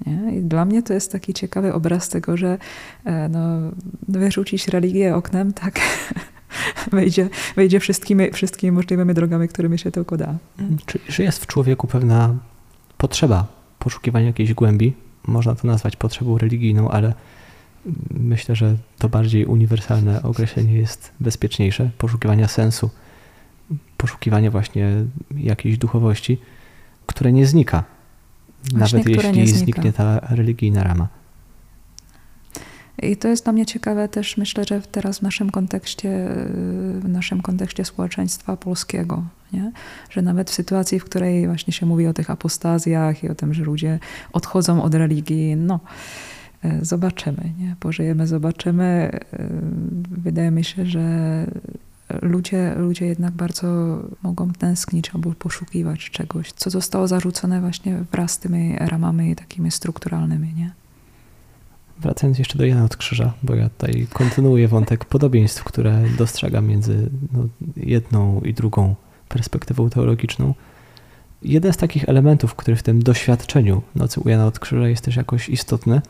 Nie? 0.08 0.38
I 0.38 0.42
dla 0.42 0.66
mnie 0.66 0.84
to 0.84 0.94
jest 0.94 1.12
taki 1.12 1.34
ciekawy 1.34 1.74
obraz 1.74 2.10
tego, 2.10 2.38
że 2.38 2.58
e, 3.06 3.30
no, 3.30 3.72
wyrzucić 4.08 4.68
religię 4.68 5.16
oknem, 5.16 5.54
tak, 5.54 5.80
wejdzie, 6.92 7.30
wejdzie 7.56 7.80
wszystkimi, 7.80 8.32
wszystkimi 8.32 8.72
możliwymi 8.72 9.14
drogami, 9.14 9.48
którymi 9.48 9.80
się 9.80 9.92
tylko 9.92 10.18
da. 10.18 10.36
Czyli, 10.86 11.04
że 11.10 11.24
jest 11.24 11.44
w 11.44 11.48
człowieku 11.48 11.88
pewna 11.88 12.36
potrzeba 12.98 13.48
poszukiwania 13.80 14.26
jakiejś 14.26 14.54
głębi, 14.54 14.94
można 15.28 15.56
to 15.56 15.68
nazwać 15.68 15.96
potrzebą 15.96 16.38
religijną, 16.38 16.90
ale 16.90 17.14
myślę, 18.12 18.56
że 18.56 18.76
to 19.00 19.10
bardziej 19.10 19.46
uniwersalne 19.46 20.24
określenie 20.24 20.74
jest 20.74 21.12
bezpieczniejsze. 21.20 21.90
Poszukiwania 21.98 22.48
sensu, 22.48 22.90
poszukiwanie 23.98 24.52
właśnie 24.52 25.06
jakiejś 25.38 25.78
duchowości, 25.78 26.38
które 27.06 27.32
nie 27.32 27.46
znika 27.46 27.84
Właśnie, 28.72 29.00
nawet 29.00 29.36
jeśli 29.36 29.58
zniknie 29.58 29.94
ta 29.94 30.20
religijna 30.20 30.84
rama. 30.84 31.08
I 33.02 33.18
to 33.18 33.28
jest 33.28 33.44
dla 33.44 33.54
mnie 33.54 33.66
ciekawe 33.66 34.08
też, 34.08 34.38
myślę, 34.38 34.64
że 34.66 34.82
teraz 34.82 35.20
w 35.20 35.22
naszym 35.22 35.50
kontekście, 35.50 36.28
w 37.00 37.06
naszym 37.08 37.42
kontekście 37.42 37.86
społeczeństwa 37.86 38.58
polskiego, 38.58 39.24
nie? 39.54 39.72
że 40.10 40.22
nawet 40.22 40.50
w 40.50 40.54
sytuacji, 40.54 41.00
w 41.00 41.06
której 41.06 41.48
właśnie 41.48 41.74
się 41.74 41.86
mówi 41.86 42.08
o 42.08 42.14
tych 42.14 42.30
apostazjach 42.30 43.24
i 43.24 43.30
o 43.30 43.36
tym, 43.36 43.54
że 43.54 43.64
ludzie 43.64 44.00
odchodzą 44.34 44.84
od 44.84 44.96
religii, 44.96 45.56
no 45.56 45.80
e, 46.64 46.86
zobaczymy, 46.86 47.52
nie? 47.60 47.76
pożyjemy, 47.80 48.28
zobaczymy. 48.28 48.84
E, 48.84 49.20
wydaje 50.12 50.52
mi 50.52 50.64
się, 50.64 50.86
że 50.86 51.02
ludzie, 52.22 52.74
ludzie 52.78 53.06
jednak 53.06 53.34
bardzo 53.34 54.00
mogą 54.24 54.54
tęsknić 54.54 55.12
albo 55.16 55.32
poszukiwać 55.32 56.10
czegoś, 56.10 56.52
co 56.52 56.70
zostało 56.70 57.08
zarzucone 57.08 57.62
właśnie 57.62 58.04
wraz 58.12 58.32
z 58.32 58.38
tymi 58.40 58.76
ramami 58.78 59.36
takimi 59.36 59.72
strukturalnymi, 59.72 60.54
nie? 60.54 60.72
Wracając 62.00 62.40
jeszcze 62.40 62.58
do 62.58 62.66
Jana 62.66 62.84
od 62.84 62.98
Krzyża, 62.98 63.34
bo 63.44 63.56
ja 63.56 63.70
tutaj 63.70 64.08
kontynuuję 64.14 64.68
wątek 64.68 65.06
podobieństw, 65.06 65.64
które 65.64 66.04
dostrzegam 66.18 66.68
między 66.68 67.10
no, 67.34 67.48
jedną 67.78 68.42
i 68.42 68.54
drugą 68.54 68.96
perspektywą 69.30 69.90
teologiczną. 69.90 70.54
Jeden 71.42 71.74
z 71.74 71.78
takich 71.78 72.10
elementów, 72.10 72.56
który 72.56 72.78
w 72.78 72.84
tym 72.84 73.04
doświadczeniu 73.04 73.82
nocy 73.96 74.20
u 74.20 74.30
Jana 74.30 74.46
od 74.46 74.60
Krzyża 74.60 74.88
jest 74.88 75.06
też 75.06 75.16
jakoś 75.16 75.50
istotny, 75.50 76.02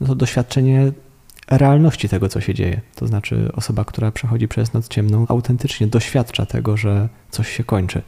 no 0.00 0.06
to 0.06 0.14
doświadczenie 0.14 0.92
realności 1.50 2.08
tego, 2.08 2.28
co 2.28 2.40
się 2.40 2.54
dzieje. 2.54 2.80
To 2.94 3.06
znaczy, 3.06 3.50
osoba, 3.52 3.84
która 3.84 4.12
przechodzi 4.12 4.48
przez 4.48 4.72
noc 4.72 4.88
ciemną, 4.88 5.26
autentycznie 5.28 5.86
doświadcza 5.86 6.46
tego, 6.46 6.76
że 6.76 7.08
coś 7.30 7.48
się 7.48 7.64
kończy. 7.64 8.02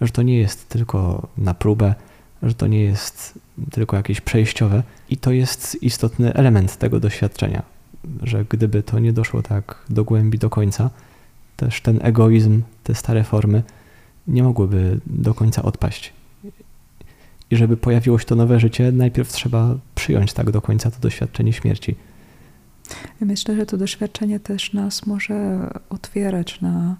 Że 0.00 0.08
to 0.08 0.22
nie 0.22 0.38
jest 0.38 0.68
tylko 0.68 1.28
na 1.38 1.54
próbę, 1.54 1.94
że 2.42 2.54
to 2.54 2.66
nie 2.66 2.82
jest 2.82 3.38
tylko 3.70 3.96
jakieś 3.96 4.20
przejściowe. 4.20 4.82
I 5.10 5.16
to 5.16 5.32
jest 5.32 5.82
istotny 5.82 6.34
element 6.34 6.76
tego 6.76 7.00
doświadczenia, 7.00 7.62
że 8.22 8.44
gdyby 8.44 8.82
to 8.82 8.98
nie 8.98 9.12
doszło 9.12 9.42
tak 9.42 9.84
do 9.90 10.04
głębi, 10.04 10.38
do 10.38 10.50
końca, 10.50 10.90
też 11.56 11.80
ten 11.80 11.98
egoizm, 12.02 12.62
te 12.84 12.94
stare 12.94 13.24
formy 13.24 13.62
nie 14.26 14.42
mogłyby 14.42 15.00
do 15.06 15.34
końca 15.34 15.62
odpaść. 15.62 16.12
I 17.50 17.56
żeby 17.56 17.76
pojawiło 17.76 18.18
się 18.18 18.24
to 18.24 18.34
nowe 18.34 18.60
życie, 18.60 18.92
najpierw 18.92 19.32
trzeba 19.32 19.74
przyjąć 19.94 20.32
tak 20.32 20.50
do 20.50 20.62
końca 20.62 20.90
to 20.90 21.00
doświadczenie 21.00 21.52
śmierci. 21.52 21.96
Myślę, 23.20 23.56
że 23.56 23.66
to 23.66 23.76
doświadczenie 23.76 24.40
też 24.40 24.72
nas 24.72 25.06
może 25.06 25.68
otwierać 25.90 26.60
na, 26.60 26.96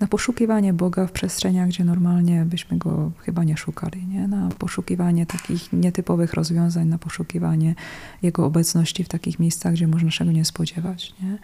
na 0.00 0.06
poszukiwanie 0.06 0.72
Boga 0.72 1.06
w 1.06 1.12
przestrzeniach, 1.12 1.68
gdzie 1.68 1.84
normalnie 1.84 2.44
byśmy 2.44 2.78
go 2.78 3.12
chyba 3.18 3.44
nie 3.44 3.56
szukali, 3.56 4.06
nie? 4.06 4.28
na 4.28 4.48
poszukiwanie 4.48 5.26
takich 5.26 5.72
nietypowych 5.72 6.34
rozwiązań, 6.34 6.88
na 6.88 6.98
poszukiwanie 6.98 7.74
Jego 8.22 8.46
obecności 8.46 9.04
w 9.04 9.08
takich 9.08 9.38
miejscach, 9.38 9.72
gdzie 9.72 9.86
można 9.86 10.10
się 10.10 10.24
go 10.24 10.32
nie 10.32 10.44
spodziewać. 10.44 11.14
Nie? 11.22 11.38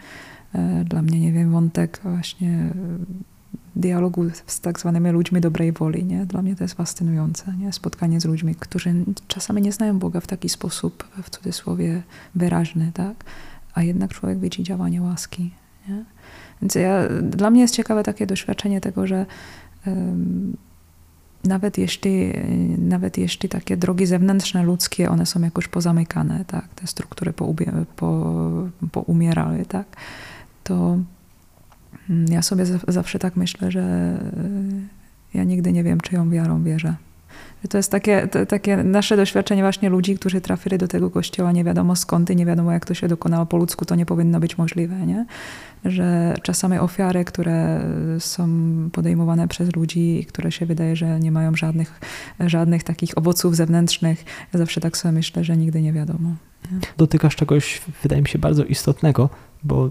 E, 0.61 0.83
dla 0.83 1.01
mnie, 1.01 1.19
nie 1.19 1.31
wiem, 1.31 1.51
wątek 1.51 1.99
właśnie 2.03 2.69
dialogu 3.75 4.25
z 4.45 4.59
tak 4.59 4.79
zwanymi 4.79 5.09
ludźmi 5.09 5.41
dobrej 5.41 5.71
woli. 5.71 6.05
Nie? 6.05 6.25
Dla 6.25 6.41
mnie 6.41 6.55
to 6.55 6.63
jest 6.63 6.73
fascynujące. 6.73 7.53
Nie? 7.59 7.73
Spotkanie 7.73 8.21
z 8.21 8.25
ludźmi, 8.25 8.55
którzy 8.55 8.93
czasami 9.27 9.61
nie 9.61 9.71
znają 9.71 9.99
Boga 9.99 10.19
w 10.19 10.27
taki 10.27 10.49
sposób, 10.49 11.07
w 11.23 11.29
cudzysłowie, 11.29 12.03
wyraźny, 12.35 12.91
tak? 12.93 13.23
a 13.73 13.83
jednak 13.83 14.13
człowiek 14.13 14.39
widzi 14.39 14.63
działanie 14.63 15.01
łaski. 15.01 15.51
Nie? 15.89 16.05
Więc 16.61 16.75
ja, 16.75 17.03
dla 17.21 17.49
mnie 17.49 17.61
jest 17.61 17.75
ciekawe 17.75 18.03
takie 18.03 18.27
doświadczenie 18.27 18.81
tego, 18.81 19.07
że 19.07 19.25
um, 19.87 20.57
nawet 21.43 21.77
jeśli, 21.77 22.33
nawet 22.77 23.17
jeśli 23.17 23.49
takie 23.49 23.77
drogi 23.77 24.05
zewnętrzne, 24.05 24.63
ludzkie, 24.63 25.09
one 25.09 25.25
są 25.25 25.41
jakoś 25.41 25.67
pozamykane, 25.67 26.45
tak? 26.47 26.67
te 26.75 26.87
struktury 26.87 27.33
poumierały, 27.33 27.85
po, 28.91 29.03
po 29.03 29.05
tak? 29.69 29.85
to 30.63 30.97
ja 32.29 32.41
sobie 32.41 32.65
zawsze 32.87 33.19
tak 33.19 33.35
myślę, 33.35 33.71
że 33.71 33.81
e, 33.81 35.37
ja 35.37 35.43
nigdy 35.43 35.71
nie 35.71 35.83
wiem, 35.83 36.01
czyją 36.01 36.29
wiarą 36.29 36.63
wierzę. 36.63 36.95
To 37.69 37.77
jest 37.77 37.91
takie, 37.91 38.27
to, 38.27 38.45
takie 38.45 38.77
nasze 38.77 39.17
doświadczenie 39.17 39.61
właśnie 39.61 39.89
ludzi, 39.89 40.15
którzy 40.15 40.41
trafili 40.41 40.77
do 40.77 40.87
tego 40.87 41.09
kościoła 41.09 41.51
nie 41.51 41.63
wiadomo 41.63 41.95
skąd 41.95 42.29
i 42.29 42.35
nie 42.35 42.45
wiadomo 42.45 42.71
jak 42.71 42.85
to 42.85 42.93
się 42.93 43.07
dokonało 43.07 43.45
po 43.45 43.57
ludzku, 43.57 43.85
to 43.85 43.95
nie 43.95 44.05
powinno 44.05 44.39
być 44.39 44.57
możliwe, 44.57 44.95
nie? 45.05 45.25
Że 45.85 46.35
czasami 46.43 46.77
ofiary, 46.77 47.25
które 47.25 47.81
są 48.19 48.49
podejmowane 48.91 49.47
przez 49.47 49.75
ludzi 49.75 50.19
i 50.19 50.25
które 50.25 50.51
się 50.51 50.65
wydaje, 50.65 50.95
że 50.95 51.19
nie 51.19 51.31
mają 51.31 51.55
żadnych, 51.55 51.99
żadnych 52.39 52.83
takich 52.83 53.17
owoców 53.17 53.55
zewnętrznych, 53.55 54.25
ja 54.53 54.59
zawsze 54.59 54.81
tak 54.81 54.97
sobie 54.97 55.11
myślę, 55.11 55.43
że 55.43 55.57
nigdy 55.57 55.81
nie 55.81 55.93
wiadomo. 55.93 56.29
Nie? 56.71 56.79
Dotykasz 56.97 57.35
czegoś, 57.35 57.81
wydaje 58.03 58.21
mi 58.21 58.27
się, 58.27 58.39
bardzo 58.39 58.63
istotnego, 58.63 59.29
bo 59.63 59.89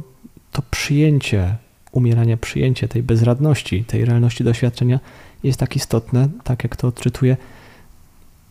to 0.52 0.62
przyjęcie 0.70 1.56
umierania, 1.94 2.36
przyjęcie 2.36 2.88
tej 2.88 3.02
bezradności, 3.02 3.84
tej 3.84 4.04
realności 4.04 4.44
doświadczenia 4.44 5.00
jest 5.42 5.60
tak 5.60 5.76
istotne, 5.76 6.28
tak 6.44 6.64
jak 6.64 6.76
to 6.76 6.88
odczytuję, 6.88 7.36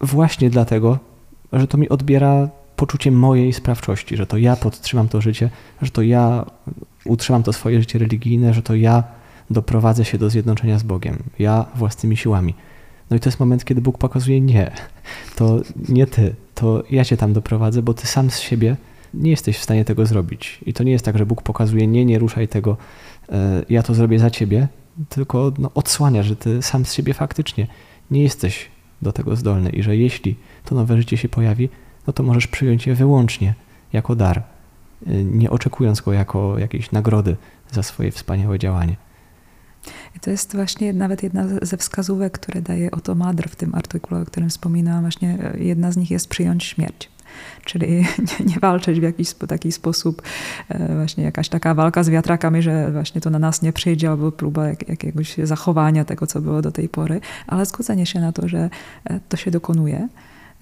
właśnie 0.02 0.50
dlatego, 0.50 1.00
że 1.54 1.68
to 1.68 1.78
mi 1.78 1.90
odbiera 1.90 2.50
poczucie 2.76 3.12
mojej 3.12 3.54
sprawczości, 3.54 4.18
że 4.18 4.28
to 4.28 4.38
ja 4.38 4.56
podtrzymam 4.56 5.08
to 5.08 5.22
życie, 5.22 5.50
że 5.82 5.92
to 5.92 6.02
ja 6.02 6.46
utrzymam 7.06 7.44
to 7.44 7.54
swoje 7.54 7.80
życie 7.80 8.00
religijne, 8.00 8.54
że 8.54 8.62
to 8.62 8.76
ja 8.76 9.04
doprowadzę 9.50 10.06
się 10.06 10.18
do 10.18 10.30
zjednoczenia 10.30 10.80
z 10.80 10.84
Bogiem, 10.84 11.24
ja 11.40 11.66
własnymi 11.76 12.18
siłami. 12.18 12.54
No 13.10 13.18
i 13.18 13.20
to 13.20 13.30
jest 13.30 13.40
moment, 13.40 13.66
kiedy 13.66 13.82
Bóg 13.82 13.98
pokazuje 13.98 14.42
nie, 14.42 14.72
to 15.36 15.62
nie 15.90 16.08
ty, 16.08 16.36
to 16.56 16.84
ja 16.92 17.06
cię 17.06 17.18
tam 17.18 17.34
doprowadzę, 17.34 17.82
bo 17.82 17.94
ty 17.94 18.08
sam 18.08 18.32
z 18.32 18.40
siebie 18.40 18.76
nie 19.14 19.32
jesteś 19.32 19.58
w 19.58 19.64
stanie 19.64 19.86
tego 19.86 20.06
zrobić. 20.06 20.60
I 20.66 20.74
to 20.74 20.84
nie 20.84 20.92
jest 20.92 21.06
tak, 21.06 21.18
że 21.18 21.26
Bóg 21.26 21.42
pokazuje 21.42 21.88
nie, 21.88 22.06
nie 22.06 22.20
ruszaj 22.20 22.48
tego, 22.48 22.78
ja 23.70 23.84
to 23.84 23.94
zrobię 23.94 24.20
za 24.20 24.30
ciebie, 24.30 24.68
tylko 25.10 25.52
no, 25.60 25.72
odsłania, 25.74 26.24
że 26.24 26.36
ty 26.36 26.62
sam 26.62 26.86
z 26.86 26.94
siebie 26.94 27.14
faktycznie 27.14 27.68
nie 28.12 28.24
jesteś 28.24 28.72
do 29.02 29.12
tego 29.12 29.36
zdolny 29.36 29.70
i 29.70 29.84
że 29.84 29.98
jeśli 29.98 30.36
to 30.66 30.76
nowe 30.76 30.98
życie 30.98 31.18
się 31.18 31.30
pojawi, 31.30 31.70
no 32.08 32.14
to 32.14 32.24
możesz 32.24 32.48
przyjąć 32.48 32.88
je 32.88 32.96
wyłącznie 32.96 33.56
jako 33.94 34.16
dar, 34.16 34.44
e, 35.08 35.24
nie 35.24 35.50
oczekując 35.50 36.02
go 36.02 36.14
jako 36.14 36.60
jakiejś 36.60 36.92
nagrody 36.92 37.36
za 37.72 37.84
swoje 37.84 38.12
wspaniałe 38.12 38.60
działanie. 38.60 38.96
I 40.16 40.20
to 40.20 40.32
jest 40.32 40.56
właśnie 40.56 40.94
nawet 40.94 41.24
jedna 41.24 41.48
ze 41.62 41.78
wskazówek, 41.78 42.34
które 42.34 42.62
daje 42.62 42.92
Oto 42.92 43.16
Madr 43.16 43.50
w 43.50 43.56
tym 43.56 43.76
artykule, 43.76 44.22
o 44.22 44.26
którym 44.26 44.50
wspominałam. 44.50 45.02
Właśnie 45.02 45.38
e, 45.54 45.64
jedna 45.64 45.92
z 45.92 45.98
nich 45.98 46.12
jest 46.12 46.28
przyjąć 46.28 46.64
śmierć. 46.64 47.10
Czyli 47.66 47.88
nie, 48.40 48.46
nie 48.46 48.60
walczyć 48.60 49.00
w 49.00 49.04
jakiś 49.04 49.34
taki 49.34 49.72
sposób, 49.72 50.22
e, 50.70 50.96
właśnie 50.96 51.24
jakaś 51.24 51.50
taka 51.50 51.74
walka 51.74 52.04
z 52.04 52.10
wiatrakami, 52.10 52.62
że 52.62 52.92
właśnie 52.92 53.22
to 53.22 53.30
na 53.30 53.40
nas 53.40 53.62
nie 53.62 53.74
przyjdzie, 53.74 54.10
albo 54.10 54.32
próba 54.32 54.68
jak, 54.68 54.90
jakiegoś 54.90 55.38
zachowania 55.44 56.06
tego, 56.06 56.28
co 56.28 56.42
było 56.42 56.62
do 56.62 56.72
tej 56.72 56.90
pory, 56.90 57.22
ale 57.48 57.66
zgodzenie 57.66 58.06
się 58.06 58.20
na 58.20 58.32
to, 58.32 58.48
że 58.48 58.70
e, 59.06 59.20
to 59.30 59.38
się 59.38 59.52
dokonuje. 59.52 60.08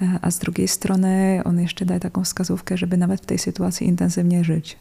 E, 0.01 0.19
a 0.21 0.31
z 0.31 0.39
drugiej 0.39 0.67
strony 0.67 1.41
on 1.45 1.59
jeszcze 1.59 1.85
daje 1.85 1.99
taką 1.99 2.23
wskazówkę, 2.23 2.77
żeby 2.77 2.97
nawet 2.97 3.21
w 3.21 3.25
tej 3.25 3.39
sytuacji 3.39 3.87
intensywnie 3.87 4.43
żyć. 4.43 4.77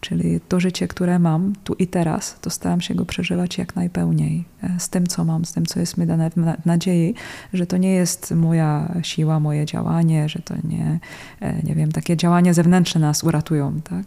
Czyli 0.00 0.40
to 0.48 0.60
życie, 0.60 0.88
które 0.88 1.18
mam 1.18 1.52
tu 1.64 1.74
i 1.74 1.86
teraz, 1.86 2.36
to 2.40 2.50
staram 2.50 2.80
się 2.80 2.94
go 2.94 3.04
przeżywać 3.04 3.58
jak 3.58 3.76
najpełniej 3.76 4.44
e, 4.62 4.80
z 4.80 4.88
tym, 4.88 5.06
co 5.06 5.24
mam, 5.24 5.44
z 5.44 5.52
tym, 5.52 5.66
co 5.66 5.80
jest 5.80 5.98
mi 5.98 6.06
dane 6.06 6.30
w 6.30 6.66
nadziei, 6.66 7.14
że 7.52 7.66
to 7.66 7.76
nie 7.76 7.92
jest 7.92 8.30
moja 8.30 8.94
siła, 9.02 9.40
moje 9.40 9.66
działanie, 9.66 10.28
że 10.28 10.38
to 10.38 10.54
nie, 10.64 10.98
e, 11.40 11.62
nie 11.62 11.74
wiem, 11.74 11.92
takie 11.92 12.16
działania 12.16 12.52
zewnętrzne 12.52 13.00
nas 13.00 13.24
uratują, 13.24 13.80
tak? 13.80 14.04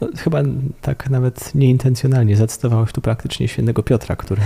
No, 0.00 0.08
chyba 0.16 0.42
tak 0.80 1.10
nawet 1.10 1.54
nieintencjonalnie 1.54 2.36
zacytowałeś 2.36 2.92
tu 2.92 3.00
praktycznie 3.00 3.48
świętego 3.48 3.82
Piotra, 3.82 4.16
który 4.16 4.42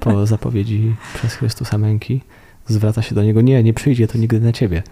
po 0.00 0.26
zapowiedzi 0.26 0.94
przez 1.14 1.34
Chrystusa 1.34 1.78
męki 1.78 2.20
zwraca 2.66 3.02
się 3.02 3.14
do 3.14 3.22
niego, 3.22 3.40
nie, 3.40 3.62
nie 3.62 3.74
przyjdzie 3.74 4.08
to 4.08 4.18
nigdy 4.18 4.40
na 4.40 4.52
ciebie. 4.52 4.82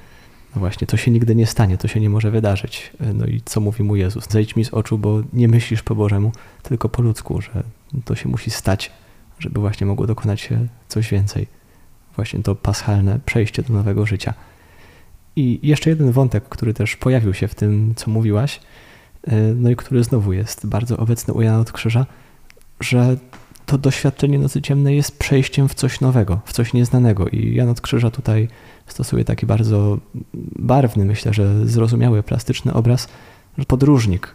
No 0.54 0.60
właśnie, 0.60 0.86
to 0.86 0.96
się 0.96 1.10
nigdy 1.10 1.34
nie 1.34 1.46
stanie, 1.46 1.78
to 1.78 1.88
się 1.88 2.00
nie 2.00 2.10
może 2.10 2.30
wydarzyć. 2.30 2.92
No 3.14 3.26
i 3.26 3.42
co 3.44 3.60
mówi 3.60 3.84
mu 3.84 3.96
Jezus? 3.96 4.28
Zejdź 4.28 4.56
mi 4.56 4.64
z 4.64 4.74
oczu, 4.74 4.98
bo 4.98 5.22
nie 5.32 5.48
myślisz 5.48 5.82
po 5.82 5.94
Bożemu, 5.94 6.32
tylko 6.62 6.88
po 6.88 7.02
ludzku, 7.02 7.40
że 7.40 7.62
to 8.04 8.14
się 8.14 8.28
musi 8.28 8.50
stać, 8.50 8.92
żeby 9.38 9.60
właśnie 9.60 9.86
mogło 9.86 10.06
dokonać 10.06 10.40
się 10.40 10.66
coś 10.88 11.10
więcej. 11.10 11.46
Właśnie 12.16 12.42
to 12.42 12.54
paschalne 12.54 13.20
przejście 13.26 13.62
do 13.62 13.74
nowego 13.74 14.06
życia. 14.06 14.34
I 15.36 15.60
jeszcze 15.62 15.90
jeden 15.90 16.12
wątek, 16.12 16.48
który 16.48 16.74
też 16.74 16.96
pojawił 16.96 17.34
się 17.34 17.48
w 17.48 17.54
tym, 17.54 17.92
co 17.96 18.10
mówiłaś, 18.10 18.60
e, 19.26 19.36
no 19.36 19.70
i 19.70 19.76
który 19.76 20.04
znowu 20.04 20.32
jest 20.32 20.66
bardzo 20.66 20.96
obecny 20.96 21.34
u 21.34 21.42
Jana 21.42 21.58
od 21.60 21.72
Krzyża, 21.72 22.06
że 22.80 23.16
to 23.70 23.78
doświadczenie 23.78 24.38
nocy 24.38 24.62
ciemnej 24.62 24.96
jest 24.96 25.18
przejściem 25.18 25.68
w 25.68 25.74
coś 25.74 26.00
nowego, 26.00 26.40
w 26.44 26.52
coś 26.52 26.72
nieznanego. 26.72 27.28
I 27.28 27.54
Jan 27.54 27.68
od 27.68 27.80
Krzyża 27.80 28.10
tutaj 28.10 28.48
stosuje 28.86 29.24
taki 29.24 29.46
bardzo 29.46 29.98
barwny, 30.58 31.04
myślę, 31.04 31.32
że 31.32 31.66
zrozumiały, 31.66 32.22
plastyczny 32.22 32.72
obraz, 32.72 33.08
że 33.58 33.64
podróżnik, 33.64 34.34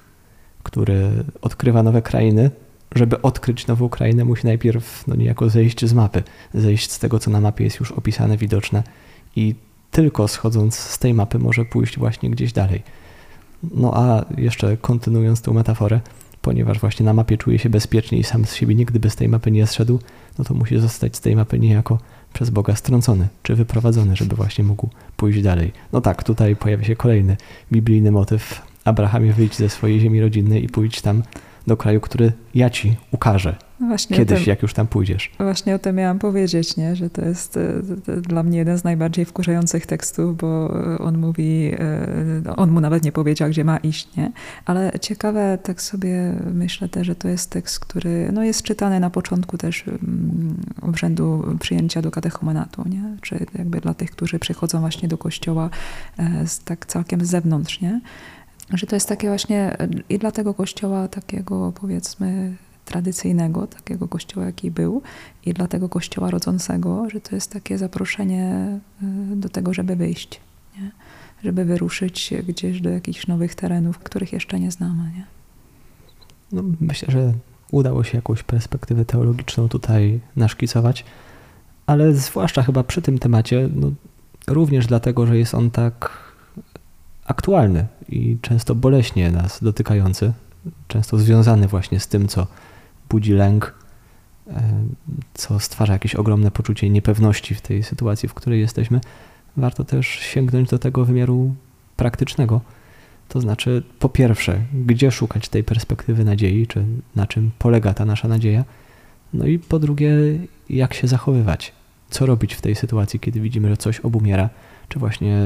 który 0.63 1.11
odkrywa 1.41 1.83
nowe 1.83 2.01
krainy, 2.01 2.51
żeby 2.95 3.21
odkryć 3.21 3.67
nową 3.67 3.89
krainę, 3.89 4.25
musi 4.25 4.45
najpierw 4.45 5.07
no 5.07 5.15
niejako 5.15 5.49
zejść 5.49 5.85
z 5.85 5.93
mapy, 5.93 6.23
zejść 6.53 6.91
z 6.91 6.99
tego, 6.99 7.19
co 7.19 7.31
na 7.31 7.41
mapie 7.41 7.63
jest 7.63 7.79
już 7.79 7.91
opisane, 7.91 8.37
widoczne 8.37 8.83
i 9.35 9.55
tylko 9.91 10.27
schodząc 10.27 10.75
z 10.75 10.99
tej 10.99 11.13
mapy 11.13 11.39
może 11.39 11.65
pójść 11.65 11.97
właśnie 11.99 12.29
gdzieś 12.29 12.53
dalej. 12.53 12.83
No 13.73 13.91
a 13.95 14.25
jeszcze 14.37 14.77
kontynuując 14.77 15.41
tę 15.41 15.51
metaforę, 15.51 15.99
ponieważ 16.45 16.79
właśnie 16.79 17.05
na 17.05 17.13
mapie 17.13 17.37
czuje 17.37 17.59
się 17.59 17.69
bezpiecznie 17.69 18.17
i 18.17 18.23
sam 18.23 18.45
z 18.45 18.55
siebie 18.55 18.75
nigdy 18.75 18.99
by 18.99 19.09
z 19.09 19.15
tej 19.15 19.29
mapy 19.29 19.51
nie 19.51 19.67
zszedł, 19.67 19.99
no 20.37 20.45
to 20.45 20.53
musi 20.53 20.79
zostać 20.79 21.15
z 21.15 21.21
tej 21.21 21.35
mapy 21.35 21.59
niejako 21.59 21.97
przez 22.33 22.49
Boga 22.49 22.75
strącony 22.75 23.27
czy 23.43 23.55
wyprowadzony, 23.55 24.15
żeby 24.15 24.35
właśnie 24.35 24.63
mógł 24.63 24.89
pójść 25.17 25.41
dalej. 25.41 25.71
No 25.93 26.01
tak, 26.01 26.23
tutaj 26.23 26.55
pojawia 26.55 26.83
się 26.83 26.95
kolejny 26.95 27.37
biblijny 27.71 28.11
motyw. 28.11 28.61
Abrahamie, 28.83 29.33
wyjdź 29.33 29.55
ze 29.55 29.69
swojej 29.69 29.99
ziemi 29.99 30.21
rodzinnej 30.21 30.63
i 30.63 30.69
pójdź 30.69 31.01
tam 31.01 31.23
do 31.67 31.77
kraju, 31.77 32.01
który 32.01 32.31
ja 32.55 32.69
ci 32.69 32.95
ukażę. 33.11 33.55
Właśnie 33.79 34.17
Kiedyś, 34.17 34.39
tym, 34.39 34.49
jak 34.49 34.61
już 34.61 34.73
tam 34.73 34.87
pójdziesz. 34.87 35.31
Właśnie 35.39 35.75
o 35.75 35.79
tym 35.79 35.95
miałam 35.95 36.19
powiedzieć, 36.19 36.77
nie? 36.77 36.95
że 36.95 37.09
to 37.09 37.25
jest 37.25 37.57
e, 37.57 37.81
dla 38.21 38.43
mnie 38.43 38.57
jeden 38.57 38.77
z 38.77 38.83
najbardziej 38.83 39.25
wkurzających 39.25 39.85
tekstów, 39.85 40.37
bo 40.37 40.73
on 40.99 41.17
mówi, 41.17 41.71
e, 42.45 42.55
on 42.55 42.71
mu 42.71 42.81
nawet 42.81 43.03
nie 43.03 43.11
powiedział, 43.11 43.49
gdzie 43.49 43.63
ma 43.63 43.77
iść, 43.77 44.15
nie? 44.17 44.31
Ale 44.65 44.91
ciekawe, 45.01 45.57
tak 45.63 45.81
sobie 45.81 46.33
myślę 46.53 46.89
też, 46.89 47.07
że 47.07 47.15
to 47.15 47.27
jest 47.27 47.49
tekst, 47.49 47.79
który 47.79 48.29
no, 48.33 48.43
jest 48.43 48.63
czytany 48.63 48.99
na 48.99 49.09
początku 49.09 49.57
też 49.57 49.87
mm, 49.87 50.55
obrzędu 50.81 51.43
przyjęcia 51.59 52.01
do 52.01 52.11
katechumenatu, 52.11 52.83
nie? 52.89 53.17
Czy 53.21 53.45
jakby 53.57 53.81
dla 53.81 53.93
tych, 53.93 54.11
którzy 54.11 54.39
przychodzą 54.39 54.79
właśnie 54.79 55.09
do 55.09 55.17
kościoła 55.17 55.69
e, 56.17 56.47
z, 56.47 56.59
tak 56.59 56.85
całkiem 56.85 57.25
z 57.25 57.29
zewnątrz, 57.29 57.81
nie? 57.81 58.01
że 58.73 58.87
to 58.87 58.95
jest 58.95 59.09
takie 59.09 59.27
właśnie 59.27 59.77
i 60.09 60.19
dla 60.19 60.31
tego 60.31 60.53
kościoła 60.53 61.07
takiego 61.07 61.73
powiedzmy 61.81 62.55
tradycyjnego, 62.85 63.67
takiego 63.67 64.07
kościoła, 64.07 64.45
jaki 64.45 64.71
był, 64.71 65.01
i 65.45 65.53
dla 65.53 65.67
tego 65.67 65.89
kościoła 65.89 66.31
rodzącego, 66.31 67.09
że 67.09 67.21
to 67.21 67.35
jest 67.35 67.51
takie 67.51 67.77
zaproszenie 67.77 68.79
y, 69.33 69.35
do 69.35 69.49
tego, 69.49 69.73
żeby 69.73 69.95
wyjść, 69.95 70.39
nie? 70.77 70.91
żeby 71.43 71.65
wyruszyć 71.65 72.33
gdzieś 72.47 72.81
do 72.81 72.89
jakichś 72.89 73.27
nowych 73.27 73.55
terenów, 73.55 73.99
których 73.99 74.33
jeszcze 74.33 74.59
nie 74.59 74.71
znamy. 74.71 75.03
Nie? 75.03 75.25
No, 76.51 76.63
myślę, 76.81 77.11
że 77.11 77.33
udało 77.71 78.03
się 78.03 78.17
jakąś 78.17 78.43
perspektywę 78.43 79.05
teologiczną 79.05 79.69
tutaj 79.69 80.19
naszkicować, 80.35 81.05
ale 81.85 82.13
zwłaszcza 82.13 82.63
chyba 82.63 82.83
przy 82.83 83.01
tym 83.01 83.19
temacie, 83.19 83.69
no, 83.75 83.91
również 84.47 84.87
dlatego, 84.87 85.25
że 85.25 85.37
jest 85.37 85.53
on 85.53 85.71
tak 85.71 86.25
aktualny 87.25 87.85
i 88.09 88.37
często 88.41 88.75
boleśnie 88.75 89.31
nas 89.31 89.63
dotykający, 89.63 90.33
często 90.87 91.17
związany 91.17 91.67
właśnie 91.67 91.99
z 91.99 92.07
tym, 92.07 92.27
co 92.27 92.47
budzi 93.09 93.33
lęk, 93.33 93.73
e, 94.47 94.61
co 95.33 95.59
stwarza 95.59 95.93
jakieś 95.93 96.15
ogromne 96.15 96.51
poczucie 96.51 96.89
niepewności 96.89 97.55
w 97.55 97.61
tej 97.61 97.83
sytuacji, 97.83 98.29
w 98.29 98.33
której 98.33 98.59
jesteśmy, 98.59 99.01
warto 99.57 99.83
też 99.83 100.07
sięgnąć 100.07 100.69
do 100.69 100.79
tego 100.79 101.05
wymiaru 101.05 101.55
praktycznego. 101.95 102.61
To 103.29 103.41
znaczy, 103.41 103.83
po 103.99 104.09
pierwsze, 104.09 104.61
gdzie 104.85 105.11
szukać 105.11 105.49
tej 105.49 105.63
perspektywy 105.63 106.25
nadziei, 106.25 106.67
czy 106.67 106.85
na 107.15 107.27
czym 107.27 107.51
polega 107.59 107.93
ta 107.93 108.05
nasza 108.05 108.27
nadzieja, 108.27 108.63
no 109.33 109.45
i 109.45 109.59
po 109.59 109.79
drugie, 109.79 110.09
jak 110.69 110.93
się 110.93 111.07
zachowywać, 111.07 111.73
co 112.09 112.25
robić 112.25 112.53
w 112.53 112.61
tej 112.61 112.75
sytuacji, 112.75 113.19
kiedy 113.19 113.39
widzimy, 113.39 113.69
że 113.69 113.77
coś 113.77 113.99
obumiera, 113.99 114.49
czy 114.89 114.99
właśnie 114.99 115.37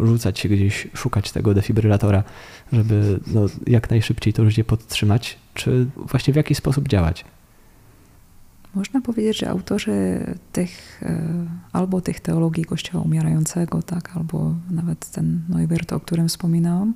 rzucać 0.00 0.38
się 0.38 0.48
gdzieś, 0.48 0.88
szukać 0.94 1.32
tego 1.32 1.54
defibrylatora, 1.54 2.24
żeby 2.72 3.20
no, 3.26 3.46
jak 3.66 3.90
najszybciej 3.90 4.32
to 4.32 4.44
życie 4.44 4.64
podtrzymać, 4.64 5.38
czy 5.54 5.86
właśnie 5.96 6.32
w 6.32 6.36
jaki 6.36 6.54
sposób 6.54 6.88
działać? 6.88 7.24
Można 8.74 9.00
powiedzieć, 9.00 9.38
że 9.38 9.50
autorzy 9.50 10.26
tych, 10.52 11.02
e, 11.02 11.46
albo 11.72 12.00
tych 12.00 12.20
teologii 12.20 12.64
Kościoła 12.64 13.04
umierającego, 13.04 13.82
tak, 13.82 14.16
albo 14.16 14.54
nawet 14.70 15.10
ten 15.10 15.42
Neuwirth, 15.48 15.92
o 15.92 16.00
którym 16.00 16.28
wspominałam, 16.28 16.94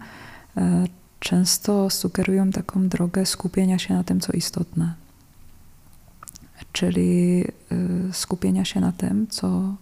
e, 0.56 0.84
często 1.20 1.90
sugerują 1.90 2.50
taką 2.50 2.88
drogę 2.88 3.26
skupienia 3.26 3.78
się 3.78 3.94
na 3.94 4.04
tym, 4.04 4.20
co 4.20 4.32
istotne. 4.32 4.94
Czyli 6.72 7.44
e, 7.44 8.12
skupienia 8.12 8.64
się 8.64 8.80
na 8.80 8.92
tym, 8.92 9.26
co 9.26 9.76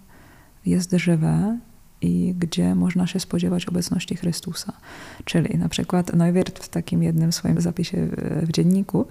jest 0.67 0.93
żywe 0.93 1.59
i 2.01 2.35
gdzie 2.39 2.75
można 2.75 3.07
się 3.07 3.21
spodziewać 3.21 3.67
obecności 3.67 4.17
Chrystusa. 4.17 4.73
Czyli 5.25 5.59
na 5.59 5.69
przykład 5.69 6.15
Neuwirth 6.15 6.65
w 6.65 6.69
takim 6.69 7.03
jednym 7.03 7.33
swoim 7.33 7.61
zapisie 7.61 8.09
w 8.43 8.53
dzienniku 8.53 9.07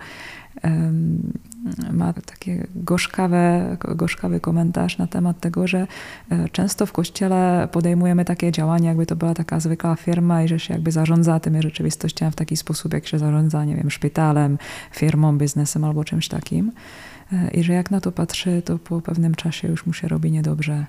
ma 1.91 2.13
taki 2.13 2.51
gorzkawe, 2.75 3.77
gorzkawy 3.95 4.39
komentarz 4.39 4.97
na 4.97 5.07
temat 5.07 5.39
tego, 5.39 5.67
że 5.67 5.87
e, 6.29 6.49
często 6.49 6.85
w 6.85 6.91
kościele 6.91 7.67
podejmujemy 7.71 8.25
takie 8.25 8.51
działania, 8.51 8.89
jakby 8.89 9.05
to 9.05 9.15
była 9.15 9.33
taka 9.33 9.59
zwykła 9.59 9.95
firma 9.95 10.43
i 10.43 10.47
że 10.47 10.59
się 10.59 10.73
jakby 10.73 10.91
zarządza 10.91 11.39
tymi 11.39 11.61
rzeczywistościami 11.61 12.31
w 12.31 12.35
taki 12.35 12.57
sposób, 12.57 12.93
jak 12.93 13.07
się 13.07 13.19
zarządza, 13.19 13.65
nie 13.65 13.75
wiem, 13.75 13.91
szpitalem, 13.91 14.57
firmą, 14.91 15.37
biznesem 15.37 15.83
albo 15.83 16.03
czymś 16.03 16.27
takim. 16.27 16.71
E, 17.33 17.51
I 17.51 17.63
że 17.63 17.73
jak 17.73 17.91
na 17.91 18.01
to 18.01 18.11
patrzy, 18.11 18.61
to 18.65 18.79
po 18.79 19.01
pewnym 19.01 19.35
czasie 19.35 19.67
już 19.67 19.85
mu 19.85 19.93
się 19.93 20.07
robi 20.07 20.31
niedobrze 20.31 20.85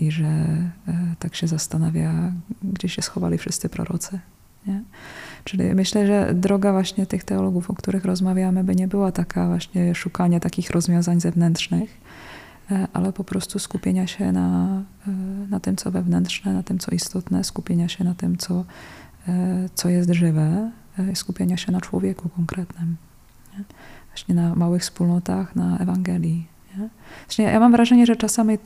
i 0.00 0.10
że 0.10 0.26
e, 0.26 0.70
tak 1.18 1.34
się 1.34 1.46
zastanawia, 1.46 2.32
gdzie 2.62 2.88
się 2.88 3.02
schowali 3.02 3.38
wszyscy 3.38 3.68
prorocy. 3.68 4.18
Nie? 4.66 4.82
Czyli 5.44 5.74
myślę, 5.74 6.06
że 6.06 6.34
droga 6.34 6.72
właśnie 6.72 7.06
tych 7.06 7.24
teologów, 7.24 7.70
o 7.70 7.74
których 7.74 8.04
rozmawiamy, 8.04 8.64
by 8.64 8.76
nie 8.76 8.88
była 8.88 9.12
taka 9.12 9.46
właśnie 9.46 9.94
szukania 9.94 10.40
takich 10.40 10.70
rozwiązań 10.70 11.20
zewnętrznych, 11.20 12.00
e, 12.70 12.86
ale 12.92 13.12
po 13.12 13.24
prostu 13.24 13.58
skupienia 13.58 14.06
się 14.06 14.32
na, 14.32 14.82
na 15.50 15.60
tym, 15.60 15.76
co 15.76 15.90
wewnętrzne, 15.90 16.52
na 16.54 16.62
tym, 16.62 16.78
co 16.78 16.90
istotne, 16.90 17.44
skupienia 17.44 17.88
się 17.88 18.04
na 18.04 18.14
tym, 18.14 18.36
co, 18.36 18.64
co 19.74 19.88
jest 19.88 20.10
żywe, 20.10 20.70
skupienia 21.14 21.56
się 21.56 21.72
na 21.72 21.80
człowieku 21.80 22.28
konkretnym. 22.28 22.96
Nie? 23.58 23.64
Właśnie 24.08 24.34
na 24.34 24.54
małych 24.54 24.82
wspólnotach, 24.82 25.56
na 25.56 25.78
Ewangelii, 25.78 26.46
ja 27.38 27.60
mam 27.60 27.72
wrażenie, 27.72 28.06
że 28.06 28.16
czasami, 28.16 28.54
e, 28.54 28.58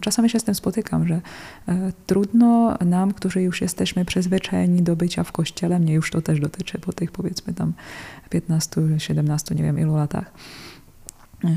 czasami 0.00 0.30
się 0.30 0.40
z 0.40 0.44
tym 0.44 0.54
spotykam, 0.54 1.06
że 1.06 1.20
e, 1.68 1.92
trudno 2.06 2.78
nam, 2.86 3.14
którzy 3.14 3.42
już 3.42 3.60
jesteśmy 3.60 4.04
przyzwyczajeni 4.04 4.82
do 4.82 4.96
bycia 4.96 5.24
w 5.24 5.32
kościele, 5.32 5.78
mnie 5.78 5.94
już 5.94 6.10
to 6.10 6.22
też 6.22 6.40
dotyczy 6.40 6.78
po 6.78 6.92
tych 6.92 7.12
powiedzmy 7.12 7.54
tam 7.54 7.72
15, 8.30 8.80
17, 8.98 9.54
nie 9.54 9.62
wiem 9.62 9.78
ilu 9.78 9.96
latach, 9.96 10.32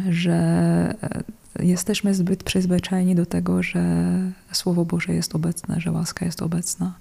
że 0.10 0.96
jesteśmy 1.60 2.14
zbyt 2.14 2.44
przyzwyczajeni 2.44 3.16
do 3.16 3.26
tego, 3.26 3.64
że 3.64 3.84
Słowo 4.52 4.86
Boże 4.86 5.14
jest 5.14 5.36
obecne, 5.36 5.82
że 5.82 5.92
łaska 5.92 6.26
jest 6.26 6.42
obecna. 6.42 6.94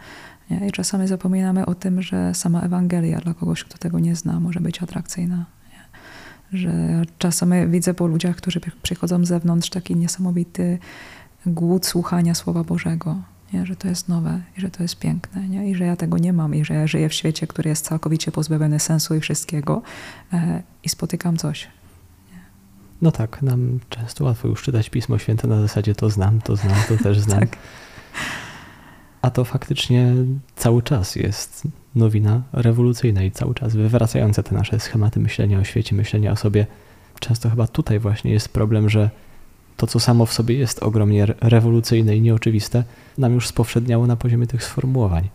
Nie? 0.51 0.69
I 0.69 0.73
czasami 0.73 1.09
zapominamy 1.09 1.67
o 1.67 1.75
tym, 1.75 2.03
że 2.03 2.35
sama 2.35 2.61
Ewangelia 2.61 3.21
dla 3.21 3.35
kogoś, 3.35 3.65
kto 3.65 3.79
tego 3.79 3.99
nie 3.99 4.17
zna, 4.17 4.41
może 4.41 4.61
być 4.61 4.83
atrakcyjna. 4.83 5.45
Nie? 6.55 6.61
Że 6.61 7.03
czasami 7.19 7.67
widzę 7.67 7.95
po 7.95 8.07
ludziach, 8.07 8.37
którzy 8.37 8.61
przychodzą 8.83 9.25
z 9.25 9.29
zewnątrz, 9.29 9.71
taki 9.71 9.97
niesamowity 9.97 10.79
głód 11.47 11.87
słuchania 11.87 12.35
Słowa 12.35 12.65
Bożego. 12.65 13.17
Nie? 13.53 13.67
Że 13.67 13.77
to 13.77 13.89
jest 13.89 14.09
nowe 14.09 14.41
i 14.59 14.61
że 14.61 14.71
to 14.71 14.83
jest 14.83 14.99
piękne. 14.99 15.49
Nie? 15.49 15.71
I 15.71 15.75
że 15.75 15.85
ja 15.85 15.97
tego 15.97 16.19
nie 16.19 16.33
mam 16.33 16.55
i 16.55 16.65
że 16.65 16.75
ja 16.75 16.87
żyję 16.87 17.09
w 17.09 17.15
świecie, 17.15 17.47
który 17.47 17.71
jest 17.71 17.85
całkowicie 17.85 18.33
pozbawiony 18.33 18.81
sensu 18.81 19.15
i 19.15 19.21
wszystkiego 19.21 19.83
e, 20.33 20.63
i 20.83 20.89
spotykam 20.89 21.37
coś. 21.37 21.69
No 23.03 23.13
tak, 23.13 23.43
nam 23.43 23.81
często 23.89 24.25
łatwo 24.25 24.49
już 24.49 24.63
czytać 24.63 24.91
Pismo 24.91 25.19
Święte 25.19 25.49
na 25.49 25.61
zasadzie 25.61 25.95
to 25.95 26.11
znam, 26.11 26.41
to 26.41 26.57
znam, 26.57 26.77
to 26.89 26.97
też 26.97 27.21
znam. 27.27 27.41
tak. 27.41 27.57
A 29.25 29.31
to 29.31 29.45
faktycznie 29.45 30.15
cały 30.57 30.83
czas 30.83 31.17
jest 31.17 31.63
nowina 31.95 32.43
rewolucyjna 32.53 33.23
i 33.23 33.31
cały 33.31 33.55
czas 33.55 33.77
wywracająca 33.77 34.43
te 34.43 34.55
nasze 34.55 34.81
schematy 34.81 35.21
myślenia 35.21 35.59
o 35.59 35.65
świecie, 35.65 35.97
myślenia 35.97 36.33
o 36.33 36.37
sobie. 36.37 36.67
Często 37.21 37.51
chyba 37.51 37.67
tutaj 37.67 37.99
właśnie 37.99 38.33
jest 38.33 38.49
problem, 38.49 38.89
że 38.89 39.11
to, 39.77 39.87
co 39.87 40.01
samo 40.01 40.27
w 40.27 40.33
sobie 40.33 40.55
jest 40.55 40.83
ogromnie 40.83 41.27
rewolucyjne 41.41 42.17
i 42.17 42.21
nieoczywiste, 42.21 42.85
nam 43.19 43.33
już 43.33 43.49
spowszedniało 43.49 44.07
na 44.07 44.17
poziomie 44.17 44.47
tych 44.47 44.65
sformułowań. 44.65 45.29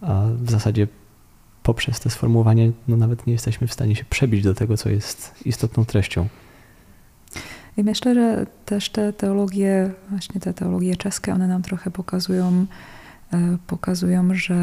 A 0.00 0.22
w 0.38 0.50
zasadzie 0.50 0.88
poprzez 1.62 2.00
te 2.00 2.10
sformułowanie 2.10 2.72
no 2.88 2.96
nawet 2.96 3.26
nie 3.26 3.32
jesteśmy 3.32 3.66
w 3.66 3.72
stanie 3.72 3.96
się 3.96 4.04
przebić 4.04 4.42
do 4.42 4.54
tego, 4.54 4.76
co 4.76 4.90
jest 4.90 5.34
istotną 5.44 5.84
treścią. 5.84 6.28
I 7.76 7.84
myślę, 7.84 8.14
że 8.14 8.46
też 8.64 8.90
te 8.90 9.12
teologie, 9.12 9.90
właśnie 10.10 10.40
te 10.40 10.54
teologie 10.54 10.96
czeskie, 10.96 11.34
one 11.34 11.48
nam 11.48 11.62
trochę 11.62 11.90
pokazują, 11.90 12.66
pokazują, 13.66 14.34
że 14.34 14.56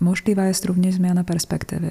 możliwa 0.00 0.44
jest 0.44 0.64
również 0.64 0.94
zmiana 0.94 1.24
perspektywy. 1.24 1.90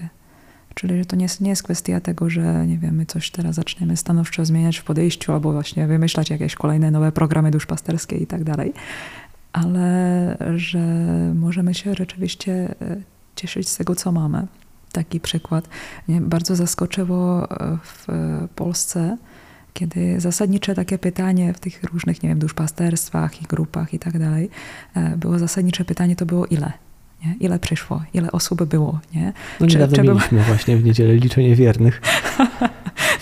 Czyli, 0.73 0.99
że 0.99 1.05
to 1.05 1.15
nie 1.15 1.25
jest, 1.25 1.41
nie 1.41 1.49
jest 1.49 1.63
kwestia 1.63 1.99
tego, 1.99 2.29
że 2.29 2.67
nie 2.67 2.77
wiem, 2.77 2.95
my 2.95 3.05
coś 3.05 3.31
teraz 3.31 3.55
zaczniemy 3.55 3.97
stanowczo 3.97 4.45
zmieniać 4.45 4.77
w 4.77 4.83
podejściu 4.83 5.33
albo 5.33 5.51
właśnie 5.51 5.87
wymyślać 5.87 6.29
jakieś 6.29 6.55
kolejne 6.55 6.91
nowe 6.91 7.11
programy 7.11 7.51
duszpasterskie 7.51 8.17
i 8.17 8.27
tak 8.27 8.43
dalej, 8.43 8.73
ale 9.53 10.37
że 10.55 10.79
możemy 11.35 11.73
się 11.73 11.93
rzeczywiście 11.93 12.75
e, 12.81 13.01
cieszyć 13.35 13.69
z 13.69 13.77
tego, 13.77 13.95
co 13.95 14.11
mamy. 14.11 14.47
Taki 14.91 15.19
przykład. 15.19 15.69
Mnie 16.07 16.21
bardzo 16.21 16.55
zaskoczyło 16.55 17.51
e, 17.51 17.77
w 17.83 18.07
Polsce, 18.55 19.17
kiedy 19.73 20.19
zasadnicze 20.19 20.75
takie 20.75 20.97
pytanie 20.97 21.53
w 21.53 21.59
tych 21.59 21.83
różnych, 21.83 22.23
nie 22.23 22.29
wiem, 22.29 22.39
duszpasterstwach 22.39 23.41
i 23.41 23.45
grupach 23.45 23.93
i 23.93 23.99
tak 23.99 24.19
dalej, 24.19 24.49
e, 24.95 25.17
było 25.17 25.39
zasadnicze 25.39 25.85
pytanie 25.85 26.15
to 26.15 26.25
było 26.25 26.45
ile? 26.45 26.71
Nie? 27.25 27.35
Ile 27.39 27.59
przyszło? 27.59 28.03
Ile 28.13 28.31
osób 28.31 28.63
było? 28.63 28.99
Nie? 29.15 29.33
No 29.59 29.65
niedawno 29.65 29.95
czy, 29.95 30.03
mieliśmy 30.03 30.43
właśnie 30.43 30.77
w 30.77 30.83
niedzielę 30.83 31.15
liczenie 31.15 31.55
wiernych. 31.55 32.01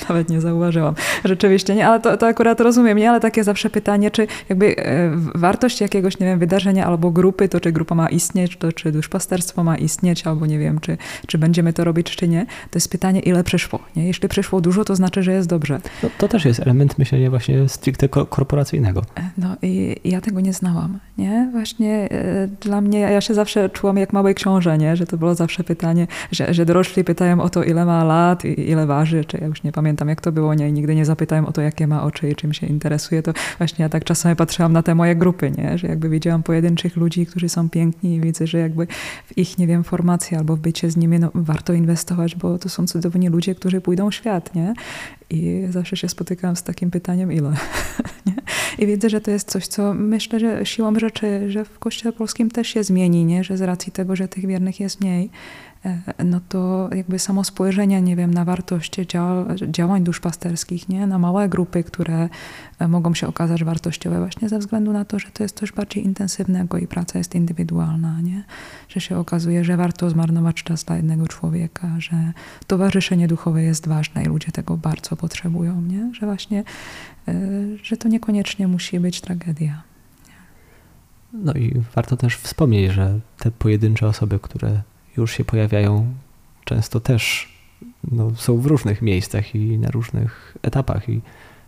Nawet 0.10 0.30
nie 0.30 0.42
zauważyłam. 0.42 0.96
Rzeczywiście 1.26 1.76
nie, 1.76 1.88
ale 1.88 2.00
to, 2.00 2.18
to 2.18 2.28
akurat 2.28 2.60
rozumiem, 2.60 2.98
nie? 2.98 3.10
Ale 3.10 3.20
takie 3.20 3.44
zawsze 3.44 3.70
pytanie, 3.70 4.12
czy 4.12 4.28
jakby 4.50 4.78
e, 4.78 5.12
wartość 5.36 5.82
jakiegoś, 5.82 6.20
nie 6.20 6.28
wiem, 6.28 6.40
wydarzenia 6.40 6.86
albo 6.86 7.12
grupy, 7.12 7.50
to 7.50 7.60
czy 7.60 7.72
grupa 7.72 7.96
ma 7.96 8.10
istnieć, 8.10 8.58
to 8.58 8.72
czy 8.72 8.92
duszpasterstwo 8.92 9.64
ma 9.64 9.78
istnieć, 9.78 10.28
albo 10.28 10.46
nie 10.46 10.60
wiem, 10.60 10.80
czy, 10.80 10.98
czy 11.28 11.38
będziemy 11.38 11.74
to 11.74 11.84
robić, 11.84 12.16
czy 12.16 12.28
nie. 12.28 12.46
To 12.46 12.78
jest 12.78 12.92
pytanie, 12.92 13.20
ile 13.20 13.44
przyszło, 13.44 13.80
nie? 13.96 14.08
Jeśli 14.08 14.30
przyszło 14.30 14.62
dużo, 14.62 14.86
to 14.86 14.96
znaczy, 14.96 15.24
że 15.24 15.32
jest 15.32 15.50
dobrze. 15.50 15.80
No, 16.04 16.10
to 16.18 16.28
też 16.28 16.46
jest 16.46 16.60
element 16.60 16.98
myślenia 16.98 17.30
właśnie 17.30 17.70
stricte 17.70 18.10
korporacyjnego. 18.10 19.02
E, 19.16 19.30
no 19.38 19.56
i 19.62 19.96
ja 20.04 20.22
tego 20.22 20.42
nie 20.42 20.54
znałam, 20.54 21.00
nie? 21.18 21.50
Właśnie 21.52 22.10
e, 22.12 22.48
dla 22.48 22.82
mnie, 22.82 23.00
ja 23.00 23.22
się 23.22 23.34
zawsze 23.34 23.70
czułam 23.70 23.98
jak 23.98 24.14
małe 24.14 24.34
książę, 24.34 24.78
nie? 24.78 24.96
Że 24.96 25.06
to 25.06 25.18
było 25.18 25.36
zawsze 25.36 25.64
pytanie, 25.64 26.08
że, 26.32 26.54
że 26.54 26.66
dorośli 26.66 27.04
pytają 27.04 27.42
o 27.42 27.50
to, 27.50 27.64
ile 27.64 27.86
ma 27.86 28.04
lat, 28.04 28.46
ile 28.46 28.86
waży, 28.86 29.26
czy 29.26 29.38
ja 29.42 29.48
już 29.48 29.64
nie 29.64 29.72
pamiętam 29.72 29.97
pamiętam 29.98 30.10
jak 30.10 30.22
to 30.22 30.32
było, 30.32 30.54
nie, 30.54 30.70
i 30.70 30.74
nigdy 30.74 30.96
nie 30.96 31.06
zapytałem 31.06 31.46
o 31.46 31.52
to, 31.52 31.62
jakie 31.62 31.88
ma 31.88 32.04
oczy 32.04 32.30
i 32.30 32.36
czym 32.36 32.54
się 32.54 32.68
interesuje, 32.68 33.24
to 33.24 33.34
właśnie 33.58 33.84
ja 33.84 33.90
tak 33.90 34.04
czasami 34.04 34.36
patrzyłam 34.36 34.74
na 34.74 34.84
te 34.84 34.96
moje 34.96 35.16
grupy, 35.16 35.52
nie, 35.52 35.78
że 35.78 35.88
jakby 35.88 36.10
widziałam 36.10 36.44
pojedynczych 36.44 36.96
ludzi, 36.96 37.26
którzy 37.26 37.50
są 37.50 37.70
piękni 37.70 38.16
i 38.16 38.22
widzę, 38.22 38.48
że 38.48 38.58
jakby 38.58 38.88
w 39.26 39.38
ich, 39.38 39.58
nie 39.58 39.68
wiem, 39.68 39.84
formację 39.84 40.38
albo 40.38 40.56
w 40.56 40.60
bycie 40.60 40.92
z 40.92 40.98
nimi 40.98 41.20
no, 41.20 41.32
warto 41.34 41.74
inwestować, 41.74 42.36
bo 42.36 42.60
to 42.60 42.70
są 42.70 42.88
cudowni 42.88 43.30
ludzie, 43.30 43.56
którzy 43.56 43.82
pójdą 43.82 44.10
w 44.10 44.16
świat, 44.16 44.56
nie, 44.56 44.74
i 45.30 45.64
zawsze 45.70 45.98
się 45.98 46.10
spotykałam 46.10 46.56
z 46.56 46.64
takim 46.64 46.92
pytaniem, 46.92 47.32
ile? 47.32 47.54
I 48.80 48.88
widzę, 48.88 49.10
że 49.10 49.22
to 49.22 49.32
jest 49.32 49.52
coś, 49.52 49.68
co 49.68 49.94
myślę, 49.94 50.40
że 50.40 50.66
siłą 50.66 51.00
rzeczy, 51.00 51.52
że 51.52 51.66
w 51.66 51.80
Kościele 51.80 52.14
Polskim 52.14 52.52
też 52.52 52.68
się 52.68 52.84
zmieni, 52.84 53.26
nie? 53.26 53.44
że 53.44 53.58
z 53.58 53.62
racji 53.62 53.92
tego, 53.92 54.16
że 54.16 54.28
tych 54.28 54.48
wiernych 54.48 54.80
jest 54.80 55.02
mniej, 55.02 55.30
no 56.26 56.40
to 56.50 56.90
jakby 56.96 57.20
samo 57.20 57.44
spojrzenie, 57.44 58.02
nie 58.02 58.16
wiem, 58.16 58.34
na 58.34 58.46
wartość 58.46 58.96
działań 59.68 60.04
duszpasterskich, 60.04 60.90
nie? 60.90 61.08
na 61.08 61.20
małe 61.20 61.50
grupy, 61.50 61.84
które 61.84 62.30
e, 62.80 62.88
mogą 62.88 63.14
się 63.14 63.28
okazać 63.28 63.64
wartościowe 63.64 64.20
właśnie 64.20 64.50
ze 64.50 64.60
względu 64.60 64.94
na 64.94 65.06
to, 65.06 65.20
że 65.20 65.28
to 65.34 65.44
jest 65.44 65.58
coś 65.58 65.72
bardziej 65.72 66.06
intensywnego 66.06 66.78
i 66.78 66.88
praca 66.88 67.18
jest 67.18 67.36
indywidualna, 67.36 68.22
nie? 68.22 68.44
że 68.90 69.02
się 69.02 69.18
okazuje, 69.18 69.64
że 69.64 69.78
warto 69.78 70.10
zmarnować 70.10 70.64
czas 70.64 70.84
dla 70.84 70.96
jednego 70.96 71.28
człowieka, 71.28 71.96
że 71.98 72.34
towarzyszenie 72.68 73.28
duchowe 73.28 73.64
jest 73.64 73.88
ważne 73.88 74.24
i 74.24 74.26
ludzie 74.26 74.52
tego 74.52 74.78
bardzo 74.78 75.16
potrzebują, 75.16 75.82
nie? 75.82 76.12
że 76.14 76.26
właśnie, 76.26 76.64
e, 77.28 77.34
że 77.84 77.98
to 77.98 78.08
niekoniecznie 78.08 78.68
musi 78.68 79.00
być 79.00 79.22
tragedia. 79.22 79.82
No 81.34 81.54
i 81.54 81.82
warto 81.96 82.18
też 82.18 82.38
wspomnieć, 82.38 82.92
że 82.92 83.20
te 83.40 83.52
pojedyncze 83.52 84.08
osoby, 84.08 84.40
które 84.40 84.82
już 85.18 85.32
się 85.32 85.46
pojawiają, 85.46 86.14
często 86.66 87.00
też 87.00 87.54
no, 88.12 88.36
są 88.36 88.58
w 88.58 88.66
różnych 88.66 89.02
miejscach 89.02 89.56
i 89.56 89.78
na 89.78 89.92
różnych 89.92 90.58
etapach 90.62 91.10
i 91.10 91.22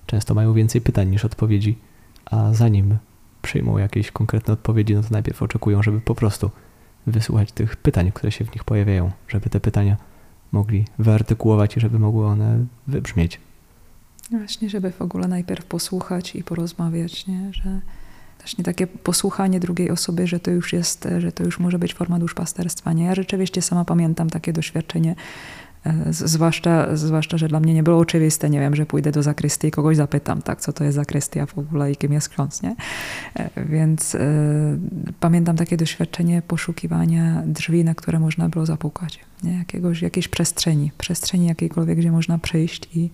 często 0.05 0.33
mają 0.33 0.53
więcej 0.53 0.81
pytań 0.81 1.09
niż 1.09 1.25
odpowiedzi, 1.25 1.77
a 2.25 2.53
zanim 2.53 2.97
przyjmą 3.41 3.77
jakieś 3.77 4.11
konkretne 4.11 4.53
odpowiedzi, 4.53 4.95
no 4.95 5.01
to 5.01 5.07
najpierw 5.11 5.43
oczekują, 5.43 5.83
żeby 5.83 6.01
po 6.01 6.15
prostu 6.15 6.51
wysłuchać 7.07 7.51
tych 7.51 7.75
pytań, 7.75 8.11
które 8.11 8.31
się 8.31 8.45
w 8.45 8.53
nich 8.53 8.63
pojawiają, 8.63 9.11
żeby 9.27 9.49
te 9.49 9.59
pytania 9.59 9.97
mogli 10.51 10.85
wyartykułować 10.99 11.77
i 11.77 11.79
żeby 11.79 11.99
mogły 11.99 12.27
one 12.27 12.65
wybrzmieć. 12.87 13.39
Właśnie, 14.31 14.69
żeby 14.69 14.91
w 14.91 15.01
ogóle 15.01 15.27
najpierw 15.27 15.65
posłuchać 15.65 16.35
i 16.35 16.43
porozmawiać, 16.43 17.27
nie? 17.27 17.53
że 17.53 17.81
Właśnie 18.39 18.63
takie 18.63 18.87
posłuchanie 18.87 19.59
drugiej 19.59 19.91
osoby, 19.91 20.27
że 20.27 20.39
to 20.39 20.51
już 20.51 20.73
jest, 20.73 21.07
że 21.17 21.31
to 21.31 21.43
już 21.43 21.59
może 21.59 21.79
być 21.79 21.93
forma 21.93 22.19
duszpasterstwa. 22.19 22.93
Nie? 22.93 23.05
Ja 23.05 23.15
rzeczywiście 23.15 23.61
sama 23.61 23.85
pamiętam 23.85 24.29
takie 24.29 24.53
doświadczenie, 24.53 25.15
e, 25.85 25.93
zwłaszcza, 26.09 26.95
zwłaszcza, 26.97 27.37
że 27.37 27.47
dla 27.47 27.59
mnie 27.59 27.73
nie 27.73 27.83
było 27.83 27.97
oczywiste, 27.97 28.49
nie 28.49 28.59
wiem, 28.59 28.75
że 28.75 28.85
pójdę 28.85 29.11
do 29.11 29.23
zakrystii 29.23 29.67
i 29.67 29.71
kogoś 29.71 29.97
zapytam, 29.97 30.41
tak, 30.41 30.61
co 30.61 30.73
to 30.73 30.83
jest 30.83 30.95
zakrystia 30.95 31.45
w 31.45 31.57
ogóle 31.57 31.91
i 31.91 31.95
kim 31.95 32.13
jest 32.13 32.29
ksiądz, 32.29 32.61
nie? 32.61 32.75
E, 33.35 33.49
więc 33.65 34.15
y, 34.15 34.19
pamiętam 35.19 35.55
takie 35.55 35.77
doświadczenie 35.77 36.41
poszukiwania 36.41 37.43
drzwi, 37.45 37.83
na 37.83 37.95
które 37.95 38.19
można 38.19 38.49
było 38.49 38.65
zapukać, 38.65 39.19
nie? 39.43 39.57
Jakiegoś, 39.57 40.01
jakiejś 40.01 40.27
przestrzeni, 40.27 40.91
przestrzeni 40.97 41.47
jakiejkolwiek, 41.47 41.97
gdzie 41.97 42.11
można 42.11 42.37
przyjść 42.37 42.89
i 42.95 43.09
E, 43.09 43.11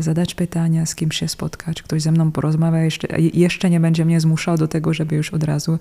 zadać 0.00 0.34
pytania, 0.34 0.86
z 0.86 0.94
kim 0.94 1.12
się 1.12 1.28
spotkać, 1.28 1.82
ktoś 1.82 2.02
ze 2.02 2.12
mną 2.12 2.32
porozmawia, 2.32 2.82
jeszcze, 2.82 3.20
jeszcze 3.20 3.70
nie 3.70 3.80
będzie 3.80 4.04
mnie 4.04 4.20
zmuszał 4.20 4.56
do 4.56 4.68
tego, 4.68 4.94
żeby 4.94 5.16
już 5.16 5.34
od 5.34 5.44
razu, 5.44 5.78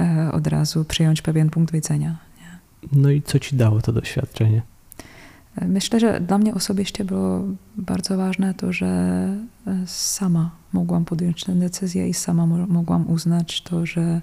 e, 0.00 0.32
od 0.32 0.46
razu 0.46 0.84
przyjąć 0.84 1.22
pewien 1.22 1.50
punkt 1.50 1.72
widzenia. 1.72 2.16
Nie? 2.40 2.58
No 2.92 3.10
i 3.10 3.22
co 3.22 3.38
ci 3.38 3.56
dało 3.56 3.80
to 3.80 3.92
doświadczenie? 3.92 4.62
E, 5.56 5.68
myślę, 5.68 6.00
że 6.00 6.20
dla 6.20 6.38
mnie 6.38 6.54
osobiście 6.54 7.04
było 7.04 7.44
bardzo 7.76 8.16
ważne 8.16 8.54
to, 8.54 8.72
że 8.72 9.28
sama 9.86 10.50
mogłam 10.72 11.04
podjąć 11.04 11.44
tę 11.44 11.52
decyzję 11.52 12.08
i 12.08 12.14
sama 12.14 12.46
mogłam 12.46 13.10
uznać 13.10 13.62
to, 13.62 13.86
że, 13.86 14.20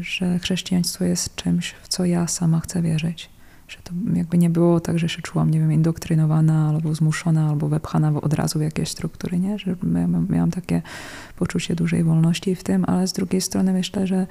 że 0.00 0.38
chrześcijaństwo 0.38 1.04
jest 1.04 1.36
czymś, 1.36 1.74
w 1.82 1.88
co 1.88 2.04
ja 2.04 2.26
sama 2.26 2.60
chcę 2.60 2.82
wierzyć 2.82 3.33
że 3.68 3.78
to 3.84 3.92
jakby 4.14 4.38
nie 4.38 4.50
było 4.50 4.80
tak, 4.80 4.98
że 4.98 5.08
się 5.08 5.22
czułam, 5.22 5.50
nie 5.50 5.58
wiem, 5.58 5.72
indoktrynowana 5.72 6.68
albo 6.68 6.94
zmuszona, 6.94 7.48
albo 7.48 7.68
wepchana 7.68 8.12
od 8.20 8.34
razu 8.34 8.58
w 8.58 8.62
jakieś 8.62 8.88
struktury, 8.88 9.38
nie? 9.38 9.58
Że 9.58 9.76
miałam 10.28 10.50
takie 10.50 10.82
poczucie 11.36 11.74
dużej 11.74 12.04
wolności 12.04 12.54
w 12.54 12.64
tym, 12.64 12.84
ale 12.84 13.06
z 13.06 13.12
drugiej 13.12 13.40
strony 13.40 13.72
myślę, 13.72 14.06
że 14.06 14.26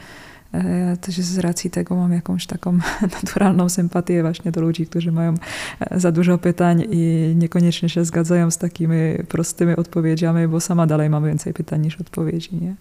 też 1.02 1.16
z 1.16 1.38
racji 1.38 1.70
tego 1.70 1.96
mam 1.96 2.14
jakąś 2.14 2.46
taką 2.46 2.78
naturalną 3.24 3.70
sympatię 3.70 4.22
właśnie 4.22 4.52
do 4.52 4.62
ludzi, 4.62 4.88
którzy 4.88 5.12
mają 5.12 5.34
e, 5.80 6.00
za 6.00 6.12
dużo 6.12 6.38
pytań 6.38 6.86
i 6.92 7.34
niekoniecznie 7.36 7.90
się 7.90 8.06
zgadzają 8.06 8.52
z 8.52 8.58
takimi 8.58 8.98
prostymi 9.28 9.76
odpowiedziami, 9.76 10.48
bo 10.48 10.60
sama 10.60 10.88
dalej 10.88 11.10
mam 11.10 11.26
więcej 11.26 11.54
pytań 11.54 11.82
niż 11.82 12.02
odpowiedzi. 12.02 12.56
Nie? 12.56 12.76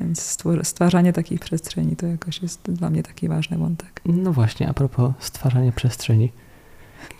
Więc 0.00 0.38
stwarzanie 0.62 1.12
takich 1.12 1.40
przestrzeni 1.40 1.96
to 1.96 2.06
jakoś 2.06 2.42
jest 2.42 2.70
dla 2.70 2.90
mnie 2.90 3.02
taki 3.02 3.28
ważny 3.28 3.58
wątek. 3.58 4.00
No 4.04 4.32
właśnie, 4.32 4.68
a 4.68 4.74
propos 4.74 5.12
stwarzania 5.18 5.72
przestrzeni. 5.72 6.32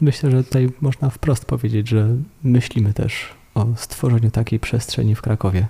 Myślę, 0.00 0.30
że 0.30 0.44
tutaj 0.44 0.70
można 0.80 1.10
wprost 1.10 1.44
powiedzieć, 1.44 1.88
że 1.88 2.16
myślimy 2.42 2.92
też 2.92 3.34
o 3.54 3.66
stworzeniu 3.76 4.30
takiej 4.30 4.60
przestrzeni 4.60 5.14
w 5.14 5.22
Krakowie. 5.22 5.66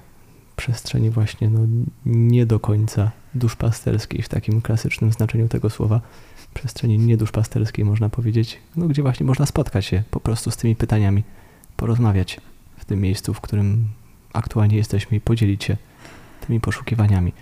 Przestrzeni 0.57 1.11
właśnie 1.11 1.51
no, 1.51 1.61
nie 2.07 2.47
do 2.47 2.61
końca 2.61 3.11
duszpasterskiej 3.37 4.23
w 4.23 4.29
takim 4.29 4.61
klasycznym 4.61 5.13
znaczeniu 5.13 5.49
tego 5.49 5.71
słowa. 5.71 6.01
Przestrzeni 6.55 6.99
nieduszpasterskiej 6.99 7.85
można 7.85 8.09
powiedzieć, 8.09 8.59
no, 8.77 8.89
gdzie 8.89 9.03
właśnie 9.03 9.27
można 9.27 9.47
spotkać 9.47 9.85
się 9.85 10.03
po 10.11 10.21
prostu 10.21 10.51
z 10.51 10.57
tymi 10.57 10.77
pytaniami, 10.77 11.23
porozmawiać 11.77 12.41
w 12.77 12.85
tym 12.85 13.01
miejscu, 13.01 13.35
w 13.35 13.41
którym 13.41 13.89
aktualnie 14.33 14.77
jesteśmy 14.77 15.17
i 15.17 15.21
podzielić 15.21 15.65
się 15.65 15.77
tymi 16.47 16.61
poszukiwaniami. 16.61 17.33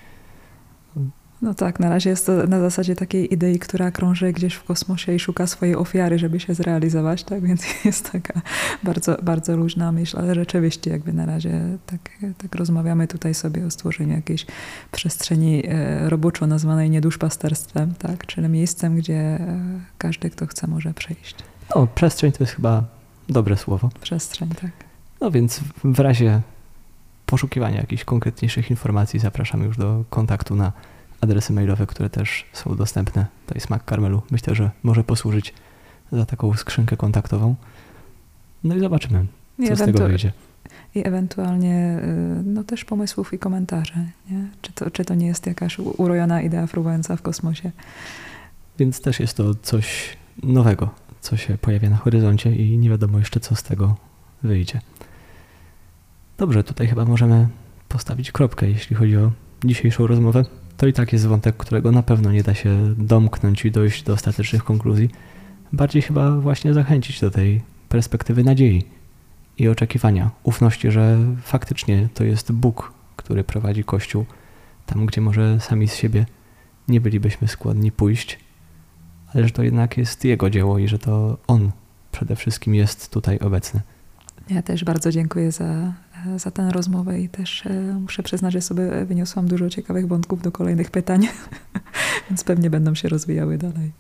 No 1.45 1.55
tak, 1.55 1.81
na 1.81 1.91
razie 1.91 2.11
jest 2.11 2.27
to 2.27 2.47
na 2.47 2.61
zasadzie 2.61 2.97
takiej 2.97 3.35
idei, 3.35 3.59
która 3.59 3.91
krąży 3.91 4.33
gdzieś 4.33 4.55
w 4.55 4.65
kosmosie 4.65 5.15
i 5.15 5.19
szuka 5.19 5.47
swojej 5.47 5.77
ofiary, 5.77 6.19
żeby 6.19 6.41
się 6.41 6.55
zrealizować, 6.55 7.25
tak? 7.25 7.47
Więc 7.47 7.65
jest 7.85 8.13
taka 8.13 8.41
bardzo, 8.83 9.17
bardzo 9.23 9.57
luźna 9.57 9.93
myśl, 9.93 10.19
ale 10.19 10.35
rzeczywiście 10.35 10.91
jakby 10.91 11.13
na 11.13 11.27
razie 11.27 11.61
tak, 11.87 12.01
tak 12.39 12.55
rozmawiamy 12.55 13.09
tutaj 13.09 13.35
sobie 13.35 13.67
o 13.67 13.71
stworzeniu 13.71 14.15
jakiejś 14.15 14.47
przestrzeni 14.93 15.63
e, 15.69 16.09
roboczo 16.09 16.47
nazwanej 16.47 16.91
nieduszpasterstwem, 16.91 17.95
tak? 17.95 18.27
Czyli 18.27 18.49
miejscem, 18.49 18.97
gdzie 18.97 19.15
e, 19.15 19.61
każdy, 19.99 20.31
kto 20.31 20.47
chce, 20.47 20.67
może 20.67 20.95
przejść. 20.95 21.37
No, 21.75 21.87
przestrzeń 21.95 22.33
to 22.33 22.45
jest 22.45 22.53
chyba 22.53 22.85
dobre 23.29 23.57
słowo. 23.57 23.91
Przestrzeń, 24.01 24.49
tak. 24.49 24.71
No 25.21 25.31
więc 25.31 25.61
w 25.85 25.99
razie 25.99 26.41
poszukiwania 27.27 27.81
jakichś 27.81 28.05
konkretniejszych 28.05 28.71
informacji 28.71 29.21
zapraszamy 29.21 29.65
już 29.65 29.77
do 29.77 30.05
kontaktu 30.11 30.57
na 30.57 30.73
adresy 31.25 31.53
mailowe, 31.53 31.87
które 31.87 32.11
też 32.11 32.45
są 32.53 32.77
dostępne. 32.77 33.27
To 33.47 33.55
jest 33.55 33.67
Smak 33.67 33.85
Karmelu. 33.85 34.23
Myślę, 34.31 34.55
że 34.55 34.71
może 34.83 35.05
posłużyć 35.05 35.55
za 36.13 36.27
taką 36.27 36.55
skrzynkę 36.55 36.97
kontaktową. 36.97 37.55
No 38.65 38.77
i 38.77 38.81
zobaczymy, 38.81 39.27
co 39.67 39.73
I 39.73 39.77
z 39.77 39.79
tego 39.79 40.09
wyjdzie. 40.09 40.33
I 40.95 41.07
ewentualnie 41.07 42.01
y, 42.41 42.43
no, 42.45 42.65
też 42.65 42.85
pomysłów 42.85 43.33
i 43.33 43.39
komentarzy. 43.39 43.95
Nie? 44.31 44.47
Czy, 44.63 44.73
to, 44.73 44.91
czy 44.91 45.05
to 45.05 45.15
nie 45.15 45.27
jest 45.27 45.47
jakaś 45.47 45.79
urojona 45.79 46.43
idea 46.43 46.67
fruwająca 46.67 47.17
w 47.17 47.23
kosmosie? 47.23 47.71
Więc 48.79 49.01
też 49.01 49.21
jest 49.21 49.37
to 49.37 49.55
coś 49.55 50.17
nowego, 50.43 50.91
co 51.21 51.37
się 51.37 51.59
pojawia 51.59 51.91
na 51.91 51.97
horyzoncie 51.97 52.57
i 52.57 52.79
nie 52.79 52.91
wiadomo 52.91 53.19
jeszcze, 53.19 53.41
co 53.41 53.57
z 53.57 53.63
tego 53.63 53.97
wyjdzie. 54.43 54.81
Dobrze, 56.39 56.65
tutaj 56.65 56.87
chyba 56.87 57.05
możemy 57.05 57.49
postawić 57.89 58.33
kropkę, 58.33 58.69
jeśli 58.69 58.97
chodzi 58.97 59.17
o 59.17 59.33
dzisiejszą 59.65 60.07
rozmowę 60.07 60.45
to 60.85 60.89
i 60.89 60.93
tak 60.93 61.13
jest 61.13 61.27
wątek, 61.27 61.57
którego 61.57 61.93
na 61.93 62.03
pewno 62.03 62.33
nie 62.33 62.43
da 62.43 62.55
się 62.55 62.95
domknąć 62.99 63.65
i 63.65 63.71
dojść 63.71 64.03
do 64.03 64.13
ostatecznych 64.13 64.65
konkluzji. 64.65 65.11
Bardziej 65.73 66.03
chyba 66.03 66.31
właśnie 66.31 66.75
zachęcić 66.75 67.21
do 67.21 67.31
tej 67.31 67.61
perspektywy 67.89 68.45
nadziei 68.45 68.85
i 69.59 69.69
oczekiwania, 69.69 70.31
ufności, 70.43 70.91
że 70.91 71.19
faktycznie 71.43 72.09
to 72.15 72.25
jest 72.25 72.53
Bóg, 72.53 72.93
który 73.17 73.45
prowadzi 73.45 73.85
Kościół 73.85 74.25
tam, 74.87 75.07
gdzie 75.07 75.21
może 75.21 75.61
sami 75.61 75.89
z 75.89 75.95
siebie 75.95 76.27
nie 76.89 77.01
bylibyśmy 77.01 77.49
skłonni 77.49 77.93
pójść, 77.93 78.39
ale 79.35 79.45
że 79.45 79.51
to 79.51 79.63
jednak 79.63 79.97
jest 79.97 80.25
Jego 80.25 80.51
dzieło 80.51 80.79
i 80.79 80.89
że 80.89 80.99
to 80.99 81.39
On 81.47 81.71
przede 82.13 82.37
wszystkim 82.37 82.75
jest 82.75 83.11
tutaj 83.13 83.39
obecny. 83.39 83.81
Ja 84.51 84.63
też 84.63 84.85
bardzo 84.85 85.11
dziękuję 85.11 85.53
za, 85.53 85.93
za 86.37 86.51
tę 86.51 86.71
rozmowę 86.73 87.21
i 87.21 87.29
też 87.29 87.67
e, 87.67 87.71
muszę 88.01 88.23
przyznać, 88.23 88.53
że 88.53 88.61
sobie 88.61 89.05
wyniosłam 89.05 89.49
dużo 89.49 89.71
ciekawych 89.71 90.09
wątków 90.09 90.43
do 90.43 90.53
kolejnych 90.53 90.91
pytań, 90.91 91.29
więc 92.31 92.45
pewnie 92.45 92.71
będą 92.71 92.95
się 92.95 93.09
rozwijały 93.09 93.59
dalej. 93.59 93.93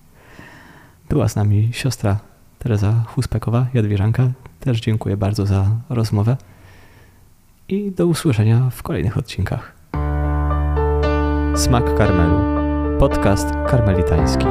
Była 1.09 1.29
z 1.29 1.37
nami 1.37 1.71
siostra 1.73 2.19
Teresa 2.59 3.05
Huspekowa, 3.09 3.67
Jadwierzanka. 3.75 4.31
Też 4.61 4.81
dziękuję 4.81 5.17
bardzo 5.17 5.47
za 5.47 5.67
rozmowę 5.89 6.37
i 7.69 7.91
do 7.91 8.07
usłyszenia 8.07 8.71
w 8.71 8.83
kolejnych 8.83 9.19
odcinkach. 9.19 9.73
Smak 11.57 11.95
Karmelu. 11.97 12.39
Podcast 12.99 13.49
karmelitański. 13.67 14.45